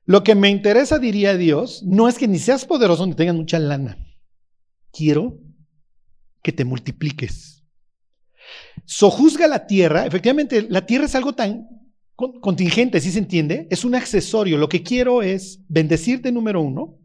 Lo 0.05 0.23
que 0.23 0.35
me 0.35 0.49
interesa, 0.49 0.97
diría 0.97 1.37
Dios, 1.37 1.83
no 1.83 2.07
es 2.07 2.17
que 2.17 2.27
ni 2.27 2.39
seas 2.39 2.65
poderoso 2.65 3.05
ni 3.05 3.13
tengas 3.13 3.35
mucha 3.35 3.59
lana. 3.59 3.97
Quiero 4.91 5.37
que 6.41 6.51
te 6.51 6.65
multipliques. 6.65 7.63
Sojuzga 8.85 9.47
la 9.47 9.67
tierra. 9.67 10.05
Efectivamente, 10.05 10.65
la 10.67 10.85
tierra 10.85 11.05
es 11.05 11.15
algo 11.15 11.33
tan 11.33 11.67
contingente, 12.15 12.99
¿sí 12.99 13.11
se 13.11 13.19
entiende? 13.19 13.67
Es 13.69 13.85
un 13.85 13.95
accesorio. 13.95 14.57
Lo 14.57 14.67
que 14.67 14.83
quiero 14.83 15.21
es 15.21 15.63
bendecirte, 15.67 16.31
número 16.31 16.61
uno, 16.61 16.98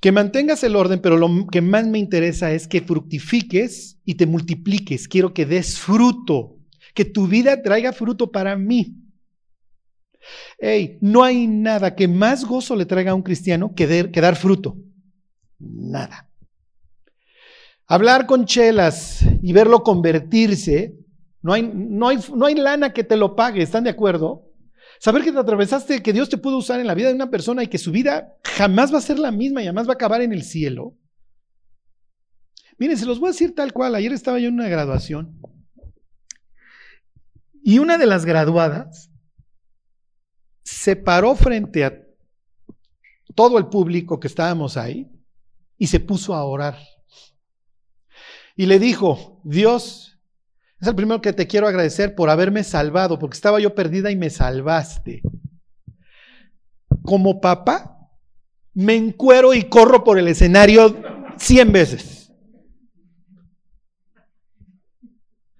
que 0.00 0.12
mantengas 0.12 0.62
el 0.64 0.76
orden, 0.76 1.00
pero 1.00 1.16
lo 1.16 1.46
que 1.50 1.60
más 1.60 1.86
me 1.86 1.98
interesa 1.98 2.52
es 2.52 2.68
que 2.68 2.82
fructifiques 2.82 3.98
y 4.04 4.14
te 4.14 4.26
multipliques. 4.26 5.08
Quiero 5.08 5.32
que 5.32 5.46
des 5.46 5.78
fruto, 5.78 6.56
que 6.94 7.04
tu 7.04 7.26
vida 7.26 7.62
traiga 7.62 7.92
fruto 7.92 8.30
para 8.30 8.56
mí. 8.56 8.96
Hey, 10.58 10.98
no 11.00 11.22
hay 11.22 11.46
nada 11.46 11.94
que 11.94 12.08
más 12.08 12.44
gozo 12.44 12.76
le 12.76 12.86
traiga 12.86 13.12
a 13.12 13.14
un 13.14 13.22
cristiano 13.22 13.74
que, 13.74 14.10
que 14.10 14.20
dar 14.20 14.36
fruto. 14.36 14.76
Nada. 15.58 16.28
Hablar 17.86 18.26
con 18.26 18.46
chelas 18.46 19.24
y 19.42 19.52
verlo 19.52 19.82
convertirse, 19.82 20.96
no 21.42 21.52
hay, 21.52 22.54
lana 22.56 22.92
que 22.92 23.04
te 23.04 23.16
lo 23.16 23.36
pague, 23.36 23.62
¿están 23.62 23.84
de 23.84 23.90
acuerdo? 23.90 24.42
Saber 25.00 25.22
que 25.22 25.32
te 25.32 25.38
atravesaste, 25.38 26.02
que 26.02 26.12
Dios 26.12 26.28
te 26.28 26.38
pudo 26.38 26.58
usar 26.58 26.80
en 26.80 26.86
la 26.86 26.94
vida 26.94 27.08
de 27.08 27.14
una 27.14 27.30
persona 27.30 27.62
y 27.62 27.68
que 27.68 27.78
su 27.78 27.92
vida 27.92 28.34
jamás 28.42 28.92
va 28.92 28.98
a 28.98 29.02
ser 29.02 29.18
la 29.18 29.30
misma 29.30 29.62
y 29.62 29.66
jamás 29.66 29.86
va 29.86 29.92
a 29.92 29.94
acabar 29.94 30.22
en 30.22 30.32
el 30.32 30.42
cielo. 30.42 30.96
Miren, 32.78 32.96
se 32.96 33.06
los 33.06 33.18
voy 33.18 33.28
a 33.28 33.32
decir 33.32 33.54
tal 33.54 33.72
cual. 33.72 33.94
Ayer 33.94 34.12
estaba 34.12 34.38
yo 34.38 34.48
en 34.48 34.54
una 34.54 34.68
graduación 34.68 35.40
y 37.68 37.80
una 37.80 37.98
de 37.98 38.06
las 38.06 38.24
graduadas 38.24 39.10
se 40.62 40.94
paró 40.94 41.34
frente 41.34 41.84
a 41.84 42.00
todo 43.34 43.58
el 43.58 43.66
público 43.66 44.20
que 44.20 44.28
estábamos 44.28 44.76
ahí 44.76 45.10
y 45.76 45.88
se 45.88 45.98
puso 45.98 46.34
a 46.34 46.44
orar. 46.44 46.78
Y 48.54 48.66
le 48.66 48.78
dijo, 48.78 49.40
Dios, 49.44 50.15
es 50.80 50.88
el 50.88 50.94
primero 50.94 51.20
que 51.20 51.32
te 51.32 51.46
quiero 51.46 51.66
agradecer 51.66 52.14
por 52.14 52.28
haberme 52.28 52.62
salvado, 52.62 53.18
porque 53.18 53.36
estaba 53.36 53.60
yo 53.60 53.74
perdida 53.74 54.10
y 54.10 54.16
me 54.16 54.28
salvaste. 54.28 55.22
Como 57.02 57.40
papá, 57.40 58.10
me 58.74 58.94
encuero 58.94 59.54
y 59.54 59.64
corro 59.64 60.04
por 60.04 60.18
el 60.18 60.28
escenario 60.28 60.96
cien 61.38 61.72
veces. 61.72 62.30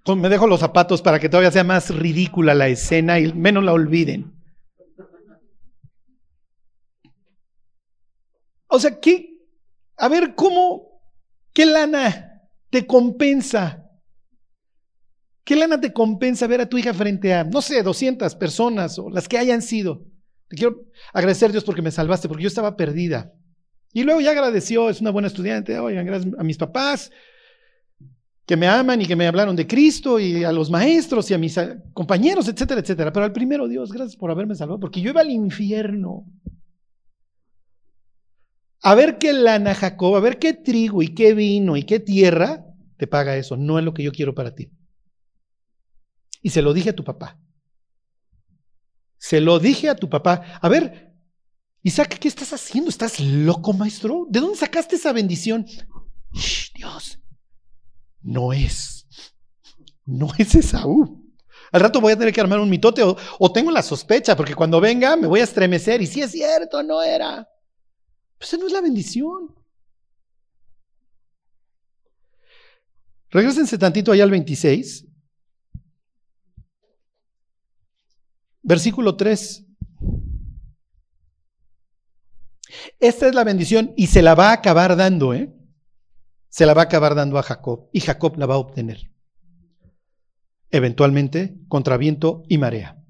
Me 0.05 0.29
dejo 0.29 0.47
los 0.47 0.61
zapatos 0.61 1.01
para 1.01 1.19
que 1.19 1.27
todavía 1.27 1.51
sea 1.51 1.65
más 1.65 1.93
ridícula 1.93 2.53
la 2.53 2.67
escena 2.67 3.19
y 3.19 3.33
menos 3.33 3.63
la 3.63 3.73
olviden. 3.73 4.33
O 8.67 8.79
sea, 8.79 8.99
¿qué? 8.99 9.41
A 9.97 10.07
ver, 10.07 10.35
¿cómo? 10.35 11.01
¿Qué 11.51 11.65
lana 11.65 12.43
te 12.69 12.85
compensa 12.85 13.86
¿Qué 15.47 15.55
lana 15.55 15.79
te 15.79 15.93
compensa 15.93 16.45
ver 16.45 16.59
a 16.59 16.67
tu 16.67 16.77
hija 16.77 16.93
frente 16.93 17.33
a, 17.33 17.45
no 17.45 17.61
sé, 17.61 17.81
200 17.81 18.35
personas 18.35 18.99
o 18.99 19.09
las 19.09 19.29
que 19.29 19.37
hayan 19.37 19.61
sido? 19.61 20.03
Te 20.49 20.57
quiero 20.57 20.83
agradecer 21.13 21.53
Dios 21.53 21.63
porque 21.63 21.81
me 21.81 21.89
salvaste, 21.89 22.27
porque 22.27 22.43
yo 22.43 22.49
estaba 22.49 22.75
perdida. 22.75 23.31
Y 23.93 24.03
luego 24.03 24.19
ya 24.19 24.31
agradeció, 24.31 24.89
es 24.89 24.99
una 24.99 25.09
buena 25.09 25.29
estudiante, 25.29 25.79
oigan, 25.79 26.05
gracias 26.05 26.33
a 26.37 26.43
mis 26.43 26.57
papás 26.57 27.13
que 28.45 28.57
me 28.57 28.67
aman 28.67 29.01
y 29.01 29.05
que 29.05 29.15
me 29.15 29.25
hablaron 29.25 29.55
de 29.55 29.65
Cristo 29.65 30.19
y 30.19 30.43
a 30.43 30.51
los 30.51 30.69
maestros 30.69 31.31
y 31.31 31.33
a 31.33 31.37
mis 31.37 31.57
compañeros, 31.93 32.49
etcétera, 32.49 32.81
etcétera. 32.81 33.13
Pero 33.13 33.25
al 33.25 33.31
primero, 33.31 33.69
Dios, 33.69 33.93
gracias 33.93 34.17
por 34.17 34.29
haberme 34.29 34.53
salvado, 34.53 34.81
porque 34.81 34.99
yo 34.99 35.11
iba 35.11 35.21
al 35.21 35.31
infierno. 35.31 36.25
A 38.81 38.95
ver 38.95 39.17
qué 39.17 39.31
lana, 39.31 39.73
Jacob, 39.73 40.13
a 40.17 40.19
ver 40.19 40.39
qué 40.39 40.53
trigo 40.53 41.01
y 41.01 41.15
qué 41.15 41.33
vino 41.33 41.77
y 41.77 41.83
qué 41.83 42.01
tierra 42.01 42.65
te 42.97 43.07
paga 43.07 43.37
eso. 43.37 43.55
No 43.55 43.79
es 43.79 43.85
lo 43.85 43.93
que 43.93 44.03
yo 44.03 44.11
quiero 44.11 44.35
para 44.35 44.53
ti. 44.53 44.71
Y 46.41 46.49
se 46.49 46.61
lo 46.61 46.73
dije 46.73 46.89
a 46.91 46.95
tu 46.95 47.03
papá. 47.03 47.39
Se 49.17 49.41
lo 49.41 49.59
dije 49.59 49.89
a 49.89 49.95
tu 49.95 50.09
papá. 50.09 50.59
A 50.61 50.69
ver, 50.69 51.13
Isaac, 51.81 52.19
¿qué 52.19 52.27
estás 52.27 52.53
haciendo? 52.53 52.89
¿Estás 52.89 53.19
loco, 53.19 53.73
maestro? 53.73 54.25
¿De 54.29 54.39
dónde 54.39 54.57
sacaste 54.57 54.95
esa 54.95 55.13
bendición? 55.13 55.65
Dios, 56.75 57.19
no 58.21 58.53
es. 58.53 59.07
No 60.05 60.29
es 60.37 60.55
Esaú. 60.55 61.23
Al 61.71 61.81
rato 61.81 61.99
voy 61.99 62.13
a 62.13 62.17
tener 62.17 62.33
que 62.33 62.41
armar 62.41 62.59
un 62.59 62.69
mitote 62.69 63.03
o, 63.03 63.51
tengo 63.51 63.71
la 63.71 63.81
sospecha, 63.81 64.35
porque 64.35 64.55
cuando 64.55 64.79
venga 64.79 65.15
me 65.15 65.27
voy 65.27 65.41
a 65.41 65.43
estremecer. 65.43 66.01
Y 66.01 66.07
si 66.07 66.21
es 66.21 66.31
cierto, 66.31 66.81
no 66.83 67.01
era. 67.01 67.47
Pues 68.37 68.49
esa 68.49 68.57
no 68.57 68.67
es 68.67 68.73
la 68.73 68.81
bendición. 68.81 69.53
Regrésense 73.29 73.77
tantito 73.77 74.11
allá 74.11 74.23
al 74.23 74.31
26. 74.31 75.06
Versículo 78.67 79.15
3. 79.15 79.65
Esta 82.99 83.27
es 83.27 83.33
la 83.33 83.45
bendición 83.45 83.93
y 83.95 84.07
se 84.07 84.21
la 84.21 84.35
va 84.35 84.49
a 84.49 84.55
acabar 84.55 84.97
dando, 84.97 85.33
¿eh? 85.33 85.55
Se 86.49 86.65
la 86.65 86.73
va 86.73 86.81
a 86.81 86.85
acabar 86.85 87.15
dando 87.15 87.37
a 87.37 87.43
Jacob 87.43 87.87
y 87.93 88.01
Jacob 88.01 88.37
la 88.37 88.45
va 88.45 88.55
a 88.55 88.57
obtener. 88.57 89.09
Eventualmente, 90.69 91.55
contra 91.69 91.95
viento 91.95 92.43
y 92.49 92.57
marea. 92.57 93.01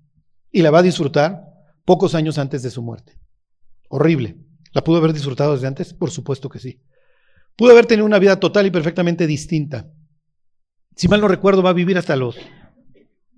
Y 0.51 0.61
la 0.61 0.69
va 0.69 0.79
a 0.79 0.83
disfrutar 0.83 1.41
pocos 1.85 2.13
años 2.13 2.37
antes 2.37 2.61
de 2.61 2.69
su 2.69 2.83
muerte. 2.83 3.19
Horrible. 3.89 4.37
¿La 4.73 4.83
pudo 4.83 4.97
haber 4.97 5.13
disfrutado 5.13 5.53
desde 5.53 5.65
antes? 5.65 5.91
Por 5.91 6.11
supuesto 6.11 6.49
que 6.49 6.59
sí. 6.59 6.83
Pudo 7.55 7.71
haber 7.71 7.87
tenido 7.87 8.05
una 8.05 8.19
vida 8.19 8.39
total 8.39 8.67
y 8.67 8.71
perfectamente 8.71 9.25
distinta. 9.25 9.89
Si 10.95 11.07
mal 11.07 11.19
no 11.19 11.27
recuerdo, 11.27 11.63
va 11.63 11.71
a 11.71 11.73
vivir 11.73 11.97
hasta 11.97 12.15
los... 12.15 12.37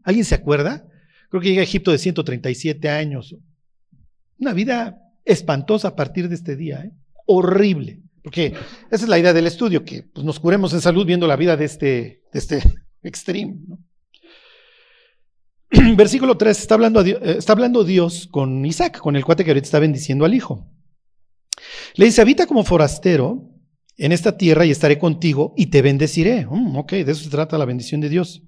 ¿Alguien 0.04 0.26
se 0.26 0.36
acuerda? 0.36 0.86
Creo 1.30 1.42
que 1.42 1.50
llega 1.50 1.62
a 1.62 1.64
Egipto 1.64 1.92
de 1.92 1.98
137 1.98 2.90
años. 2.90 3.36
Una 4.40 4.54
vida 4.54 5.02
espantosa 5.26 5.90
a 5.90 5.96
partir 5.96 6.28
de 6.28 6.36
este 6.36 6.56
día, 6.56 6.82
¿eh? 6.82 6.92
horrible. 7.26 8.02
Porque 8.24 8.54
esa 8.92 9.04
es 9.04 9.08
la 9.08 9.20
idea 9.20 9.34
del 9.34 9.48
estudio, 9.48 9.86
que 9.86 10.04
pues, 10.04 10.26
nos 10.26 10.40
curemos 10.40 10.74
en 10.74 10.82
salud 10.82 11.06
viendo 11.06 11.28
la 11.28 11.36
vida 11.36 11.56
de 11.56 11.66
este, 11.66 12.22
de 12.34 12.40
este 12.40 12.64
extreme. 13.04 13.58
Versículo 15.96 16.38
3, 16.38 16.60
está 16.60 16.76
hablando, 16.76 17.02
eh, 17.02 17.18
está 17.38 17.54
hablando 17.54 17.84
Dios 17.84 18.28
con 18.30 18.66
Isaac, 18.66 18.98
con 19.00 19.16
el 19.16 19.24
cuate 19.24 19.44
que 19.44 19.52
ahorita 19.52 19.66
está 19.66 19.80
bendiciendo 19.80 20.26
al 20.26 20.34
hijo. 20.34 20.68
Le 21.96 22.06
dice, 22.06 22.22
habita 22.22 22.48
como 22.48 22.64
forastero 22.64 23.50
en 24.00 24.14
esta 24.14 24.38
tierra 24.38 24.66
y 24.66 24.72
estaré 24.72 24.98
contigo 24.98 25.54
y 25.58 25.68
te 25.68 25.82
bendeciré. 25.82 26.46
Mm, 26.46 26.78
ok, 26.78 26.92
de 26.92 27.12
eso 27.12 27.24
se 27.24 27.30
trata 27.30 27.58
la 27.58 27.66
bendición 27.66 28.00
de 28.02 28.10
Dios. 28.10 28.42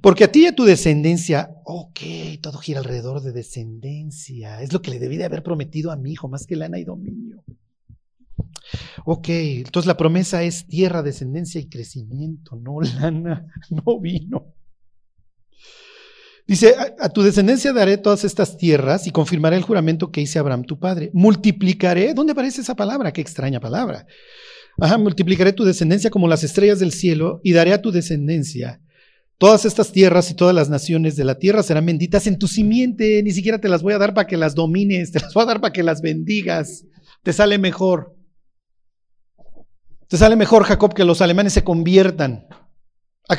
Porque 0.00 0.24
a 0.24 0.32
ti 0.32 0.44
y 0.44 0.46
a 0.46 0.54
tu 0.54 0.64
descendencia, 0.64 1.50
ok, 1.64 2.00
todo 2.40 2.58
gira 2.58 2.80
alrededor 2.80 3.22
de 3.22 3.32
descendencia. 3.32 4.62
Es 4.62 4.72
lo 4.72 4.80
que 4.80 4.90
le 4.90 4.98
debí 4.98 5.18
de 5.18 5.24
haber 5.24 5.42
prometido 5.42 5.92
a 5.92 5.96
mi 5.96 6.12
hijo, 6.12 6.28
más 6.28 6.46
que 6.46 6.56
lana 6.56 6.78
y 6.78 6.84
dominio. 6.84 7.44
Ok, 9.04 9.28
entonces 9.28 9.86
la 9.86 9.96
promesa 9.96 10.42
es 10.42 10.66
tierra, 10.66 11.02
descendencia 11.02 11.60
y 11.60 11.68
crecimiento, 11.68 12.56
no 12.56 12.80
lana, 12.80 13.46
no 13.70 14.00
vino. 14.00 14.54
Dice, 16.46 16.74
a, 16.98 17.10
tu 17.10 17.22
descendencia 17.22 17.74
daré 17.74 17.98
todas 17.98 18.24
estas 18.24 18.56
tierras 18.56 19.06
y 19.06 19.10
confirmaré 19.10 19.56
el 19.56 19.62
juramento 19.62 20.10
que 20.10 20.22
hice 20.22 20.38
Abraham 20.38 20.64
tu 20.64 20.78
padre. 20.78 21.10
Multiplicaré, 21.12 22.14
¿dónde 22.14 22.32
aparece 22.32 22.62
esa 22.62 22.74
palabra? 22.74 23.12
Qué 23.12 23.20
extraña 23.20 23.60
palabra. 23.60 24.06
Ajá, 24.80 24.96
multiplicaré 24.96 25.52
tu 25.52 25.64
descendencia 25.64 26.10
como 26.10 26.28
las 26.28 26.44
estrellas 26.44 26.78
del 26.78 26.92
cielo 26.92 27.40
y 27.42 27.52
daré 27.52 27.72
a 27.72 27.82
tu 27.82 27.90
descendencia. 27.90 28.80
Todas 29.36 29.64
estas 29.64 29.92
tierras 29.92 30.30
y 30.30 30.34
todas 30.34 30.54
las 30.54 30.68
naciones 30.68 31.16
de 31.16 31.24
la 31.24 31.38
tierra 31.38 31.62
serán 31.62 31.86
benditas 31.86 32.26
en 32.26 32.38
tu 32.38 32.48
simiente. 32.48 33.22
Ni 33.22 33.30
siquiera 33.32 33.60
te 33.60 33.68
las 33.68 33.82
voy 33.82 33.92
a 33.92 33.98
dar 33.98 34.14
para 34.14 34.26
que 34.26 34.36
las 34.36 34.54
domines, 34.54 35.12
te 35.12 35.20
las 35.20 35.34
voy 35.34 35.44
a 35.44 35.46
dar 35.46 35.60
para 35.60 35.72
que 35.72 35.82
las 35.82 36.00
bendigas. 36.00 36.84
Te 37.22 37.32
sale 37.32 37.58
mejor. 37.58 38.16
Te 40.08 40.16
sale 40.16 40.36
mejor, 40.36 40.64
Jacob, 40.64 40.94
que 40.94 41.04
los 41.04 41.20
alemanes 41.20 41.52
se 41.52 41.64
conviertan. 41.64 42.46
Ah, 43.28 43.36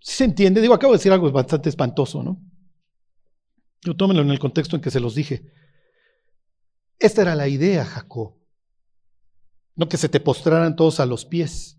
¿Sí 0.00 0.14
se 0.14 0.24
entiende? 0.24 0.60
Digo, 0.60 0.72
acabo 0.72 0.92
de 0.92 0.98
decir 0.98 1.12
algo 1.12 1.30
bastante 1.30 1.68
espantoso, 1.68 2.22
¿no? 2.22 2.40
Yo 3.84 3.94
tómenlo 3.94 4.22
en 4.22 4.30
el 4.30 4.38
contexto 4.38 4.76
en 4.76 4.82
que 4.82 4.90
se 4.90 5.00
los 5.00 5.14
dije. 5.14 5.42
Esta 6.98 7.22
era 7.22 7.34
la 7.34 7.48
idea, 7.48 7.84
Jacob. 7.84 8.34
No 9.74 9.88
que 9.88 9.98
se 9.98 10.08
te 10.08 10.20
postraran 10.20 10.76
todos 10.76 11.00
a 11.00 11.06
los 11.06 11.26
pies. 11.26 11.78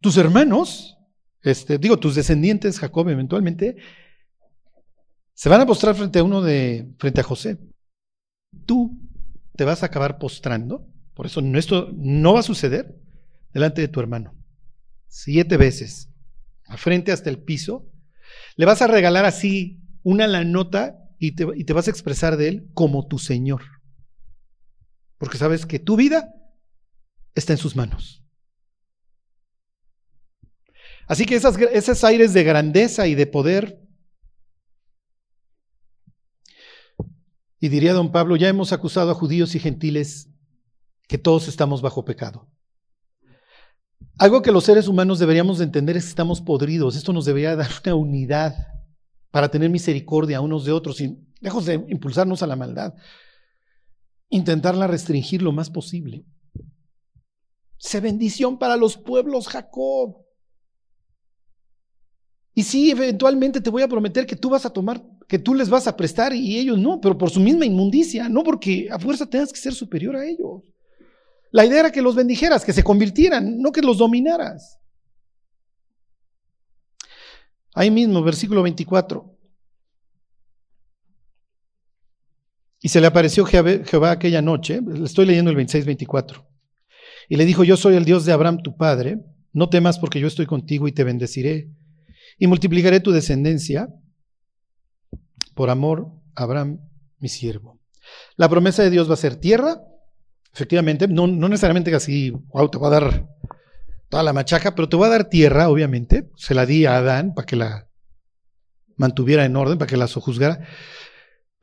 Tus 0.00 0.16
hermanos, 0.16 0.96
este, 1.42 1.78
digo, 1.78 1.98
tus 1.98 2.14
descendientes, 2.14 2.78
Jacob, 2.78 3.08
eventualmente, 3.10 3.76
se 5.34 5.48
van 5.48 5.60
a 5.60 5.66
postrar 5.66 5.94
frente 5.94 6.18
a 6.18 6.24
uno 6.24 6.40
de, 6.40 6.94
frente 6.98 7.20
a 7.20 7.24
José. 7.24 7.58
Tú 8.64 8.98
te 9.54 9.64
vas 9.64 9.82
a 9.82 9.86
acabar 9.86 10.18
postrando. 10.18 10.88
Por 11.14 11.26
eso 11.26 11.40
esto 11.40 11.90
no 11.94 12.32
va 12.32 12.40
a 12.40 12.44
suceder 12.44 12.98
delante 13.52 13.82
de 13.82 13.88
tu 13.88 14.00
hermano. 14.00 14.34
Siete 15.08 15.58
veces, 15.58 16.08
a 16.64 16.78
frente 16.78 17.12
hasta 17.12 17.28
el 17.28 17.42
piso. 17.42 17.90
Le 18.56 18.64
vas 18.64 18.80
a 18.80 18.86
regalar 18.86 19.26
así 19.26 19.82
una 20.02 20.26
la 20.26 20.44
nota 20.44 20.96
y 21.18 21.32
te, 21.32 21.46
y 21.54 21.64
te 21.64 21.74
vas 21.74 21.86
a 21.86 21.90
expresar 21.90 22.38
de 22.38 22.48
él 22.48 22.70
como 22.72 23.06
tu 23.06 23.18
Señor 23.18 23.62
porque 25.22 25.38
sabes 25.38 25.66
que 25.66 25.78
tu 25.78 25.94
vida 25.94 26.34
está 27.32 27.52
en 27.52 27.58
sus 27.58 27.76
manos. 27.76 28.24
Así 31.06 31.26
que 31.26 31.36
esos 31.36 32.02
aires 32.02 32.32
de 32.32 32.42
grandeza 32.42 33.06
y 33.06 33.14
de 33.14 33.28
poder 33.28 33.78
Y 37.60 37.68
diría 37.68 37.92
don 37.92 38.10
Pablo, 38.10 38.34
ya 38.34 38.48
hemos 38.48 38.72
acusado 38.72 39.12
a 39.12 39.14
judíos 39.14 39.54
y 39.54 39.60
gentiles 39.60 40.28
que 41.06 41.18
todos 41.18 41.46
estamos 41.46 41.82
bajo 41.82 42.04
pecado. 42.04 42.48
Algo 44.18 44.42
que 44.42 44.50
los 44.50 44.64
seres 44.64 44.88
humanos 44.88 45.20
deberíamos 45.20 45.58
de 45.58 45.64
entender 45.66 45.96
es 45.96 46.02
que 46.02 46.10
estamos 46.10 46.40
podridos. 46.40 46.96
Esto 46.96 47.12
nos 47.12 47.26
debería 47.26 47.54
dar 47.54 47.70
una 47.84 47.94
unidad 47.94 48.56
para 49.30 49.48
tener 49.48 49.70
misericordia 49.70 50.40
unos 50.40 50.64
de 50.64 50.72
otros, 50.72 51.00
y 51.00 51.16
lejos 51.38 51.64
de 51.64 51.74
impulsarnos 51.74 52.42
a 52.42 52.48
la 52.48 52.56
maldad, 52.56 52.94
intentarla 54.32 54.86
restringir 54.86 55.42
lo 55.42 55.52
más 55.52 55.70
posible. 55.70 56.24
Sé 57.76 58.00
bendición 58.00 58.58
para 58.58 58.76
los 58.76 58.96
pueblos, 58.96 59.46
Jacob. 59.46 60.16
Y 62.54 62.62
sí, 62.64 62.90
eventualmente 62.90 63.60
te 63.60 63.70
voy 63.70 63.82
a 63.82 63.88
prometer 63.88 64.26
que 64.26 64.36
tú 64.36 64.50
vas 64.50 64.64
a 64.66 64.70
tomar, 64.70 65.02
que 65.28 65.38
tú 65.38 65.54
les 65.54 65.68
vas 65.68 65.86
a 65.86 65.96
prestar 65.96 66.32
y 66.32 66.58
ellos 66.58 66.78
no, 66.78 67.00
pero 67.00 67.16
por 67.16 67.30
su 67.30 67.40
misma 67.40 67.66
inmundicia, 67.66 68.28
no 68.28 68.42
porque 68.42 68.88
a 68.90 68.98
fuerza 68.98 69.26
tengas 69.26 69.52
que 69.52 69.60
ser 69.60 69.74
superior 69.74 70.16
a 70.16 70.26
ellos. 70.26 70.62
La 71.50 71.66
idea 71.66 71.80
era 71.80 71.92
que 71.92 72.02
los 72.02 72.14
bendijeras, 72.14 72.64
que 72.64 72.72
se 72.72 72.82
convirtieran, 72.82 73.58
no 73.60 73.70
que 73.70 73.82
los 73.82 73.98
dominaras. 73.98 74.78
Ahí 77.74 77.90
mismo, 77.90 78.22
versículo 78.22 78.62
24. 78.62 79.31
Y 82.82 82.88
se 82.88 83.00
le 83.00 83.06
apareció 83.06 83.46
Jehová 83.46 84.10
aquella 84.10 84.42
noche, 84.42 84.80
le 84.84 85.04
estoy 85.04 85.24
leyendo 85.24 85.50
el 85.50 85.56
26-24, 85.56 86.44
y 87.28 87.36
le 87.36 87.44
dijo, 87.44 87.64
yo 87.64 87.76
soy 87.76 87.94
el 87.94 88.04
Dios 88.04 88.24
de 88.24 88.32
Abraham 88.32 88.62
tu 88.62 88.76
padre, 88.76 89.18
no 89.52 89.68
temas 89.68 89.98
porque 89.98 90.20
yo 90.20 90.26
estoy 90.26 90.46
contigo 90.46 90.88
y 90.88 90.92
te 90.92 91.04
bendeciré, 91.04 91.70
y 92.38 92.46
multiplicaré 92.48 93.00
tu 93.00 93.12
descendencia 93.12 93.88
por 95.54 95.70
amor 95.70 96.08
a 96.34 96.42
Abraham 96.42 96.80
mi 97.20 97.28
siervo. 97.28 97.80
La 98.36 98.48
promesa 98.48 98.82
de 98.82 98.90
Dios 98.90 99.08
va 99.08 99.14
a 99.14 99.18
ser 99.18 99.36
tierra, 99.36 99.80
Efectivamente, 100.54 101.08
no, 101.08 101.26
no 101.26 101.48
necesariamente 101.48 101.94
así, 101.94 102.30
wow, 102.30 102.68
te 102.68 102.78
va 102.78 102.88
a 102.88 102.90
dar 102.90 103.26
toda 104.10 104.22
la 104.22 104.34
machaca, 104.34 104.74
pero 104.74 104.88
te 104.88 104.96
va 104.98 105.06
a 105.06 105.10
dar 105.10 105.24
tierra, 105.24 105.70
obviamente. 105.70 106.28
Se 106.36 106.54
la 106.54 106.66
di 106.66 106.84
a 106.84 106.96
Adán 106.96 107.32
para 107.34 107.46
que 107.46 107.56
la 107.56 107.88
mantuviera 108.96 109.46
en 109.46 109.56
orden, 109.56 109.78
para 109.78 109.88
que 109.88 109.96
la 109.96 110.08
sojuzgara. 110.08 110.60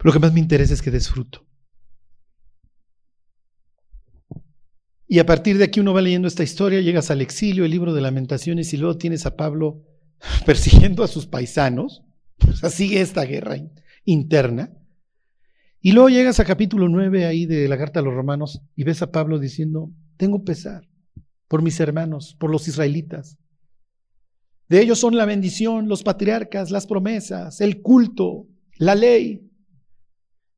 Lo 0.01 0.13
que 0.13 0.19
más 0.19 0.33
me 0.33 0.39
interesa 0.39 0.73
es 0.73 0.81
que 0.81 0.91
des 0.91 1.09
fruto. 1.09 1.45
Y 5.07 5.19
a 5.19 5.25
partir 5.25 5.57
de 5.57 5.63
aquí 5.63 5.79
uno 5.79 5.93
va 5.93 6.01
leyendo 6.01 6.27
esta 6.27 6.43
historia, 6.43 6.81
llegas 6.81 7.09
al 7.09 7.21
exilio, 7.21 7.65
el 7.65 7.71
libro 7.71 7.93
de 7.93 8.01
lamentaciones, 8.01 8.73
y 8.73 8.77
luego 8.77 8.97
tienes 8.97 9.25
a 9.25 9.35
Pablo 9.35 9.81
persiguiendo 10.45 11.03
a 11.03 11.07
sus 11.07 11.25
paisanos. 11.25 12.03
O 12.47 12.53
sea, 12.53 12.69
sigue 12.69 13.01
esta 13.01 13.25
guerra 13.25 13.57
interna. 14.05 14.71
Y 15.81 15.91
luego 15.91 16.07
llegas 16.07 16.39
a 16.39 16.45
capítulo 16.45 16.87
9 16.87 17.25
ahí 17.25 17.45
de 17.45 17.67
la 17.67 17.77
carta 17.77 17.99
a 17.99 18.03
los 18.03 18.13
romanos 18.13 18.61
y 18.75 18.85
ves 18.85 19.01
a 19.01 19.11
Pablo 19.11 19.39
diciendo, 19.39 19.91
tengo 20.15 20.45
pesar 20.45 20.87
por 21.49 21.61
mis 21.61 21.79
hermanos, 21.81 22.35
por 22.39 22.49
los 22.49 22.67
israelitas. 22.67 23.37
De 24.69 24.81
ellos 24.81 24.99
son 24.99 25.17
la 25.17 25.25
bendición, 25.25 25.89
los 25.89 26.03
patriarcas, 26.03 26.71
las 26.71 26.87
promesas, 26.87 27.59
el 27.59 27.81
culto, 27.81 28.47
la 28.77 28.95
ley, 28.95 29.48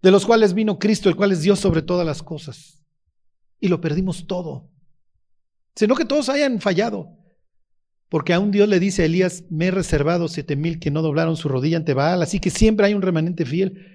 de 0.02 0.12
los 0.12 0.26
cuales 0.26 0.54
vino 0.54 0.80
Cristo, 0.80 1.10
el 1.10 1.16
cual 1.16 1.32
es 1.32 1.42
Dios 1.42 1.60
sobre 1.60 1.82
todas 1.82 2.06
las 2.06 2.24
cosas. 2.24 2.84
Y 3.60 3.68
lo 3.68 3.82
perdimos 3.82 4.28
todo. 4.28 4.70
Sino 5.76 5.96
que 5.96 6.06
todos 6.06 6.30
hayan 6.30 6.60
fallado. 6.60 7.10
Porque 8.10 8.34
a 8.34 8.40
un 8.40 8.52
Dios 8.52 8.68
le 8.68 8.80
dice 8.80 9.04
a 9.04 9.06
Elías, 9.06 9.44
me 9.50 9.68
he 9.68 9.72
reservado 9.72 10.28
siete 10.28 10.56
mil 10.56 10.80
que 10.80 10.92
no 10.92 11.02
doblaron 11.02 11.38
su 11.38 11.48
rodilla 11.48 11.78
ante 11.78 11.94
Baal, 11.94 12.22
así 12.22 12.40
que 12.40 12.50
siempre 12.50 12.86
hay 12.86 12.94
un 12.94 13.02
remanente 13.02 13.46
fiel 13.46 13.92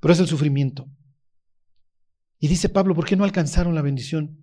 pero 0.00 0.12
es 0.12 0.20
el 0.20 0.28
sufrimiento. 0.28 0.88
Y 2.38 2.48
dice 2.48 2.68
Pablo, 2.68 2.94
¿por 2.94 3.06
qué 3.06 3.16
no 3.16 3.24
alcanzaron 3.24 3.74
la 3.74 3.82
bendición? 3.82 4.40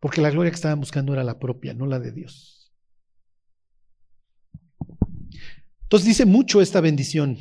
Porque 0.00 0.20
la 0.20 0.30
gloria 0.30 0.50
que 0.50 0.56
estaban 0.56 0.80
buscando 0.80 1.12
era 1.12 1.22
la 1.22 1.38
propia, 1.38 1.74
no 1.74 1.86
la 1.86 2.00
de 2.00 2.10
Dios. 2.10 2.72
Entonces 5.82 6.08
dice 6.08 6.24
mucho 6.24 6.60
esta 6.60 6.80
bendición. 6.80 7.38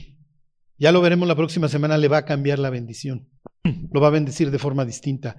Ya 0.81 0.91
lo 0.91 0.99
veremos 0.99 1.27
la 1.27 1.35
próxima 1.35 1.67
semana, 1.67 1.95
le 1.99 2.07
va 2.07 2.17
a 2.17 2.25
cambiar 2.25 2.57
la 2.57 2.71
bendición. 2.71 3.29
Lo 3.93 4.01
va 4.01 4.07
a 4.07 4.09
bendecir 4.09 4.49
de 4.49 4.57
forma 4.57 4.83
distinta. 4.83 5.37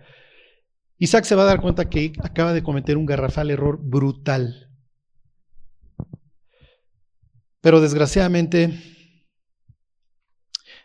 Isaac 0.99 1.25
se 1.25 1.35
va 1.35 1.43
a 1.43 1.47
dar 1.47 1.61
cuenta 1.61 1.91
que 1.91 2.13
acaba 2.23 2.53
de 2.53 2.63
cometer 2.63 2.97
un 2.97 3.07
garrafal 3.07 3.51
error 3.51 3.81
brutal. 3.83 4.71
Pero 7.61 7.81
desgraciadamente 7.81 8.71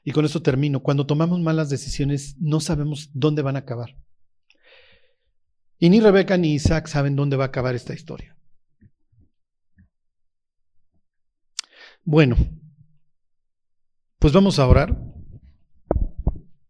y 0.03 0.11
con 0.11 0.25
esto 0.25 0.41
termino. 0.41 0.81
Cuando 0.81 1.05
tomamos 1.05 1.39
malas 1.39 1.69
decisiones, 1.69 2.35
no 2.39 2.59
sabemos 2.59 3.11
dónde 3.13 3.43
van 3.43 3.57
a 3.57 3.59
acabar. 3.59 3.95
Y 5.77 5.91
ni 5.91 5.99
Rebeca 5.99 6.35
ni 6.35 6.55
Isaac 6.55 6.87
saben 6.87 7.15
dónde 7.15 7.37
va 7.37 7.43
a 7.43 7.47
acabar 7.49 7.75
esta 7.75 7.93
historia. 7.93 8.35
Bueno, 12.03 12.37
pues 14.27 14.33
vamos 14.33 14.59
a 14.59 14.67
orar 14.67 15.01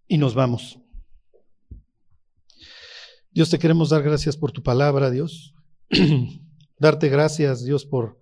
y 0.07 0.19
nos 0.19 0.35
vamos. 0.35 0.79
Dios, 3.31 3.49
te 3.49 3.57
queremos 3.57 3.89
dar 3.89 4.03
gracias 4.03 4.37
por 4.37 4.51
tu 4.51 4.61
palabra, 4.61 5.09
Dios. 5.09 5.55
Darte 6.79 7.09
gracias, 7.09 7.65
Dios, 7.65 7.83
por, 7.83 8.21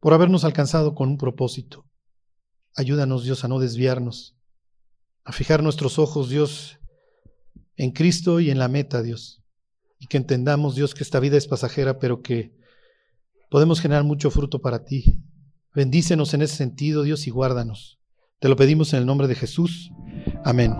por 0.00 0.14
habernos 0.14 0.42
alcanzado 0.42 0.96
con 0.96 1.10
un 1.10 1.16
propósito. 1.16 1.86
Ayúdanos, 2.74 3.22
Dios, 3.22 3.44
a 3.44 3.48
no 3.48 3.60
desviarnos, 3.60 4.36
a 5.22 5.30
fijar 5.30 5.62
nuestros 5.62 6.00
ojos, 6.00 6.28
Dios, 6.28 6.80
en 7.76 7.92
Cristo 7.92 8.40
y 8.40 8.50
en 8.50 8.58
la 8.58 8.66
meta, 8.66 9.00
Dios. 9.00 9.44
Y 10.00 10.08
que 10.08 10.16
entendamos, 10.16 10.74
Dios, 10.74 10.94
que 10.94 11.04
esta 11.04 11.20
vida 11.20 11.36
es 11.36 11.46
pasajera, 11.46 12.00
pero 12.00 12.20
que 12.20 12.52
podemos 13.48 13.80
generar 13.80 14.02
mucho 14.02 14.28
fruto 14.32 14.60
para 14.60 14.84
ti. 14.84 15.22
Bendícenos 15.74 16.34
en 16.34 16.42
ese 16.42 16.56
sentido, 16.56 17.02
Dios, 17.02 17.26
y 17.26 17.30
guárdanos. 17.30 17.98
Te 18.40 18.48
lo 18.48 18.56
pedimos 18.56 18.92
en 18.92 19.00
el 19.00 19.06
nombre 19.06 19.28
de 19.28 19.34
Jesús. 19.34 19.90
Amén. 20.44 20.74